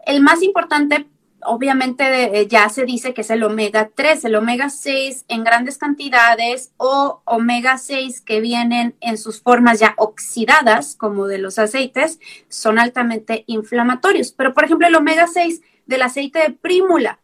El 0.04 0.20
más 0.22 0.42
importante 0.42 1.06
obviamente 1.42 2.40
eh, 2.40 2.46
ya 2.48 2.68
se 2.68 2.84
dice 2.84 3.14
que 3.14 3.20
es 3.20 3.30
el 3.30 3.42
omega 3.42 3.90
3, 3.94 4.24
el 4.24 4.34
omega 4.34 4.68
6 4.70 5.24
en 5.28 5.44
grandes 5.44 5.78
cantidades 5.78 6.72
o 6.76 7.22
omega 7.24 7.78
6 7.78 8.20
que 8.20 8.40
vienen 8.40 8.96
en 9.00 9.18
sus 9.18 9.40
formas 9.40 9.80
ya 9.80 9.94
oxidadas, 9.96 10.94
como 10.96 11.26
de 11.26 11.38
los 11.38 11.58
aceites, 11.58 12.20
son 12.48 12.78
altamente 12.78 13.44
inflamatorios. 13.46 14.32
Pero, 14.32 14.54
por 14.54 14.64
ejemplo, 14.64 14.86
el 14.86 14.94
omega 14.94 15.26
6 15.26 15.62
del 15.86 16.02
aceite 16.02 16.38
de 16.40 16.50
prímula, 16.50 17.20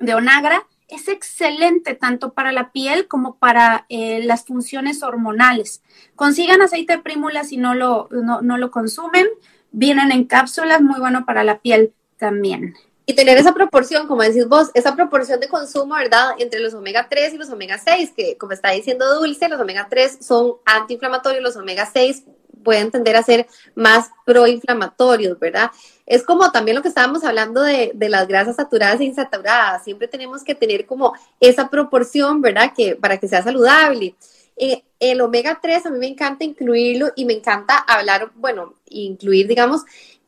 de 0.00 0.14
onagra, 0.14 0.66
es 0.88 1.08
excelente 1.08 1.94
tanto 1.94 2.34
para 2.34 2.52
la 2.52 2.70
piel 2.70 3.08
como 3.08 3.36
para 3.36 3.86
eh, 3.88 4.22
las 4.24 4.44
funciones 4.44 5.02
hormonales. 5.02 5.82
Consigan 6.16 6.60
aceite 6.60 6.96
de 6.96 7.02
prímula 7.02 7.44
si 7.44 7.56
no 7.56 7.74
lo, 7.74 8.08
no, 8.10 8.42
no 8.42 8.58
lo 8.58 8.70
consumen. 8.70 9.26
Vienen 9.70 10.12
en 10.12 10.24
cápsulas, 10.24 10.82
muy 10.82 11.00
bueno 11.00 11.24
para 11.24 11.44
la 11.44 11.60
piel 11.60 11.94
también 12.18 12.74
y 13.04 13.14
tener 13.14 13.36
esa 13.38 13.52
proporción, 13.52 14.06
como 14.06 14.22
decís 14.22 14.46
vos, 14.46 14.70
esa 14.74 14.94
proporción 14.94 15.40
de 15.40 15.48
consumo, 15.48 15.94
¿verdad? 15.94 16.30
Entre 16.38 16.60
los 16.60 16.74
omega 16.74 17.08
3 17.08 17.34
y 17.34 17.36
los 17.36 17.50
omega 17.50 17.78
6, 17.78 18.12
que 18.16 18.38
como 18.38 18.52
está 18.52 18.70
diciendo 18.70 19.18
Dulce, 19.18 19.48
los 19.48 19.60
omega 19.60 19.88
3 19.90 20.18
son 20.20 20.54
antiinflamatorios, 20.64 21.42
los 21.42 21.56
omega 21.56 21.88
6 21.92 22.24
pueden 22.62 22.92
tender 22.92 23.16
a 23.16 23.24
ser 23.24 23.48
más 23.74 24.10
proinflamatorios, 24.24 25.38
¿verdad? 25.40 25.72
Es 26.06 26.22
como 26.22 26.52
también 26.52 26.76
lo 26.76 26.82
que 26.82 26.88
estábamos 26.88 27.24
hablando 27.24 27.62
de, 27.62 27.90
de, 27.92 28.08
las 28.08 28.28
grasas 28.28 28.54
saturadas 28.54 29.00
e 29.00 29.04
insaturadas. 29.04 29.82
Siempre 29.82 30.06
tenemos 30.06 30.44
que 30.44 30.54
tener 30.54 30.86
como 30.86 31.12
esa 31.40 31.68
proporción, 31.68 32.40
¿verdad? 32.40 32.72
Que 32.76 32.94
para 32.94 33.18
que 33.18 33.26
sea 33.26 33.42
saludable. 33.42 34.14
Eh, 34.56 34.84
el 35.00 35.20
omega 35.20 35.58
3 35.60 35.86
a 35.86 35.90
mí 35.90 35.98
me 35.98 36.06
encanta 36.06 36.44
incluirlo 36.44 37.10
y 37.16 37.24
me 37.24 37.32
encanta 37.32 37.78
hablar, 37.78 38.30
bueno, 38.36 38.74
incluir, 38.88 39.48
digamos, 39.48 39.82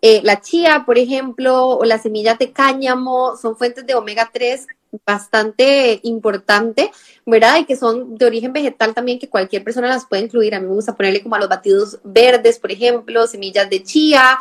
eh, 0.07 0.21
la 0.23 0.43
chía, 0.43 0.83
por 0.85 0.99
ejemplo, 0.99 1.67
o 1.67 1.85
las 1.87 2.03
semillas 2.03 2.39
de 2.39 2.53
cáñamo 2.53 3.39
son 3.39 3.57
fuentes 3.57 3.87
de 3.87 3.95
omega 3.95 4.29
3 4.31 4.67
bastante 5.07 5.99
importante, 6.03 6.91
¿verdad? 7.25 7.57
Y 7.61 7.65
que 7.65 7.75
son 7.75 8.15
de 8.15 8.27
origen 8.27 8.53
vegetal 8.53 8.93
también, 8.93 9.19
que 9.19 9.31
cualquier 9.31 9.65
persona 9.65 9.89
las 9.89 10.05
puede 10.05 10.25
incluir. 10.25 10.55
A 10.55 10.61
mí 10.61 10.67
me 10.67 10.75
gusta 10.75 10.95
ponerle 10.95 11.23
como 11.23 11.37
a 11.37 11.39
los 11.39 11.49
batidos 11.49 12.01
verdes, 12.05 12.59
por 12.59 12.71
ejemplo, 12.71 13.27
semillas 13.27 13.71
de 13.71 13.83
chía, 13.83 14.39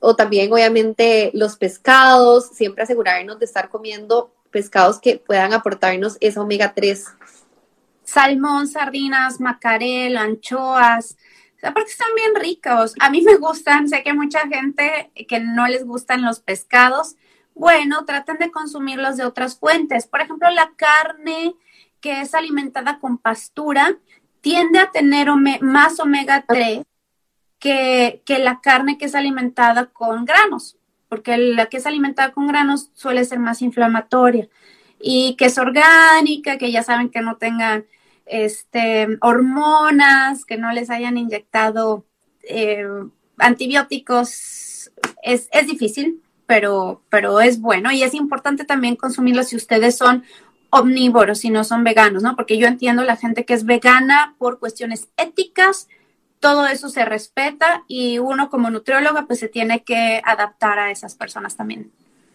o 0.00 0.16
también 0.16 0.50
obviamente 0.50 1.30
los 1.34 1.58
pescados, 1.58 2.48
siempre 2.48 2.84
asegurarnos 2.84 3.38
de 3.38 3.44
estar 3.44 3.68
comiendo 3.68 4.32
pescados 4.50 4.98
que 4.98 5.18
puedan 5.18 5.52
aportarnos 5.52 6.16
esa 6.20 6.40
omega 6.40 6.72
3. 6.74 7.04
Salmón, 8.02 8.66
sardinas, 8.66 9.40
macarel, 9.40 10.16
anchoas, 10.16 11.18
porque 11.70 11.90
están 11.90 12.08
bien 12.16 12.34
ricos. 12.34 12.94
A 12.98 13.10
mí 13.10 13.22
me 13.22 13.36
gustan, 13.36 13.88
sé 13.88 14.02
que 14.02 14.10
hay 14.10 14.16
mucha 14.16 14.40
gente 14.48 15.12
que 15.28 15.38
no 15.38 15.68
les 15.68 15.86
gustan 15.86 16.22
los 16.22 16.40
pescados. 16.40 17.16
Bueno, 17.54 18.04
traten 18.04 18.38
de 18.38 18.50
consumirlos 18.50 19.16
de 19.16 19.24
otras 19.24 19.58
fuentes. 19.58 20.06
Por 20.06 20.20
ejemplo, 20.20 20.50
la 20.50 20.72
carne 20.74 21.54
que 22.00 22.20
es 22.20 22.34
alimentada 22.34 22.98
con 22.98 23.18
pastura 23.18 23.96
tiende 24.40 24.80
a 24.80 24.90
tener 24.90 25.28
más 25.60 26.00
omega 26.00 26.44
3 26.48 26.82
que, 27.60 28.22
que 28.26 28.40
la 28.40 28.60
carne 28.60 28.98
que 28.98 29.04
es 29.04 29.14
alimentada 29.14 29.86
con 29.86 30.24
granos, 30.24 30.76
porque 31.08 31.36
la 31.36 31.66
que 31.66 31.76
es 31.76 31.86
alimentada 31.86 32.32
con 32.32 32.48
granos 32.48 32.90
suele 32.94 33.24
ser 33.24 33.38
más 33.38 33.62
inflamatoria 33.62 34.48
y 35.00 35.36
que 35.36 35.44
es 35.44 35.58
orgánica, 35.58 36.58
que 36.58 36.72
ya 36.72 36.82
saben 36.82 37.08
que 37.08 37.20
no 37.20 37.36
tengan 37.36 37.86
este, 38.26 39.08
hormonas, 39.20 40.44
que 40.44 40.56
no 40.56 40.72
les 40.72 40.90
hayan 40.90 41.18
inyectado 41.18 42.04
eh, 42.42 42.86
antibióticos, 43.38 44.90
es, 45.22 45.48
es 45.52 45.66
difícil, 45.66 46.22
pero, 46.46 47.02
pero 47.08 47.40
es 47.40 47.60
bueno 47.60 47.92
y 47.92 48.02
es 48.02 48.14
importante 48.14 48.64
también 48.64 48.96
consumirlo 48.96 49.42
si 49.42 49.56
ustedes 49.56 49.96
son 49.96 50.24
omnívoros 50.70 51.44
y 51.44 51.50
no 51.50 51.64
son 51.64 51.84
veganos, 51.84 52.22
¿no? 52.22 52.34
Porque 52.34 52.58
yo 52.58 52.66
entiendo 52.66 53.04
la 53.04 53.16
gente 53.16 53.44
que 53.44 53.54
es 53.54 53.64
vegana 53.64 54.34
por 54.38 54.58
cuestiones 54.58 55.08
éticas, 55.16 55.88
todo 56.40 56.66
eso 56.66 56.88
se 56.88 57.04
respeta 57.04 57.84
y 57.86 58.18
uno 58.18 58.50
como 58.50 58.70
nutrióloga 58.70 59.26
pues 59.26 59.38
se 59.38 59.48
tiene 59.48 59.84
que 59.84 60.20
adaptar 60.24 60.78
a 60.78 60.90
esas 60.90 61.14
personas 61.14 61.56
también. 61.56 61.92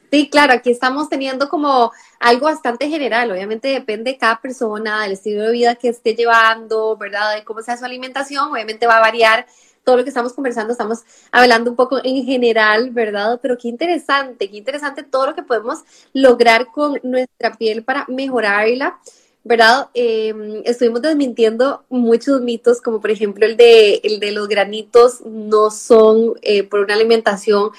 Sí, 0.10 0.30
claro, 0.30 0.54
aquí 0.54 0.72
estamos 0.72 1.10
teniendo 1.10 1.50
como 1.50 1.92
algo 2.20 2.46
bastante 2.46 2.88
general. 2.90 3.32
Obviamente 3.32 3.68
depende 3.68 4.12
de 4.12 4.18
cada 4.18 4.40
persona, 4.40 5.04
del 5.04 5.14
estilo 5.14 5.44
de 5.44 5.52
vida 5.52 5.76
que 5.76 5.90
esté 5.90 6.16
llevando, 6.16 6.96
¿verdad? 6.96 7.36
De 7.36 7.44
cómo 7.44 7.62
sea 7.62 7.78
su 7.78 7.86
alimentación. 7.86 8.52
Obviamente 8.52 8.88
va 8.88 8.98
a 8.98 9.02
variar, 9.02 9.46
todo 9.88 9.96
lo 9.96 10.04
que 10.04 10.10
estamos 10.10 10.34
conversando, 10.34 10.74
estamos 10.74 11.04
hablando 11.32 11.70
un 11.70 11.78
poco 11.78 12.02
en 12.04 12.26
general, 12.26 12.90
¿verdad? 12.92 13.40
Pero 13.42 13.58
qué 13.58 13.70
interesante, 13.70 14.50
qué 14.50 14.58
interesante 14.58 15.02
todo 15.02 15.28
lo 15.28 15.36
que 15.36 15.44
podemos 15.44 15.80
lograr 16.12 16.68
con 16.74 17.00
nuestra 17.04 17.54
piel 17.56 17.84
para 17.84 18.06
mejorarla. 18.10 19.00
¿verdad? 19.46 19.88
Em, 19.94 20.62
estuvimos 20.66 21.02
desmintiendo 21.02 21.86
muchos 21.88 22.42
mitos, 22.42 22.82
como 22.82 23.00
por 23.00 23.12
ejemplo 23.12 23.46
el 23.46 23.56
de, 23.56 24.02
el 24.04 24.20
de 24.20 24.34
los 24.34 24.50
granitos 24.50 25.22
no 25.26 25.72
son 25.72 26.34
eh, 26.42 26.64
por 26.64 26.82
una 26.82 26.96
alimentación 26.96 27.72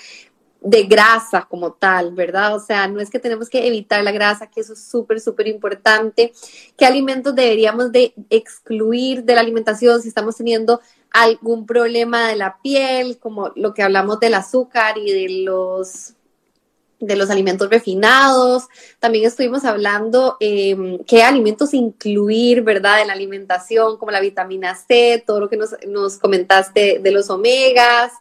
de 0.61 0.85
grasa 0.85 1.47
como 1.49 1.73
tal, 1.73 2.13
¿verdad? 2.15 2.57
O 2.57 2.61
sea, 2.61 2.89
no 2.89 3.01
es 3.01 3.11
que 3.11 3.19
tenemos 3.19 3.49
que 3.49 3.67
evitar 3.67 4.03
la 4.03 4.13
grasa, 4.13 4.49
que 4.49 4.61
eso 4.61 4.73
es 4.73 4.83
súper, 4.83 5.21
súper 5.21 5.47
importante. 5.47 6.33
¿Qué 6.77 6.85
alimentos 6.85 7.35
deberíamos 7.35 7.93
de 7.93 8.13
excluir 8.31 9.25
de 9.25 9.35
la 9.35 9.41
alimentación 9.41 10.03
si 10.03 10.09
estamos 10.09 10.37
teniendo 10.37 10.81
algún 11.13 11.67
problema 11.67 12.29
de 12.29 12.37
la 12.37 12.59
piel, 12.61 13.19
como 13.19 13.53
lo 13.55 13.73
que 13.73 13.83
hablamos 13.83 14.21
del 14.21 14.35
azúcar 14.35 14.99
y 14.99 15.13
de 15.13 15.45
los 15.45 16.15
de 17.01 17.15
los 17.15 17.31
alimentos 17.31 17.71
refinados. 17.71 18.65
También 18.99 19.25
estuvimos 19.25 19.65
hablando 19.65 20.37
eh, 20.41 20.99
qué 21.07 21.23
alimentos 21.23 21.73
incluir, 21.73 22.63
¿verdad? 22.63 23.01
En 23.01 23.07
la 23.07 23.13
alimentación, 23.13 23.99
como 23.99 24.11
la 24.11 24.21
vitamina 24.21 24.75
C, 24.75 25.23
todo 25.25 25.39
lo 25.39 25.49
que 25.49 25.57
nos, 25.57 25.77
nos 25.87 26.19
comentaste 26.19 26.99
de 26.99 27.11
los 27.13 27.31
omegas. 27.31 28.13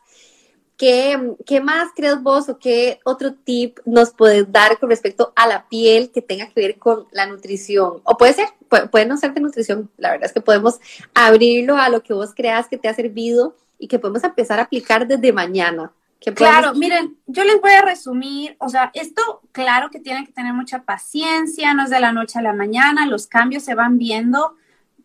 ¿Qué, 0.78 1.34
¿Qué, 1.46 1.60
más 1.60 1.90
crees 1.96 2.22
vos 2.22 2.50
o 2.50 2.60
qué 2.60 3.00
otro 3.04 3.34
tip 3.34 3.80
nos 3.86 4.12
puedes 4.12 4.52
dar 4.52 4.78
con 4.78 4.90
respecto 4.90 5.34
a 5.36 5.48
la 5.48 5.68
piel 5.68 6.12
que 6.12 6.22
tenga 6.22 6.48
que 6.48 6.62
ver 6.62 6.78
con 6.78 7.08
la 7.12 7.26
nutrición? 7.26 8.02
O 8.04 8.16
puede 8.16 8.34
ser, 8.34 8.50
puede, 8.92 9.08
no 9.08 9.18
ser 9.18 9.34
de 9.34 9.42
nutrición, 9.42 9.90
la 9.98 10.12
verdad 10.12 10.28
es 10.28 10.34
que 10.34 10.42
podemos 10.42 10.80
abrirlo 11.16 11.78
a 11.78 11.90
lo 11.90 12.04
que 12.04 12.14
vos 12.14 12.34
creas 12.36 12.68
que 12.68 12.78
te 12.78 12.88
ha 12.88 12.94
servido 12.94 13.56
y 13.80 13.88
que 13.88 13.98
podemos 13.98 14.24
empezar 14.24 14.60
a 14.60 14.64
aplicar 14.64 15.08
desde 15.08 15.34
mañana. 15.34 15.92
Claro, 16.36 16.74
miren, 16.74 17.18
yo 17.28 17.44
les 17.44 17.62
voy 17.62 17.72
a 17.72 17.82
resumir, 17.82 18.56
o 18.60 18.70
sea, 18.70 18.92
esto 18.94 19.42
claro 19.52 19.90
que 19.90 20.00
tienen 20.00 20.26
que 20.26 20.32
tener 20.32 20.54
mucha 20.54 20.84
paciencia, 20.84 21.74
no 21.74 21.84
es 21.84 21.90
de 21.90 22.00
la 22.00 22.12
noche 22.12 22.40
a 22.40 22.42
la 22.42 22.54
mañana, 22.54 23.06
los 23.06 23.28
cambios 23.28 23.64
se 23.64 23.76
van 23.76 23.98
viendo 23.98 24.56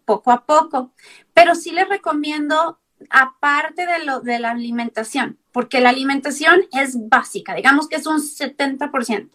poco 0.05 0.33
a 0.33 0.45
poco, 0.45 0.91
pero 1.35 1.55
sí 1.55 1.71
les 1.71 1.89
recomiendo 1.89 2.79
aparte 3.11 3.87
de 3.87 4.05
lo 4.05 4.21
de 4.21 4.39
la 4.39 4.51
alimentación, 4.51 5.39
porque 5.53 5.81
la 5.81 5.91
alimentación 5.91 6.63
es 6.73 7.09
básica, 7.09 7.55
digamos 7.55 7.89
que 7.89 7.97
es 7.97 8.07
un 8.07 8.19
70%. 8.19 9.31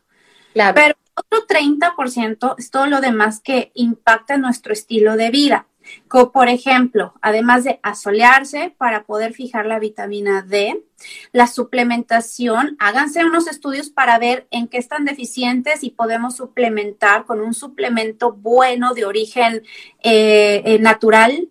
Claro. 0.53 0.76
Pero 0.76 0.95
otro 1.15 1.47
30% 1.47 2.55
es 2.57 2.72
todo 2.72 2.88
lo 2.88 3.01
demás 3.01 3.39
que 3.39 3.72
impacta 3.74 4.38
nuestro 4.38 4.74
estilo 4.74 5.18
de 5.18 5.30
vida. 5.32 5.68
Como 6.07 6.32
por 6.32 6.49
ejemplo, 6.49 7.13
además 7.22 7.63
de 7.63 7.80
asolearse 7.84 8.74
para 8.78 9.03
poder 9.03 9.34
fijar 9.34 9.65
la 9.65 9.80
vitamina 9.80 10.41
D, 10.41 10.84
la 11.32 11.47
suplementación, 11.47 12.76
háganse 12.80 13.26
unos 13.26 13.47
estudios 13.47 13.89
para 13.89 14.18
ver 14.20 14.47
en 14.51 14.68
qué 14.68 14.78
están 14.78 15.05
deficientes 15.05 15.84
y 15.84 15.91
podemos 15.91 16.36
suplementar 16.36 17.26
con 17.26 17.41
un 17.41 17.53
suplemento 17.53 18.34
bueno 18.34 18.93
de 18.93 19.05
origen 19.05 19.63
eh, 20.03 20.61
eh, 20.65 20.80
natural. 20.80 21.49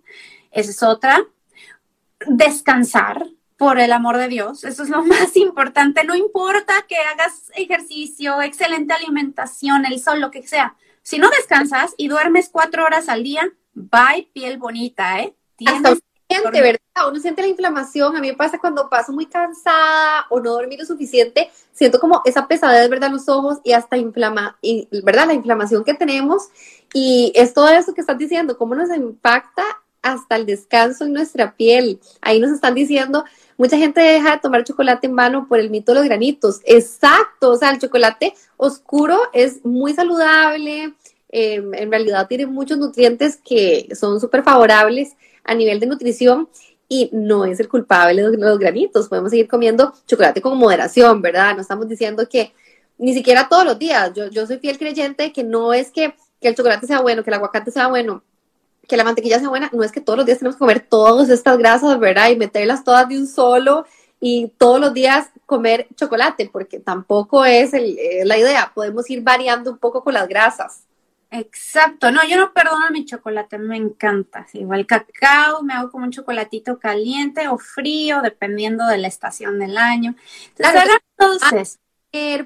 Esa 0.51 0.71
es 0.71 0.83
otra. 0.83 1.25
Descansar, 2.27 3.27
por 3.57 3.79
el 3.79 3.93
amor 3.93 4.19
de 4.19 4.29
Dios, 4.29 4.65
eso 4.65 4.83
es 4.83 4.89
lo 4.89 5.03
más 5.05 5.37
importante. 5.37 6.05
No 6.05 6.15
importa 6.15 6.75
que 6.89 6.97
hagas 6.97 7.51
ejercicio, 7.55 8.43
excelente 8.43 8.93
alimentación, 8.93 9.87
el 9.87 10.01
sol, 10.01 10.21
lo 10.21 10.31
que 10.31 10.47
sea. 10.47 10.77
Si 11.03 11.19
no 11.19 11.31
descansas 11.31 11.95
y 11.97 12.09
duermes 12.09 12.49
cuatro 12.51 12.85
horas 12.85 13.09
al 13.09 13.23
día, 13.23 13.49
bye 13.75 14.29
piel 14.33 14.59
bonita, 14.59 15.21
¿eh? 15.21 15.35
Hasta 15.65 15.93
uno 15.93 16.01
siente, 16.29 16.61
¿verdad? 16.61 17.09
Uno 17.09 17.21
siente 17.21 17.43
la 17.43 17.49
inflamación. 17.49 18.17
A 18.17 18.21
mí 18.21 18.29
me 18.29 18.37
pasa 18.37 18.59
cuando 18.59 18.91
paso 18.91 19.13
muy 19.13 19.27
cansada 19.27 20.27
o 20.31 20.41
no 20.41 20.53
dormir 20.53 20.81
lo 20.81 20.85
suficiente, 20.85 21.51
siento 21.73 22.01
como 22.01 22.23
esa 22.25 22.49
pesadez, 22.49 22.91
¿verdad? 22.91 23.11
Los 23.11 23.29
ojos 23.29 23.59
y 23.63 23.73
hasta 23.73 23.97
inflama, 23.97 24.59
y, 24.61 24.89
¿verdad? 25.03 25.29
La 25.29 25.35
inflamación 25.35 25.85
que 25.85 25.95
tenemos. 25.95 26.49
Y 26.93 27.33
es 27.35 27.55
todo 27.55 27.69
eso 27.69 27.95
que 27.95 28.01
estás 28.01 28.19
diciendo, 28.19 28.59
cómo 28.59 28.75
nos 28.75 28.95
impacta 28.95 29.63
hasta 30.03 30.37
el 30.37 30.47
descanso 30.47 31.05
en 31.05 31.13
nuestra 31.13 31.57
piel. 31.57 32.01
Ahí 32.21 32.39
nos 32.41 32.53
están 32.53 32.75
diciendo, 32.75 33.25
mucha 33.57 33.77
gente 33.77 34.01
deja 34.01 34.33
de 34.33 34.41
tomar 34.41 34.65
chocolate 34.65 35.07
en 35.07 35.13
mano 35.15 35.47
por 35.49 35.59
el 35.59 35.71
mito 35.71 35.93
de 35.93 36.01
los 36.01 36.07
granitos. 36.07 36.61
Exacto, 36.65 37.51
o 37.51 37.57
sea, 37.57 37.71
el 37.71 37.79
chocolate 37.79 38.35
oscuro 38.57 39.19
es 39.33 39.65
muy 39.65 39.95
saludable, 39.95 40.95
em, 41.29 41.75
en 41.75 41.91
realidad 41.91 42.27
tiene 42.29 42.47
muchos 42.47 42.79
nutrientes 42.79 43.37
que 43.37 43.89
son 43.95 44.21
súper 44.21 44.43
favorables 44.43 45.17
a 45.45 45.55
nivel 45.55 45.81
de 45.81 45.87
nutrición 45.87 46.49
y 46.89 47.11
no 47.13 47.45
es 47.45 47.59
el 47.61 47.69
culpable 47.69 48.23
de 48.23 48.37
los 48.37 48.59
granitos. 48.59 49.09
Podemos 49.09 49.31
seguir 49.31 49.49
comiendo 49.49 49.93
chocolate 50.07 50.41
con 50.41 50.57
moderación, 50.59 51.21
¿verdad? 51.23 51.55
No 51.55 51.63
estamos 51.63 51.89
diciendo 51.89 52.29
que 52.29 52.53
ni 52.99 53.13
siquiera 53.15 53.49
todos 53.49 53.65
los 53.65 53.79
días. 53.79 54.13
Yo, 54.15 54.29
yo 54.29 54.47
soy 54.47 54.59
fiel 54.59 54.79
creyente 54.79 55.33
que 55.33 55.45
no 55.45 55.73
es 55.73 55.91
que, 55.91 56.15
que 56.41 56.49
el 56.49 56.55
chocolate 56.55 56.87
sea 56.87 57.01
bueno, 57.01 57.23
que 57.23 57.31
el 57.31 57.35
aguacate 57.35 57.71
sea 57.71 57.89
bueno, 57.89 58.23
que 58.89 58.97
la 58.97 59.05
mantequilla 59.05 59.39
sea 59.39 59.49
buena, 59.49 59.70
no 59.72 59.82
es 59.82 59.93
que 59.93 60.01
todos 60.01 60.16
los 60.16 60.26
días 60.26 60.39
tenemos 60.39 60.57
que 60.57 60.61
comer 60.61 60.80
todas 60.80 61.28
estas 61.28 61.59
grasas, 61.59 61.99
¿verdad? 61.99 62.30
Y 62.30 62.37
meterlas 62.37 62.84
todas 62.84 63.09
de 63.09 63.18
un 63.18 63.26
solo 63.26 63.87
y 64.20 64.53
todos 64.59 64.80
los 64.80 64.95
días 64.95 65.28
comer 65.45 65.87
chocolate, 65.95 66.49
porque 66.53 66.80
tampoco 66.80 67.45
es 67.45 67.72
la 67.72 68.39
idea. 68.39 68.72
Podemos 68.74 69.09
ir 69.11 69.22
variando 69.22 69.70
un 69.70 69.78
poco 69.78 70.03
con 70.03 70.14
las 70.14 70.28
grasas. 70.28 70.82
Exacto, 71.28 72.12
no, 72.12 72.24
yo 72.26 72.37
no 72.37 72.53
perdono 72.53 72.91
mi 72.93 73.05
chocolate, 73.05 73.59
me 73.59 73.76
encanta. 73.76 74.47
igual 74.53 74.87
cacao, 74.87 75.62
me 75.62 75.74
hago 75.74 75.91
como 75.91 76.05
un 76.05 76.12
chocolatito 76.12 76.78
caliente 76.78 77.49
o 77.49 77.59
frío, 77.59 78.22
dependiendo 78.22 78.87
de 78.87 78.99
la 78.99 79.09
estación 79.09 79.59
del 79.59 79.76
año. 79.76 80.14
Entonces, 80.57 81.80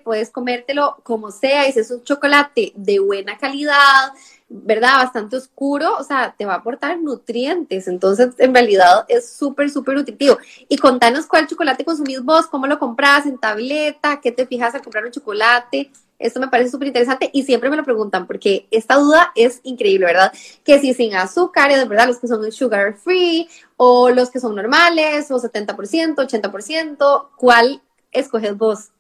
puedes 0.03 0.31
comértelo 0.31 1.01
como 1.03 1.31
sea, 1.31 1.69
y 1.69 1.73
si 1.73 1.81
es 1.81 1.91
un 1.91 2.03
chocolate 2.03 2.73
de 2.75 2.99
buena 2.99 3.39
calidad, 3.39 4.13
¿verdad? 4.49 4.97
Bastante 4.97 5.37
oscuro, 5.37 5.97
o 5.97 6.05
sea, 6.05 6.35
te 6.37 6.45
va 6.45 6.55
a 6.55 6.57
aportar 6.57 6.99
nutrientes. 7.01 7.87
Entonces, 7.87 8.31
en 8.39 8.53
realidad 8.53 9.05
es 9.09 9.31
súper, 9.33 9.71
súper 9.71 9.95
nutritivo. 9.95 10.39
Y 10.69 10.77
contanos 10.79 11.27
cuál 11.27 11.47
chocolate 11.47 11.85
consumís 11.85 12.23
vos, 12.23 12.47
cómo 12.47 12.67
lo 12.67 12.79
compras 12.79 13.27
en 13.27 13.39
tableta, 13.39 14.21
qué 14.21 14.33
te 14.33 14.47
fijas 14.47 14.75
al 14.75 14.83
comprar 14.83 15.05
un 15.05 15.13
chocolate. 15.13 15.91
Esto 16.19 16.39
me 16.41 16.49
parece 16.49 16.71
súper 16.71 16.89
interesante 16.89 17.31
y 17.33 17.45
siempre 17.45 17.71
me 17.71 17.77
lo 17.77 17.85
preguntan 17.85 18.27
porque 18.27 18.67
esta 18.71 18.97
duda 18.97 19.33
es 19.35 19.61
increíble, 19.63 20.05
¿verdad? 20.05 20.33
Que 20.65 20.79
si 20.79 20.93
sin 20.93 21.15
azúcar, 21.15 21.73
de 21.73 21.85
verdad, 21.87 22.09
los 22.09 22.19
que 22.19 22.29
son 22.29 22.51
sugar 22.53 22.95
free 22.95 23.49
o 23.77 24.11
los 24.11 24.31
que 24.31 24.41
son 24.41 24.55
normales 24.55 25.31
o 25.31 25.41
70%, 25.41 26.17
80%, 26.17 27.29
¿cuál 27.37 27.81
escoges 28.13 28.55
vos? 28.59 28.91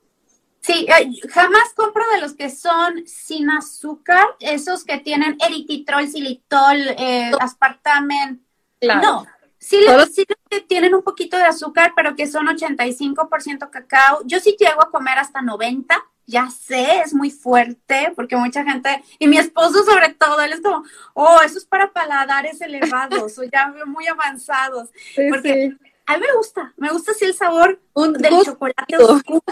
Sí, 0.61 0.87
jamás 1.31 1.73
compro 1.75 2.03
de 2.13 2.21
los 2.21 2.35
que 2.35 2.51
son 2.51 3.07
sin 3.07 3.51
azúcar, 3.51 4.27
esos 4.41 4.85
que 4.85 4.99
tienen 4.99 5.39
erititrol, 5.45 6.07
xilitol, 6.07 6.77
eh, 6.99 7.33
aspartamen. 7.41 8.45
No, 8.83 9.27
sí, 9.59 9.79
sí 10.13 10.25
tienen 10.69 10.95
un 10.95 11.03
poquito 11.03 11.37
de 11.37 11.45
azúcar, 11.45 11.93
pero 11.97 12.15
que 12.15 12.27
son 12.27 12.47
85% 12.47 13.71
cacao. 13.71 14.21
Yo 14.25 14.39
sí 14.41 14.57
llego 14.59 14.83
a 14.83 14.91
comer 14.91 15.19
hasta 15.19 15.41
90, 15.41 16.03
ya 16.27 16.51
sé, 16.51 17.01
es 17.01 17.15
muy 17.15 17.31
fuerte, 17.31 18.13
porque 18.15 18.37
mucha 18.37 18.63
gente, 18.63 19.03
y 19.19 19.29
mi 19.29 19.39
esposo 19.39 19.83
sobre 19.85 20.11
todo, 20.11 20.43
él 20.43 20.53
es 20.53 20.61
como, 20.61 20.85
oh, 21.15 21.41
eso 21.43 21.57
es 21.57 21.65
para 21.65 21.93
paladares 21.93 22.61
elevados 22.61 23.39
o 23.39 23.45
ya 23.45 23.73
muy 23.87 24.07
avanzados. 24.07 24.91
porque 25.31 25.75
a 26.05 26.19
mí 26.19 26.21
me 26.27 26.37
gusta, 26.37 26.75
me 26.77 26.91
gusta 26.91 27.13
así 27.13 27.25
el 27.25 27.35
sabor 27.35 27.81
del 27.95 28.45
chocolate 28.45 28.97
oscuro 28.99 29.43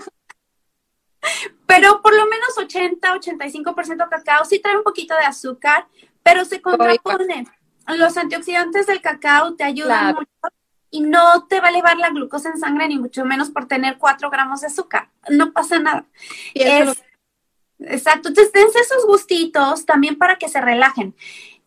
pero 1.66 2.02
por 2.02 2.14
lo 2.14 2.26
menos 2.26 2.56
80, 2.56 3.14
85% 3.14 4.08
cacao, 4.08 4.44
sí 4.44 4.58
trae 4.58 4.76
un 4.76 4.84
poquito 4.84 5.14
de 5.14 5.24
azúcar, 5.24 5.86
pero 6.22 6.44
se 6.44 6.60
contrapone. 6.60 7.46
Los 7.86 8.16
antioxidantes 8.16 8.86
del 8.86 9.00
cacao 9.00 9.54
te 9.54 9.64
ayudan 9.64 10.14
mucho 10.14 10.28
y 10.90 11.00
no 11.00 11.46
te 11.46 11.60
va 11.60 11.68
a 11.68 11.70
elevar 11.70 11.96
la 11.98 12.10
glucosa 12.10 12.50
en 12.50 12.58
sangre, 12.58 12.88
ni 12.88 12.98
mucho 12.98 13.24
menos 13.24 13.50
por 13.50 13.66
tener 13.66 13.98
4 13.98 14.30
gramos 14.30 14.60
de 14.60 14.68
azúcar. 14.68 15.08
No 15.28 15.52
pasa 15.52 15.78
nada. 15.78 16.06
Exacto. 17.80 18.28
Entonces, 18.28 18.52
dense 18.52 18.78
esos 18.80 19.06
gustitos 19.06 19.86
también 19.86 20.16
para 20.16 20.36
que 20.36 20.48
se 20.48 20.60
relajen. 20.60 21.14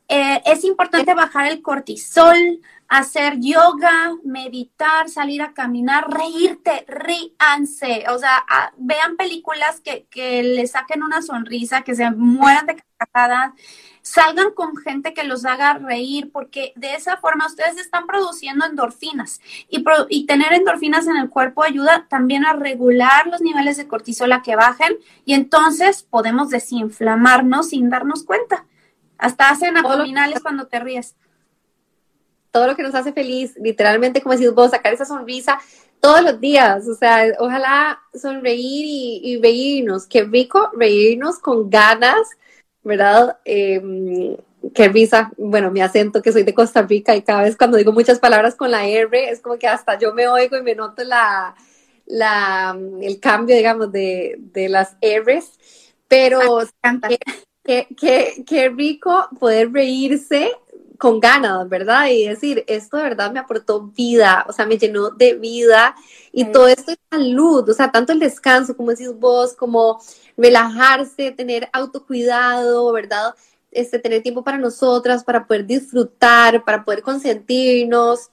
Eh, 0.07 0.41
es 0.45 0.63
importante 0.63 1.13
bajar 1.13 1.47
el 1.47 1.61
cortisol, 1.61 2.59
hacer 2.91 3.39
yoga, 3.39 4.17
meditar, 4.25 5.07
salir 5.07 5.41
a 5.41 5.53
caminar, 5.53 6.11
reírte, 6.11 6.85
ríanse. 6.89 8.03
O 8.09 8.17
sea, 8.17 8.43
vean 8.75 9.15
películas 9.15 9.79
que, 9.79 10.07
que 10.09 10.43
les 10.43 10.71
saquen 10.71 11.01
una 11.01 11.21
sonrisa, 11.21 11.83
que 11.83 11.95
se 11.95 12.11
mueran 12.11 12.65
de 12.65 12.75
carcajadas, 12.75 13.53
salgan 14.01 14.51
con 14.51 14.75
gente 14.75 15.13
que 15.13 15.23
los 15.23 15.45
haga 15.45 15.75
reír, 15.75 16.33
porque 16.33 16.73
de 16.75 16.95
esa 16.95 17.15
forma 17.15 17.45
ustedes 17.45 17.77
están 17.77 18.07
produciendo 18.07 18.65
endorfinas 18.65 19.39
y, 19.69 19.85
y 20.09 20.25
tener 20.25 20.51
endorfinas 20.51 21.07
en 21.07 21.15
el 21.15 21.29
cuerpo 21.29 21.63
ayuda 21.63 22.07
también 22.09 22.45
a 22.45 22.51
regular 22.51 23.25
los 23.27 23.39
niveles 23.39 23.77
de 23.77 23.87
cortisol 23.87 24.33
a 24.33 24.41
que 24.41 24.57
bajen 24.57 24.97
y 25.23 25.33
entonces 25.33 26.03
podemos 26.03 26.49
desinflamarnos 26.49 27.69
sin 27.69 27.89
darnos 27.89 28.25
cuenta. 28.25 28.65
Hasta 29.17 29.49
hacen 29.49 29.77
abdominales 29.77 30.41
cuando 30.41 30.67
te 30.67 30.81
ríes. 30.81 31.15
Todo 32.51 32.67
lo 32.67 32.75
que 32.75 32.83
nos 32.83 32.93
hace 32.95 33.13
feliz, 33.13 33.53
literalmente, 33.57 34.21
como 34.21 34.35
decís 34.35 34.53
vos, 34.53 34.71
sacar 34.71 34.93
esa 34.93 35.05
sonrisa 35.05 35.59
todos 36.01 36.21
los 36.23 36.39
días, 36.41 36.87
o 36.87 36.95
sea, 36.95 37.25
ojalá 37.39 38.01
sonreír 38.13 38.85
y, 39.23 39.39
reírnos, 39.41 40.07
qué 40.07 40.23
rico 40.23 40.71
reírnos 40.73 41.39
con 41.39 41.69
ganas, 41.69 42.27
¿verdad? 42.83 43.37
Em, 43.45 44.35
qué 44.73 44.89
risa, 44.89 45.31
bueno, 45.37 45.71
mi 45.71 45.81
acento 45.81 46.21
que 46.21 46.31
soy 46.31 46.43
de 46.43 46.53
Costa 46.53 46.81
Rica 46.81 47.15
y 47.15 47.21
cada 47.21 47.43
vez 47.43 47.55
cuando 47.55 47.77
digo 47.77 47.91
muchas 47.91 48.19
palabras 48.19 48.55
con 48.55 48.71
la 48.71 48.87
R, 48.87 49.29
es 49.29 49.41
como 49.41 49.57
que 49.57 49.67
hasta 49.67 49.97
yo 49.97 50.13
me 50.13 50.27
oigo 50.27 50.57
y 50.57 50.63
me 50.63 50.75
noto 50.75 51.03
la, 51.03 51.55
la, 52.07 52.77
el 53.01 53.19
cambio, 53.19 53.55
digamos, 53.55 53.91
de, 53.91 54.37
de 54.39 54.69
las 54.69 54.97
R's, 55.01 55.59
pero 56.07 56.61
qué, 57.63 57.87
qué, 57.95 58.43
qué, 58.45 58.69
rico 58.69 59.29
poder 59.39 59.71
reírse 59.71 60.51
con 61.01 61.19
ganas, 61.19 61.67
¿verdad? 61.67 62.09
Y 62.11 62.27
decir, 62.27 62.63
esto 62.67 62.97
de 62.97 63.01
verdad 63.01 63.31
me 63.31 63.39
aportó 63.39 63.81
vida, 63.87 64.45
o 64.47 64.53
sea, 64.53 64.67
me 64.67 64.77
llenó 64.77 65.09
de 65.09 65.33
vida 65.33 65.95
y 66.31 66.45
todo 66.45 66.67
esto 66.67 66.91
es 66.91 66.99
salud, 67.09 67.67
o 67.67 67.73
sea, 67.73 67.91
tanto 67.91 68.13
el 68.13 68.19
descanso, 68.19 68.77
como 68.77 68.91
decís 68.91 69.11
vos, 69.11 69.55
como 69.55 69.99
relajarse, 70.37 71.31
tener 71.31 71.67
autocuidado, 71.73 72.91
¿verdad? 72.91 73.33
Este, 73.71 73.97
tener 73.97 74.21
tiempo 74.21 74.43
para 74.43 74.59
nosotras, 74.59 75.23
para 75.23 75.47
poder 75.47 75.65
disfrutar, 75.65 76.63
para 76.63 76.85
poder 76.85 77.01
consentirnos 77.01 78.29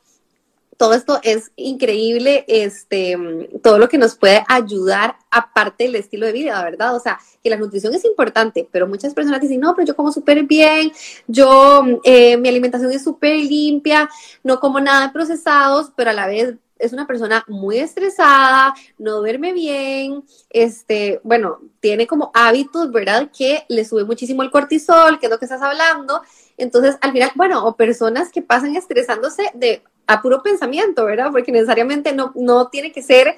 todo 0.78 0.94
esto 0.94 1.18
es 1.24 1.50
increíble, 1.56 2.44
este, 2.46 3.18
todo 3.62 3.78
lo 3.78 3.88
que 3.88 3.98
nos 3.98 4.14
puede 4.14 4.44
ayudar 4.48 5.16
aparte 5.28 5.84
del 5.84 5.96
estilo 5.96 6.24
de 6.24 6.32
vida, 6.32 6.62
¿verdad? 6.62 6.94
O 6.94 7.00
sea, 7.00 7.18
que 7.42 7.50
la 7.50 7.56
nutrición 7.56 7.92
es 7.94 8.04
importante, 8.04 8.66
pero 8.70 8.86
muchas 8.86 9.12
personas 9.12 9.40
dicen, 9.40 9.60
no, 9.60 9.74
pero 9.74 9.88
yo 9.88 9.96
como 9.96 10.12
súper 10.12 10.44
bien, 10.44 10.92
yo, 11.26 11.82
eh, 12.04 12.36
mi 12.36 12.48
alimentación 12.48 12.92
es 12.92 13.02
súper 13.02 13.36
limpia, 13.36 14.08
no 14.44 14.60
como 14.60 14.78
nada 14.78 15.08
de 15.08 15.12
procesados, 15.12 15.90
pero 15.96 16.10
a 16.10 16.14
la 16.14 16.28
vez 16.28 16.54
es 16.78 16.92
una 16.92 17.08
persona 17.08 17.44
muy 17.48 17.78
estresada, 17.78 18.72
no 18.98 19.16
duerme 19.16 19.52
bien, 19.52 20.22
este, 20.48 21.20
bueno, 21.24 21.58
tiene 21.80 22.06
como 22.06 22.30
hábitos, 22.34 22.92
¿verdad? 22.92 23.32
Que 23.36 23.64
le 23.68 23.84
sube 23.84 24.04
muchísimo 24.04 24.44
el 24.44 24.52
cortisol, 24.52 25.18
que 25.18 25.26
es 25.26 25.30
lo 25.30 25.40
que 25.40 25.46
estás 25.46 25.60
hablando. 25.60 26.22
Entonces, 26.56 26.96
al 27.00 27.10
final, 27.10 27.32
bueno, 27.34 27.66
o 27.66 27.74
personas 27.74 28.30
que 28.30 28.42
pasan 28.42 28.76
estresándose 28.76 29.50
de 29.54 29.82
a 30.08 30.22
puro 30.22 30.42
pensamiento, 30.42 31.04
¿verdad? 31.04 31.30
Porque 31.30 31.52
necesariamente 31.52 32.12
no, 32.14 32.32
no 32.34 32.68
tiene 32.68 32.90
que 32.90 33.02
ser 33.02 33.36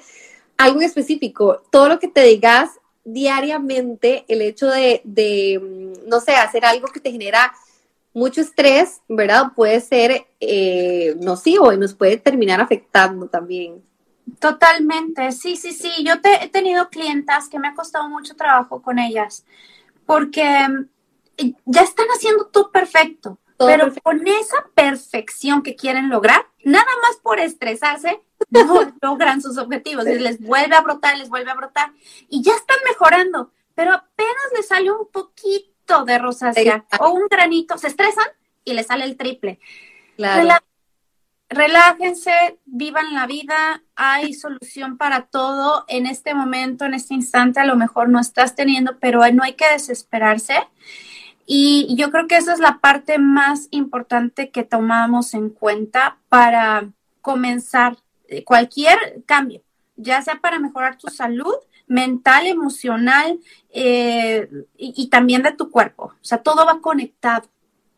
algo 0.57 0.81
específico. 0.81 1.61
Todo 1.69 1.89
lo 1.89 1.99
que 1.99 2.07
te 2.07 2.23
digas 2.23 2.71
diariamente, 3.03 4.23
el 4.29 4.41
hecho 4.41 4.67
de, 4.67 5.01
de, 5.03 5.59
mm, 5.59 6.09
no 6.09 6.21
sé, 6.21 6.33
hacer 6.33 6.65
algo 6.65 6.87
que 6.87 7.01
te 7.01 7.11
genera 7.11 7.53
mucho 8.13 8.39
estrés, 8.41 9.01
¿verdad? 9.09 9.51
Puede 9.53 9.81
ser 9.81 10.25
eh, 10.39 11.15
nocivo 11.19 11.73
y 11.73 11.77
nos 11.77 11.93
puede 11.93 12.17
terminar 12.17 12.61
afectando 12.61 13.27
también. 13.27 13.83
Totalmente, 14.39 15.31
sí, 15.33 15.57
sí, 15.57 15.73
sí. 15.73 15.91
Yo 16.05 16.21
te, 16.21 16.43
he 16.43 16.47
tenido 16.47 16.89
clientas 16.89 17.49
que 17.49 17.59
me 17.59 17.67
ha 17.67 17.75
costado 17.75 18.07
mucho 18.07 18.35
trabajo 18.35 18.81
con 18.81 18.97
ellas 18.97 19.45
porque 20.05 20.43
mm, 20.43 21.49
ya 21.65 21.81
están 21.81 22.07
haciendo 22.15 22.45
todo 22.45 22.71
perfecto, 22.71 23.39
pero 23.65 23.93
con 24.03 24.27
esa 24.27 24.65
perfección 24.75 25.61
que 25.61 25.75
quieren 25.75 26.09
lograr, 26.09 26.45
nada 26.63 26.91
más 27.03 27.17
por 27.17 27.39
estresarse, 27.39 28.21
no 28.49 28.93
logran 29.01 29.41
sus 29.41 29.57
objetivos. 29.57 30.07
Y 30.07 30.19
les 30.19 30.39
vuelve 30.39 30.75
a 30.75 30.81
brotar, 30.81 31.17
les 31.17 31.29
vuelve 31.29 31.51
a 31.51 31.55
brotar. 31.55 31.91
Y 32.29 32.41
ya 32.41 32.53
están 32.53 32.77
mejorando, 32.87 33.51
pero 33.75 33.93
apenas 33.93 34.35
les 34.55 34.67
sale 34.67 34.91
un 34.91 35.07
poquito 35.11 36.05
de 36.05 36.17
rosácea 36.17 36.85
o 36.99 37.09
un 37.11 37.27
granito, 37.29 37.77
se 37.77 37.87
estresan 37.87 38.27
y 38.63 38.73
les 38.73 38.87
sale 38.87 39.05
el 39.05 39.17
triple. 39.17 39.59
relájense, 41.51 42.59
vivan 42.65 43.13
la 43.13 43.27
vida, 43.27 43.83
hay 43.95 44.33
solución 44.33 44.97
para 44.97 45.23
todo. 45.25 45.85
En 45.87 46.05
este 46.05 46.33
momento, 46.33 46.85
en 46.85 46.93
este 46.93 47.13
instante, 47.13 47.59
a 47.59 47.65
lo 47.65 47.75
mejor 47.75 48.09
no 48.09 48.19
estás 48.19 48.55
teniendo, 48.55 48.97
pero 48.99 49.19
no 49.31 49.43
hay 49.43 49.53
que 49.53 49.69
desesperarse. 49.69 50.55
Y 51.53 51.93
yo 51.97 52.11
creo 52.11 52.27
que 52.27 52.37
esa 52.37 52.53
es 52.53 52.59
la 52.59 52.79
parte 52.79 53.19
más 53.19 53.67
importante 53.71 54.51
que 54.51 54.63
tomamos 54.63 55.33
en 55.33 55.49
cuenta 55.49 56.17
para 56.29 56.87
comenzar 57.19 57.97
eh, 58.29 58.45
cualquier 58.45 59.21
cambio, 59.25 59.61
ya 59.97 60.21
sea 60.21 60.39
para 60.39 60.59
mejorar 60.59 60.97
tu 60.97 61.09
salud 61.09 61.55
mental, 61.87 62.47
emocional 62.47 63.37
eh, 63.69 64.49
y, 64.77 65.09
también 65.09 65.43
de 65.43 65.51
tu 65.51 65.69
cuerpo. 65.69 66.13
O 66.21 66.23
sea, 66.23 66.37
todo 66.37 66.65
va 66.65 66.79
conectado 66.79 67.49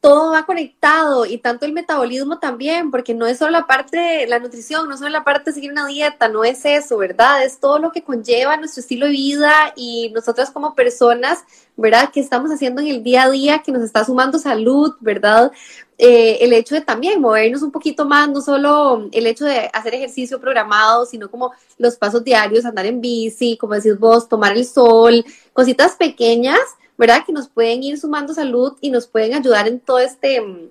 todo 0.04 0.32
va 0.32 0.46
conectado 0.46 1.26
y 1.26 1.38
tanto 1.38 1.66
el 1.66 1.72
metabolismo 1.72 2.38
también, 2.38 2.92
porque 2.92 3.14
no 3.14 3.26
es 3.26 3.38
solo 3.38 3.52
la 3.52 3.68
parte 3.68 3.98
de 3.98 4.28
la 4.28 4.38
nutrición, 4.38 4.86
no 4.86 4.96
es 4.96 5.00
solo 5.00 5.12
la 5.12 5.24
parte 5.24 5.50
de 5.50 5.54
seguir 5.54 5.72
una 5.72 5.88
dieta, 5.88 6.28
no 6.28 6.44
es 6.44 6.66
eso, 6.66 6.98
¿verdad? 6.98 7.42
Es 7.46 7.62
todo 7.62 7.80
lo 7.80 7.94
que 7.94 8.04
conlleva 8.04 8.58
nuestro 8.58 8.82
estilo 8.82 9.06
de 9.06 9.14
vida 9.14 9.72
y 9.78 10.12
nosotras 10.14 10.52
como 10.52 10.76
personas, 10.76 11.46
¿verdad? 11.78 12.12
Que 12.12 12.20
estamos 12.20 12.52
haciendo 12.52 12.82
en 12.82 12.88
el 12.88 13.02
día 13.02 13.24
a 13.24 13.30
día, 13.30 13.60
que 13.60 13.72
nos 13.72 13.82
está 13.82 14.04
sumando 14.04 14.40
salud, 14.40 14.94
¿verdad? 15.00 15.54
Eh, 15.98 16.40
el 16.42 16.52
hecho 16.52 16.76
de 16.76 16.82
también 16.82 17.22
movernos 17.22 17.62
un 17.62 17.72
poquito 17.72 18.06
más, 18.06 18.28
no 18.28 18.42
solo 18.42 19.08
el 19.14 19.26
hecho 19.26 19.46
de 19.46 19.70
hacer 19.72 19.96
ejercicio 19.96 20.38
programado, 20.38 21.06
sino 21.06 21.32
como 21.32 21.54
los 21.78 21.96
pasos 21.96 22.26
diarios, 22.26 22.66
andar 22.66 22.88
en 22.88 23.00
bici, 23.00 23.56
como 23.56 23.76
decís 23.76 23.98
vos, 23.98 24.28
tomar 24.28 24.58
el 24.58 24.66
sol, 24.66 25.24
cositas 25.54 25.96
pequeñas 25.96 26.60
¿verdad? 26.98 27.24
Que 27.26 27.34
nos 27.34 27.50
pueden 27.50 27.84
ir 27.84 28.00
sumando 28.00 28.34
salud 28.34 28.78
y 28.82 28.90
nos 28.90 29.08
pueden 29.08 29.34
ayudar 29.34 29.68
en 29.68 29.80
todo 29.80 30.00
este 30.00 30.42
mm, 30.42 30.70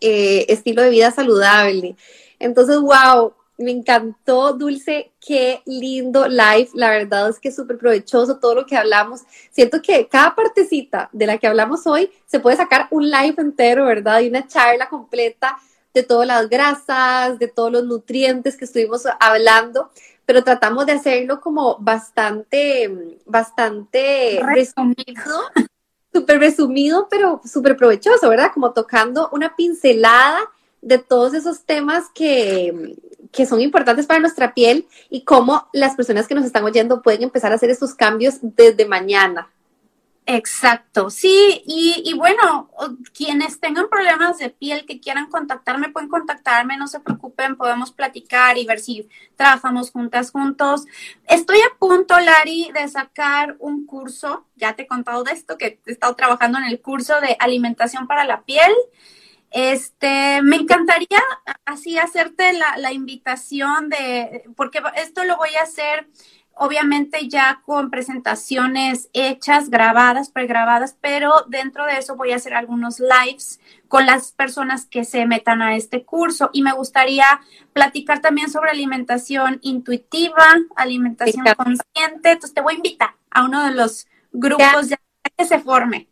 eh, 0.00 0.46
estilo 0.48 0.82
de 0.82 0.90
vida 0.90 1.10
saludable. 1.10 1.96
Entonces, 2.38 2.80
wow, 2.80 3.34
me 3.60 3.70
encantó, 3.70 4.54
Dulce, 4.54 5.12
qué 5.20 5.60
lindo 5.66 6.26
live. 6.26 6.70
La 6.74 6.90
verdad 6.90 7.28
es 7.28 7.38
que 7.38 7.48
es 7.50 7.56
súper 7.56 7.76
provechoso 7.76 8.38
todo 8.38 8.54
lo 8.54 8.66
que 8.66 8.76
hablamos. 8.76 9.20
Siento 9.50 9.82
que 9.82 10.08
cada 10.08 10.34
partecita 10.34 11.10
de 11.12 11.26
la 11.26 11.36
que 11.36 11.46
hablamos 11.46 11.86
hoy 11.86 12.10
se 12.26 12.40
puede 12.40 12.56
sacar 12.56 12.88
un 12.90 13.10
live 13.10 13.34
entero, 13.36 13.84
¿verdad? 13.84 14.20
Y 14.20 14.28
una 14.28 14.46
charla 14.46 14.88
completa 14.88 15.58
de 15.94 16.02
todas 16.02 16.26
las 16.26 16.48
grasas, 16.48 17.38
de 17.38 17.48
todos 17.48 17.72
los 17.72 17.84
nutrientes 17.84 18.56
que 18.56 18.64
estuvimos 18.64 19.04
hablando 19.18 19.90
pero 20.30 20.44
tratamos 20.44 20.86
de 20.86 20.92
hacerlo 20.92 21.40
como 21.40 21.76
bastante, 21.80 23.18
bastante 23.26 24.40
resumido, 24.54 25.50
súper 26.12 26.38
resumido, 26.38 27.08
pero 27.10 27.40
súper 27.44 27.76
provechoso, 27.76 28.28
¿verdad? 28.28 28.52
Como 28.54 28.72
tocando 28.72 29.28
una 29.32 29.56
pincelada 29.56 30.38
de 30.82 30.98
todos 30.98 31.34
esos 31.34 31.64
temas 31.64 32.04
que, 32.14 32.96
que 33.32 33.44
son 33.44 33.60
importantes 33.60 34.06
para 34.06 34.20
nuestra 34.20 34.54
piel 34.54 34.86
y 35.08 35.24
cómo 35.24 35.68
las 35.72 35.96
personas 35.96 36.28
que 36.28 36.36
nos 36.36 36.44
están 36.44 36.62
oyendo 36.62 37.02
pueden 37.02 37.24
empezar 37.24 37.50
a 37.50 37.56
hacer 37.56 37.70
estos 37.70 37.94
cambios 37.94 38.36
desde 38.40 38.86
mañana. 38.86 39.50
Exacto, 40.32 41.10
sí, 41.10 41.60
y, 41.66 42.14
bueno, 42.14 42.70
quienes 43.12 43.58
tengan 43.58 43.88
problemas 43.88 44.38
de 44.38 44.50
piel 44.50 44.86
que 44.86 45.00
quieran 45.00 45.28
contactarme, 45.28 45.88
pueden 45.88 46.08
contactarme, 46.08 46.76
no 46.76 46.86
se 46.86 47.00
preocupen, 47.00 47.56
podemos 47.56 47.90
platicar 47.90 48.56
y 48.56 48.64
ver 48.64 48.78
si 48.78 49.08
trabajamos 49.34 49.90
juntas, 49.90 50.30
juntos. 50.30 50.84
Estoy 51.26 51.58
a 51.58 51.76
punto, 51.80 52.16
Lari, 52.20 52.70
de 52.72 52.86
sacar 52.86 53.56
un 53.58 53.86
curso, 53.86 54.46
ya 54.54 54.76
te 54.76 54.82
he 54.82 54.86
contado 54.86 55.24
de 55.24 55.32
esto, 55.32 55.58
que 55.58 55.80
he 55.84 55.90
estado 55.90 56.14
trabajando 56.14 56.58
en 56.58 56.66
el 56.66 56.80
curso 56.80 57.20
de 57.20 57.36
alimentación 57.40 58.06
para 58.06 58.24
la 58.24 58.42
piel. 58.42 58.72
Este, 59.50 60.42
me 60.42 60.54
encantaría 60.54 61.18
así 61.64 61.98
hacerte 61.98 62.52
la, 62.52 62.76
la 62.76 62.92
invitación 62.92 63.88
de, 63.88 64.44
porque 64.54 64.80
esto 64.94 65.24
lo 65.24 65.36
voy 65.38 65.50
a 65.58 65.64
hacer 65.64 66.06
obviamente 66.62 67.26
ya 67.26 67.62
con 67.64 67.88
presentaciones 67.88 69.08
hechas, 69.14 69.70
grabadas, 69.70 70.28
pregrabadas, 70.28 70.94
pero 71.00 71.32
dentro 71.48 71.86
de 71.86 71.96
eso 71.96 72.16
voy 72.16 72.32
a 72.32 72.36
hacer 72.36 72.52
algunos 72.52 73.00
lives 73.00 73.60
con 73.88 74.04
las 74.04 74.32
personas 74.32 74.84
que 74.84 75.06
se 75.06 75.24
metan 75.24 75.62
a 75.62 75.74
este 75.74 76.04
curso 76.04 76.50
y 76.52 76.60
me 76.60 76.74
gustaría 76.74 77.24
platicar 77.72 78.20
también 78.20 78.50
sobre 78.50 78.72
alimentación 78.72 79.58
intuitiva, 79.62 80.44
alimentación 80.76 81.46
consciente. 81.56 82.32
Entonces 82.32 82.52
te 82.52 82.60
voy 82.60 82.74
a 82.74 82.76
invitar 82.76 83.14
a 83.30 83.44
uno 83.44 83.64
de 83.64 83.74
los 83.74 84.06
grupos 84.30 84.90
ya 84.90 85.00
que 85.38 85.46
se 85.46 85.60
forme. 85.60 86.09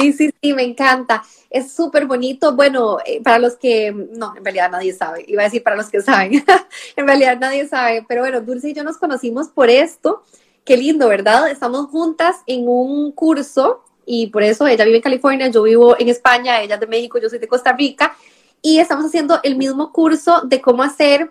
Sí, 0.00 0.12
sí, 0.12 0.34
sí, 0.42 0.52
me 0.54 0.62
encanta. 0.62 1.22
Es 1.48 1.72
súper 1.72 2.06
bonito. 2.06 2.54
Bueno, 2.54 2.98
eh, 3.04 3.20
para 3.22 3.38
los 3.38 3.56
que, 3.56 3.92
no, 3.92 4.34
en 4.36 4.44
realidad 4.44 4.70
nadie 4.70 4.92
sabe. 4.92 5.24
Iba 5.26 5.42
a 5.42 5.44
decir 5.46 5.62
para 5.62 5.76
los 5.76 5.88
que 5.88 6.00
saben. 6.00 6.44
en 6.96 7.06
realidad 7.06 7.38
nadie 7.40 7.66
sabe. 7.68 8.04
Pero 8.08 8.22
bueno, 8.22 8.40
Dulce 8.40 8.70
y 8.70 8.74
yo 8.74 8.84
nos 8.84 8.98
conocimos 8.98 9.48
por 9.48 9.70
esto. 9.70 10.22
Qué 10.64 10.76
lindo, 10.76 11.08
¿verdad? 11.08 11.50
Estamos 11.50 11.86
juntas 11.86 12.36
en 12.46 12.68
un 12.68 13.12
curso 13.12 13.84
y 14.06 14.26
por 14.28 14.42
eso 14.42 14.66
ella 14.66 14.84
vive 14.84 14.96
en 14.96 15.02
California, 15.02 15.48
yo 15.48 15.62
vivo 15.62 15.96
en 15.98 16.08
España, 16.08 16.60
ella 16.60 16.74
es 16.74 16.80
de 16.80 16.86
México, 16.86 17.18
yo 17.18 17.28
soy 17.28 17.38
de 17.38 17.46
Costa 17.46 17.72
Rica 17.72 18.16
y 18.62 18.78
estamos 18.78 19.06
haciendo 19.06 19.40
el 19.42 19.56
mismo 19.56 19.92
curso 19.92 20.42
de 20.42 20.60
cómo 20.60 20.82
hacer 20.82 21.30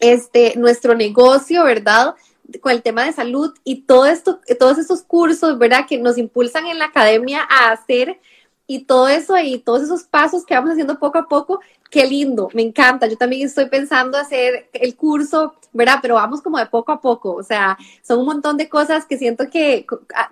este 0.00 0.54
nuestro 0.56 0.94
negocio, 0.94 1.64
¿verdad? 1.64 2.14
Con 2.60 2.72
el 2.72 2.82
tema 2.82 3.04
de 3.04 3.12
salud 3.12 3.54
y 3.64 3.82
todo 3.82 4.06
esto, 4.06 4.40
todos 4.58 4.78
estos 4.78 5.02
cursos, 5.02 5.58
¿verdad? 5.58 5.86
Que 5.88 5.98
nos 5.98 6.18
impulsan 6.18 6.66
en 6.66 6.78
la 6.78 6.86
academia 6.86 7.40
a 7.48 7.72
hacer 7.72 8.20
y 8.66 8.80
todo 8.80 9.08
eso 9.08 9.36
y 9.38 9.58
todos 9.58 9.82
esos 9.82 10.04
pasos 10.04 10.44
que 10.44 10.54
vamos 10.54 10.70
haciendo 10.70 10.98
poco 10.98 11.18
a 11.18 11.28
poco, 11.28 11.60
qué 11.90 12.06
lindo, 12.06 12.48
me 12.54 12.62
encanta. 12.62 13.06
Yo 13.06 13.16
también 13.16 13.46
estoy 13.46 13.66
pensando 13.66 14.18
hacer 14.18 14.68
el 14.72 14.96
curso, 14.96 15.54
¿verdad? 15.72 15.98
Pero 16.00 16.14
vamos 16.14 16.42
como 16.42 16.58
de 16.58 16.66
poco 16.66 16.92
a 16.92 17.00
poco. 17.00 17.32
O 17.34 17.42
sea, 17.42 17.76
son 18.02 18.20
un 18.20 18.26
montón 18.26 18.56
de 18.56 18.68
cosas 18.68 19.06
que 19.06 19.18
siento 19.18 19.50
que 19.50 19.86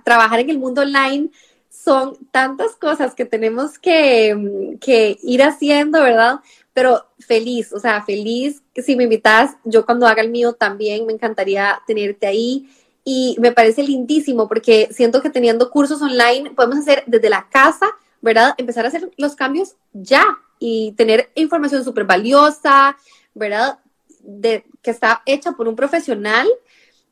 trabajar 0.05 0.41
en 0.41 0.51
el 0.51 0.59
mundo 0.59 0.83
online 0.83 1.31
son 1.71 2.17
tantas 2.31 2.77
cosas 2.77 3.15
que 3.15 3.25
tenemos 3.25 3.79
que, 3.79 4.77
que 4.81 5.19
ir 5.23 5.43
haciendo, 5.43 6.03
¿verdad? 6.03 6.41
Pero 6.73 7.07
feliz, 7.19 7.73
o 7.73 7.79
sea, 7.79 8.03
feliz. 8.03 8.63
Si 8.75 8.97
me 8.97 9.05
invitas, 9.05 9.57
yo 9.65 9.85
cuando 9.85 10.07
haga 10.07 10.23
el 10.23 10.31
mío 10.31 10.55
también 10.55 11.07
me 11.07 11.13
encantaría 11.13 11.81
tenerte 11.87 12.27
ahí. 12.27 12.69
Y 13.05 13.37
me 13.41 13.53
parece 13.53 13.83
lindísimo 13.83 14.49
porque 14.49 14.89
siento 14.93 15.23
que 15.23 15.31
teniendo 15.31 15.71
cursos 15.71 16.01
online 16.03 16.53
podemos 16.53 16.79
hacer 16.79 17.03
desde 17.07 17.31
la 17.31 17.49
casa, 17.51 17.87
¿verdad? 18.21 18.55
Empezar 18.59 18.85
a 18.85 18.89
hacer 18.89 19.11
los 19.17 19.35
cambios 19.35 19.75
ya 19.93 20.39
y 20.61 20.93
tener 20.93 21.31
información 21.35 21.83
súper 21.83 22.05
valiosa, 22.05 22.97
¿verdad? 23.35 23.81
De, 24.21 24.65
que 24.83 24.93
está 24.93 25.23
hecha 25.27 25.53
por 25.53 25.67
un 25.67 25.75
profesional 25.75 26.49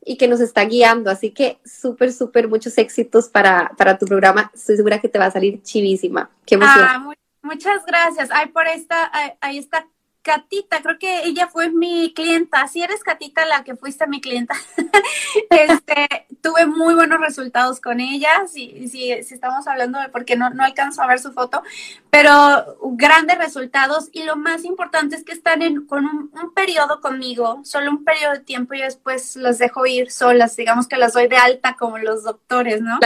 y 0.05 0.15
que 0.15 0.27
nos 0.27 0.39
está 0.39 0.63
guiando. 0.63 1.11
Así 1.11 1.31
que 1.31 1.59
súper, 1.65 2.13
súper 2.13 2.47
muchos 2.47 2.77
éxitos 2.77 3.27
para, 3.27 3.71
para, 3.77 3.97
tu 3.97 4.05
programa. 4.05 4.51
Estoy 4.53 4.77
segura 4.77 4.99
que 4.99 5.09
te 5.09 5.19
va 5.19 5.25
a 5.25 5.31
salir 5.31 5.61
chivísima. 5.61 6.29
Qué 6.45 6.55
emoción. 6.55 6.85
Ah, 6.87 7.13
muchas 7.41 7.85
gracias. 7.85 8.29
Ay, 8.31 8.47
por 8.47 8.67
esta, 8.67 9.11
ahí 9.41 9.57
está 9.57 9.87
Catita, 10.23 10.81
creo 10.83 10.99
que 10.99 11.23
ella 11.23 11.47
fue 11.47 11.71
mi 11.71 12.13
clienta. 12.13 12.67
Si 12.67 12.81
eres 12.81 13.03
Catita 13.03 13.45
la 13.45 13.63
que 13.63 13.75
fuiste 13.75 14.05
mi 14.05 14.21
clienta. 14.21 14.55
este, 15.49 16.27
tuve 16.41 16.67
muy 16.67 16.93
buenos 16.93 17.19
resultados 17.19 17.81
con 17.81 17.99
ella. 17.99 18.47
Si, 18.47 18.87
si, 18.87 19.23
si 19.23 19.33
estamos 19.33 19.67
hablando 19.67 19.99
de 19.99 20.09
porque 20.09 20.35
no, 20.35 20.51
no 20.51 20.63
alcanzo 20.63 21.01
a 21.01 21.07
ver 21.07 21.19
su 21.19 21.33
foto, 21.33 21.63
pero 22.11 22.77
grandes 22.93 23.39
resultados. 23.39 24.09
Y 24.11 24.23
lo 24.23 24.35
más 24.35 24.63
importante 24.63 25.15
es 25.15 25.23
que 25.23 25.31
están 25.31 25.63
en, 25.63 25.87
con 25.87 26.05
un, 26.05 26.53
periodo 26.53 27.01
conmigo, 27.01 27.61
solo 27.63 27.89
un 27.89 28.03
periodo 28.03 28.33
de 28.33 28.39
tiempo 28.41 28.75
y 28.75 28.81
después 28.81 29.35
las 29.37 29.57
dejo 29.57 29.87
ir 29.87 30.11
solas. 30.11 30.55
Digamos 30.55 30.87
que 30.87 30.97
las 30.97 31.13
doy 31.13 31.27
de 31.27 31.37
alta 31.37 31.75
como 31.77 31.97
los 31.97 32.23
doctores, 32.23 32.81
¿no? 32.81 32.99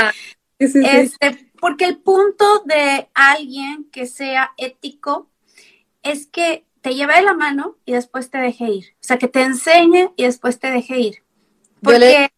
Este, 0.59 1.51
porque 1.59 1.85
el 1.85 1.97
punto 1.97 2.63
de 2.65 3.09
alguien 3.13 3.89
que 3.91 4.05
sea 4.05 4.51
ético 4.57 5.29
es 6.03 6.27
que 6.27 6.65
te 6.81 6.93
lleve 6.93 7.15
de 7.15 7.23
la 7.23 7.33
mano 7.33 7.77
y 7.85 7.93
después 7.93 8.29
te 8.29 8.37
deje 8.37 8.65
ir. 8.69 8.85
O 8.93 9.03
sea, 9.03 9.17
que 9.17 9.27
te 9.27 9.41
enseñe 9.41 10.11
y 10.15 10.23
después 10.23 10.59
te 10.59 10.69
deje 10.69 10.99
ir. 10.99 11.23
Porque 11.81 12.29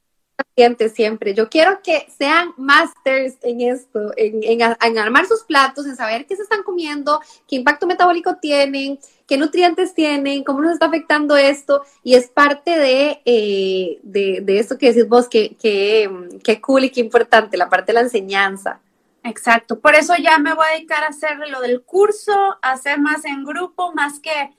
yo 0.56 0.70
le 0.78 0.90
siempre, 0.90 1.34
yo 1.34 1.50
quiero 1.50 1.82
que 1.82 2.08
sean 2.18 2.54
masters 2.58 3.36
en 3.42 3.62
esto, 3.62 4.14
en, 4.16 4.62
armar 4.98 5.26
sus 5.26 5.44
platos, 5.44 5.86
en 5.86 5.96
saber 5.96 6.26
qué 6.26 6.36
se 6.36 6.44
están 6.44 6.64
comiendo, 6.64 7.22
qué 7.48 7.58
impacto 7.58 7.88
metabólico 7.88 8.38
tienen, 8.38 9.00
qué 9.28 9.38
nutrientes 9.38 9.94
tienen, 9.94 10.44
cómo 10.44 10.62
nos 10.62 10.74
está 10.74 10.88
afectando 10.88 11.36
esto, 11.36 11.84
y 12.02 12.16
es 12.16 12.28
parte 12.28 12.78
de, 12.78 13.22
eh, 13.26 14.00
de, 14.04 14.40
de, 14.42 14.60
esto 14.60 14.78
que 14.78 14.88
decís 14.88 15.08
vos, 15.08 15.28
que, 15.28 15.56
que, 15.56 16.10
que 16.44 16.62
cool 16.62 16.86
y 16.86 16.90
qué 16.90 17.02
importante, 17.02 17.58
la 17.58 17.70
parte 17.70 17.88
de 17.88 17.94
la 17.94 18.02
enseñanza. 18.02 18.80
Exacto, 19.24 19.80
por 19.80 19.96
eso 19.96 20.16
ya 20.16 20.40
me 20.40 20.54
voy 20.54 20.66
a 20.66 20.76
dedicar 20.76 21.04
a 21.04 21.08
hacer 21.08 21.38
lo 21.50 21.60
del 21.60 21.82
curso, 21.82 22.34
a 22.62 22.72
hacer 22.72 23.00
más 23.00 23.26
en 23.26 23.44
grupo, 23.44 23.94
más 23.94 24.22
que 24.22 24.54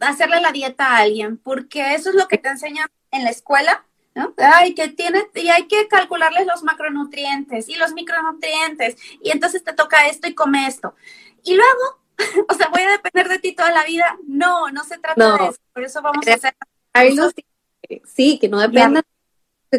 hacerle 0.00 0.40
la 0.40 0.52
dieta 0.52 0.88
a 0.88 0.98
alguien, 0.98 1.38
porque 1.38 1.94
eso 1.94 2.10
es 2.10 2.14
lo 2.14 2.28
que 2.28 2.36
te 2.36 2.50
enseñan 2.50 2.88
en 3.10 3.24
la 3.24 3.30
escuela, 3.30 3.86
¿no? 4.14 4.34
Ay, 4.36 4.74
que 4.74 4.88
tiene, 4.88 5.24
y 5.34 5.48
hay 5.48 5.66
que 5.66 5.88
calcularles 5.88 6.46
los 6.46 6.62
macronutrientes 6.62 7.70
y 7.70 7.76
los 7.76 7.94
micronutrientes, 7.94 8.96
y 9.22 9.30
entonces 9.30 9.64
te 9.64 9.72
toca 9.72 10.06
esto 10.06 10.28
y 10.28 10.34
come 10.34 10.66
esto. 10.66 10.94
Y 11.42 11.54
luego, 11.54 12.01
o 12.48 12.54
sea, 12.54 12.68
voy 12.68 12.82
a 12.82 12.90
depender 12.92 13.28
de 13.28 13.38
ti 13.38 13.52
toda 13.52 13.70
la 13.70 13.84
vida. 13.84 14.18
No, 14.26 14.70
no 14.70 14.84
se 14.84 14.98
trata 14.98 15.36
de 15.36 15.48
eso, 15.48 15.58
por 15.72 15.82
eso 15.82 16.02
vamos 16.02 16.26
a 16.26 16.34
hacer. 16.34 16.54
Sí, 18.04 18.38
que 18.38 18.48
no 18.48 18.60
dependa 18.60 19.02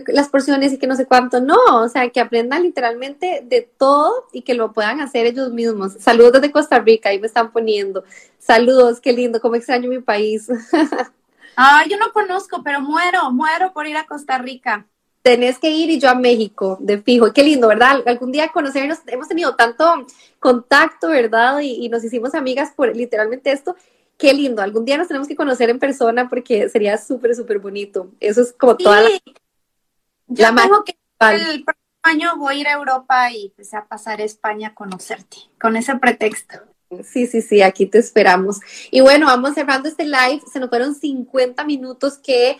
las 0.07 0.29
porciones 0.29 0.73
y 0.73 0.79
que 0.79 0.87
no 0.87 0.95
sé 0.95 1.05
cuánto, 1.05 1.39
no, 1.39 1.57
o 1.81 1.87
sea, 1.87 2.09
que 2.09 2.19
aprendan 2.19 2.63
literalmente 2.63 3.43
de 3.45 3.61
todo 3.61 4.27
y 4.31 4.41
que 4.41 4.55
lo 4.55 4.73
puedan 4.73 5.01
hacer 5.01 5.25
ellos 5.25 5.51
mismos. 5.51 5.93
Saludos 5.99 6.33
desde 6.33 6.51
Costa 6.51 6.79
Rica, 6.79 7.09
ahí 7.09 7.19
me 7.19 7.27
están 7.27 7.51
poniendo. 7.51 8.03
Saludos, 8.39 8.99
qué 8.99 9.13
lindo, 9.13 9.39
cómo 9.39 9.55
extraño 9.55 9.89
mi 9.89 9.99
país. 9.99 10.47
Ah, 11.55 11.83
yo 11.87 11.97
no 11.99 12.11
conozco, 12.13 12.63
pero 12.63 12.81
muero, 12.81 13.29
muero 13.29 13.73
por 13.73 13.85
ir 13.85 13.95
a 13.95 14.07
Costa 14.07 14.39
Rica. 14.39 14.87
Tenés 15.23 15.57
que 15.57 15.71
ir 15.71 15.89
y 15.89 15.99
yo 15.99 16.09
a 16.09 16.15
México, 16.15 16.77
de 16.79 17.01
fijo. 17.01 17.33
Qué 17.33 17.43
lindo, 17.43 17.69
¿verdad? 17.69 18.03
Algún 18.05 18.31
día 18.31 18.49
conocernos, 18.49 18.99
hemos 19.07 19.27
tenido 19.27 19.55
tanto 19.55 20.05
contacto, 20.39 21.07
¿verdad? 21.07 21.59
Y, 21.61 21.89
nos 21.89 22.03
hicimos 22.03 22.35
amigas 22.35 22.73
por 22.75 22.95
literalmente 22.95 23.51
esto. 23.51 23.75
Qué 24.17 24.33
lindo, 24.33 24.61
algún 24.61 24.85
día 24.85 24.97
nos 24.97 25.07
tenemos 25.07 25.27
que 25.27 25.35
conocer 25.35 25.71
en 25.71 25.79
persona 25.79 26.29
porque 26.29 26.69
sería 26.69 26.97
súper, 26.99 27.35
súper 27.35 27.57
bonito. 27.57 28.11
Eso 28.19 28.41
es 28.41 28.53
como 28.53 28.77
toda 28.77 29.01
la 29.01 29.09
yo 30.27 30.55
tengo 30.55 30.83
que 30.83 30.97
el 31.19 31.63
próximo 31.63 31.99
año 32.03 32.37
voy 32.37 32.55
a 32.55 32.59
ir 32.59 32.67
a 32.67 32.73
Europa 32.73 33.31
y 33.31 33.45
empecé 33.47 33.77
a 33.77 33.85
pasar 33.85 34.19
a 34.19 34.23
España 34.23 34.69
a 34.69 34.73
conocerte, 34.73 35.37
con 35.59 35.75
ese 35.75 35.95
pretexto. 35.97 36.59
Sí, 37.03 37.27
sí, 37.27 37.41
sí, 37.41 37.61
aquí 37.61 37.85
te 37.85 37.97
esperamos. 37.97 38.59
Y 38.91 39.01
bueno, 39.01 39.25
vamos 39.25 39.55
cerrando 39.55 39.89
este 39.89 40.05
live. 40.05 40.41
Se 40.51 40.59
nos 40.59 40.69
fueron 40.69 40.93
50 40.93 41.63
minutos 41.63 42.17
que 42.17 42.57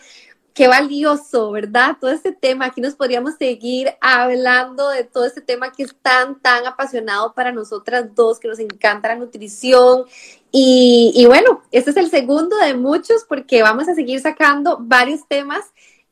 qué 0.54 0.68
valioso, 0.68 1.50
¿verdad? 1.50 1.96
Todo 2.00 2.10
este 2.12 2.32
tema, 2.32 2.66
aquí 2.66 2.80
nos 2.80 2.94
podríamos 2.94 3.34
seguir 3.34 3.92
hablando 4.00 4.88
de 4.88 5.04
todo 5.04 5.26
este 5.26 5.40
tema 5.40 5.72
que 5.72 5.82
es 5.82 5.94
tan, 6.00 6.40
tan 6.40 6.66
apasionado 6.66 7.34
para 7.34 7.52
nosotras 7.52 8.14
dos, 8.14 8.38
que 8.38 8.48
nos 8.48 8.58
encanta 8.58 9.08
la 9.08 9.16
nutrición. 9.16 10.04
Y, 10.50 11.12
y 11.14 11.26
bueno, 11.26 11.62
este 11.72 11.90
es 11.90 11.96
el 11.96 12.08
segundo 12.08 12.56
de 12.58 12.74
muchos 12.74 13.24
porque 13.28 13.62
vamos 13.62 13.88
a 13.88 13.94
seguir 13.94 14.20
sacando 14.20 14.78
varios 14.80 15.26
temas 15.28 15.64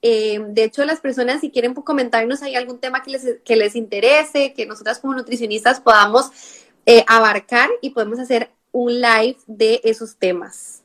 eh, 0.02 0.44
de 0.48 0.64
hecho, 0.64 0.84
las 0.84 1.00
personas, 1.00 1.40
si 1.40 1.50
quieren 1.50 1.74
comentarnos 1.74 2.42
hay 2.42 2.56
algún 2.56 2.80
tema 2.80 3.02
que 3.02 3.12
les, 3.12 3.36
que 3.44 3.54
les 3.54 3.76
interese, 3.76 4.52
que 4.52 4.66
nosotras 4.66 4.98
como 4.98 5.14
nutricionistas 5.14 5.80
podamos 5.80 6.30
eh, 6.86 7.04
abarcar 7.06 7.70
y 7.80 7.90
podemos 7.90 8.18
hacer 8.18 8.50
un 8.72 9.00
live 9.00 9.36
de 9.46 9.80
esos 9.84 10.16
temas. 10.16 10.82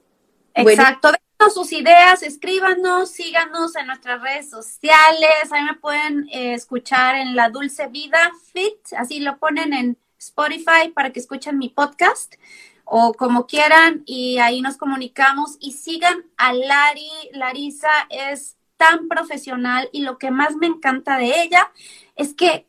Exacto. 0.53 1.07
Déjanos 1.07 1.26
sus 1.53 1.71
ideas, 1.71 2.23
escríbanos, 2.23 3.11
síganos 3.11 3.75
en 3.75 3.87
nuestras 3.87 4.21
redes 4.21 4.49
sociales. 4.49 5.51
Ahí 5.51 5.63
me 5.63 5.75
pueden 5.75 6.27
eh, 6.29 6.53
escuchar 6.53 7.15
en 7.15 7.35
La 7.35 7.49
Dulce 7.49 7.87
Vida 7.87 8.31
Fit, 8.51 8.77
así 8.97 9.19
lo 9.19 9.37
ponen 9.37 9.73
en 9.73 9.97
Spotify 10.19 10.89
para 10.93 11.11
que 11.11 11.19
escuchen 11.19 11.57
mi 11.57 11.69
podcast 11.69 12.35
o 12.83 13.13
como 13.13 13.47
quieran 13.47 14.03
y 14.05 14.39
ahí 14.39 14.61
nos 14.61 14.77
comunicamos 14.77 15.57
y 15.59 15.73
sigan 15.73 16.25
a 16.37 16.53
Lari. 16.53 17.09
Larisa 17.33 17.89
es 18.09 18.57
tan 18.75 19.07
profesional 19.07 19.89
y 19.91 20.01
lo 20.01 20.17
que 20.17 20.31
más 20.31 20.55
me 20.55 20.67
encanta 20.67 21.17
de 21.17 21.41
ella 21.41 21.71
es 22.15 22.33
que 22.33 22.67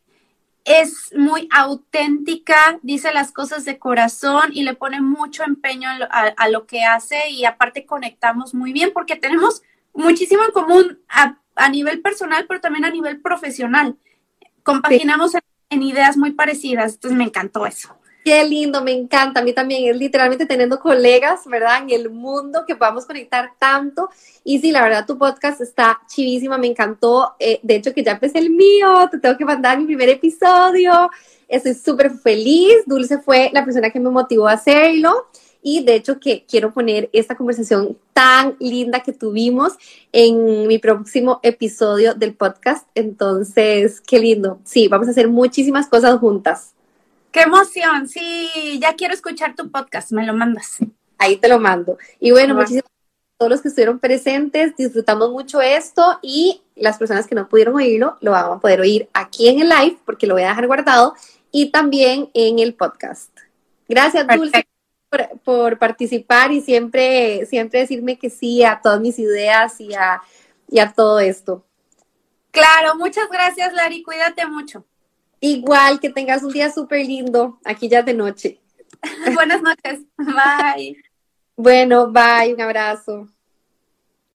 es 0.68 1.14
muy 1.16 1.48
auténtica, 1.50 2.78
dice 2.82 3.12
las 3.12 3.32
cosas 3.32 3.64
de 3.64 3.78
corazón 3.78 4.50
y 4.52 4.62
le 4.62 4.74
pone 4.74 5.00
mucho 5.00 5.42
empeño 5.42 5.88
a, 6.10 6.48
lo 6.48 6.66
que 6.66 6.84
hace 6.84 7.30
y 7.30 7.46
aparte 7.46 7.86
conectamos 7.86 8.52
muy 8.52 8.72
bien 8.72 8.90
porque 8.92 9.16
tenemos 9.16 9.62
muchísimo 9.94 10.44
en 10.44 10.52
común 10.52 10.98
a, 11.08 11.38
nivel 11.70 12.02
personal, 12.02 12.44
pero 12.46 12.60
también 12.60 12.84
a 12.84 12.90
nivel 12.90 13.20
profesional. 13.20 13.96
Compaginamos 14.62 15.32
en 15.70 15.82
ideas 15.82 16.16
muy 16.16 16.32
parecidas, 16.32 16.94
entonces 16.94 17.18
me 17.18 17.24
encantó 17.24 17.66
eso. 17.66 17.98
Qué 18.24 18.44
lindo, 18.44 18.82
me 18.82 18.92
encanta. 18.92 19.40
A 19.40 19.42
mí 19.42 19.52
también 19.52 19.88
es 19.88 19.96
literalmente 19.96 20.44
teniendo 20.44 20.78
colegas, 20.78 21.46
¿verdad? 21.46 21.82
En 21.82 21.90
el 21.90 22.10
mundo 22.10 22.64
que 22.66 22.76
podamos 22.76 23.06
conectar 23.06 23.52
tanto. 23.58 24.10
Y 24.44 24.58
sí, 24.58 24.70
la 24.70 24.82
verdad, 24.82 25.06
tu 25.06 25.16
podcast 25.16 25.60
está 25.60 26.00
chivísima, 26.08 26.58
me 26.58 26.66
encantó. 26.66 27.34
Eh, 27.38 27.60
de 27.62 27.76
hecho, 27.76 27.94
que 27.94 28.02
ya 28.02 28.12
empecé 28.12 28.38
el 28.38 28.50
mío, 28.50 29.08
te 29.10 29.18
tengo 29.18 29.36
que 29.36 29.44
mandar 29.44 29.78
mi 29.78 29.86
primer 29.86 30.08
episodio. 30.10 31.10
Estoy 31.48 31.74
súper 31.74 32.10
feliz. 32.10 32.74
Dulce 32.86 33.18
fue 33.18 33.50
la 33.52 33.64
persona 33.64 33.90
que 33.90 34.00
me 34.00 34.10
motivó 34.10 34.48
a 34.48 34.52
hacerlo. 34.52 35.26
Y 35.62 35.84
de 35.84 35.94
hecho 35.96 36.20
que 36.20 36.44
quiero 36.48 36.72
poner 36.72 37.10
esta 37.12 37.36
conversación 37.36 37.98
tan 38.12 38.56
linda 38.60 39.00
que 39.00 39.12
tuvimos 39.12 39.72
en 40.12 40.66
mi 40.66 40.78
próximo 40.78 41.40
episodio 41.42 42.14
del 42.14 42.34
podcast. 42.34 42.86
Entonces, 42.94 44.00
qué 44.00 44.18
lindo. 44.18 44.60
Sí, 44.64 44.88
vamos 44.88 45.08
a 45.08 45.10
hacer 45.10 45.28
muchísimas 45.28 45.88
cosas 45.88 46.18
juntas. 46.18 46.74
Qué 47.30 47.42
emoción, 47.42 48.08
sí, 48.08 48.78
ya 48.80 48.94
quiero 48.94 49.14
escuchar 49.14 49.54
tu 49.54 49.70
podcast, 49.70 50.12
me 50.12 50.24
lo 50.24 50.34
mandas. 50.34 50.78
Ahí 51.18 51.36
te 51.36 51.48
lo 51.48 51.58
mando. 51.58 51.98
Y 52.20 52.30
bueno, 52.30 52.54
muchísimas 52.54 52.84
gracias 52.84 53.34
a 53.34 53.38
todos 53.38 53.50
los 53.50 53.60
que 53.60 53.68
estuvieron 53.68 53.98
presentes, 53.98 54.76
disfrutamos 54.76 55.30
mucho 55.30 55.60
esto 55.60 56.18
y 56.22 56.62
las 56.74 56.96
personas 56.96 57.26
que 57.26 57.34
no 57.34 57.48
pudieron 57.48 57.74
oírlo 57.76 58.16
lo 58.20 58.30
van 58.30 58.52
a 58.52 58.60
poder 58.60 58.80
oír 58.80 59.08
aquí 59.12 59.48
en 59.48 59.60
el 59.60 59.68
live 59.68 59.98
porque 60.06 60.26
lo 60.26 60.34
voy 60.34 60.44
a 60.44 60.48
dejar 60.48 60.66
guardado 60.66 61.14
y 61.50 61.70
también 61.70 62.30
en 62.34 62.58
el 62.58 62.74
podcast. 62.74 63.30
Gracias, 63.88 64.26
Dulce. 64.26 64.66
Por, 65.42 65.78
participar 65.78 66.52
y 66.52 66.60
siempre, 66.60 67.46
siempre 67.46 67.80
decirme 67.80 68.18
que 68.18 68.28
sí 68.28 68.62
a 68.62 68.80
todas 68.82 69.00
mis 69.00 69.18
ideas 69.18 69.80
y 69.80 69.94
a, 69.94 70.20
y 70.68 70.80
a 70.80 70.92
todo 70.92 71.18
esto. 71.18 71.64
Claro, 72.50 72.94
muchas 72.96 73.28
gracias, 73.30 73.72
Lari. 73.72 74.02
Cuídate 74.02 74.46
mucho. 74.46 74.84
Igual, 75.40 76.00
que 76.00 76.10
tengas 76.10 76.42
un 76.42 76.52
día 76.52 76.70
súper 76.70 77.06
lindo. 77.06 77.58
Aquí 77.64 77.88
ya 77.88 78.02
de 78.02 78.14
noche. 78.14 78.60
Buenas 79.34 79.62
noches. 79.62 80.00
Bye. 80.16 80.96
Bueno, 81.56 82.10
bye, 82.10 82.54
un 82.54 82.60
abrazo. 82.60 83.28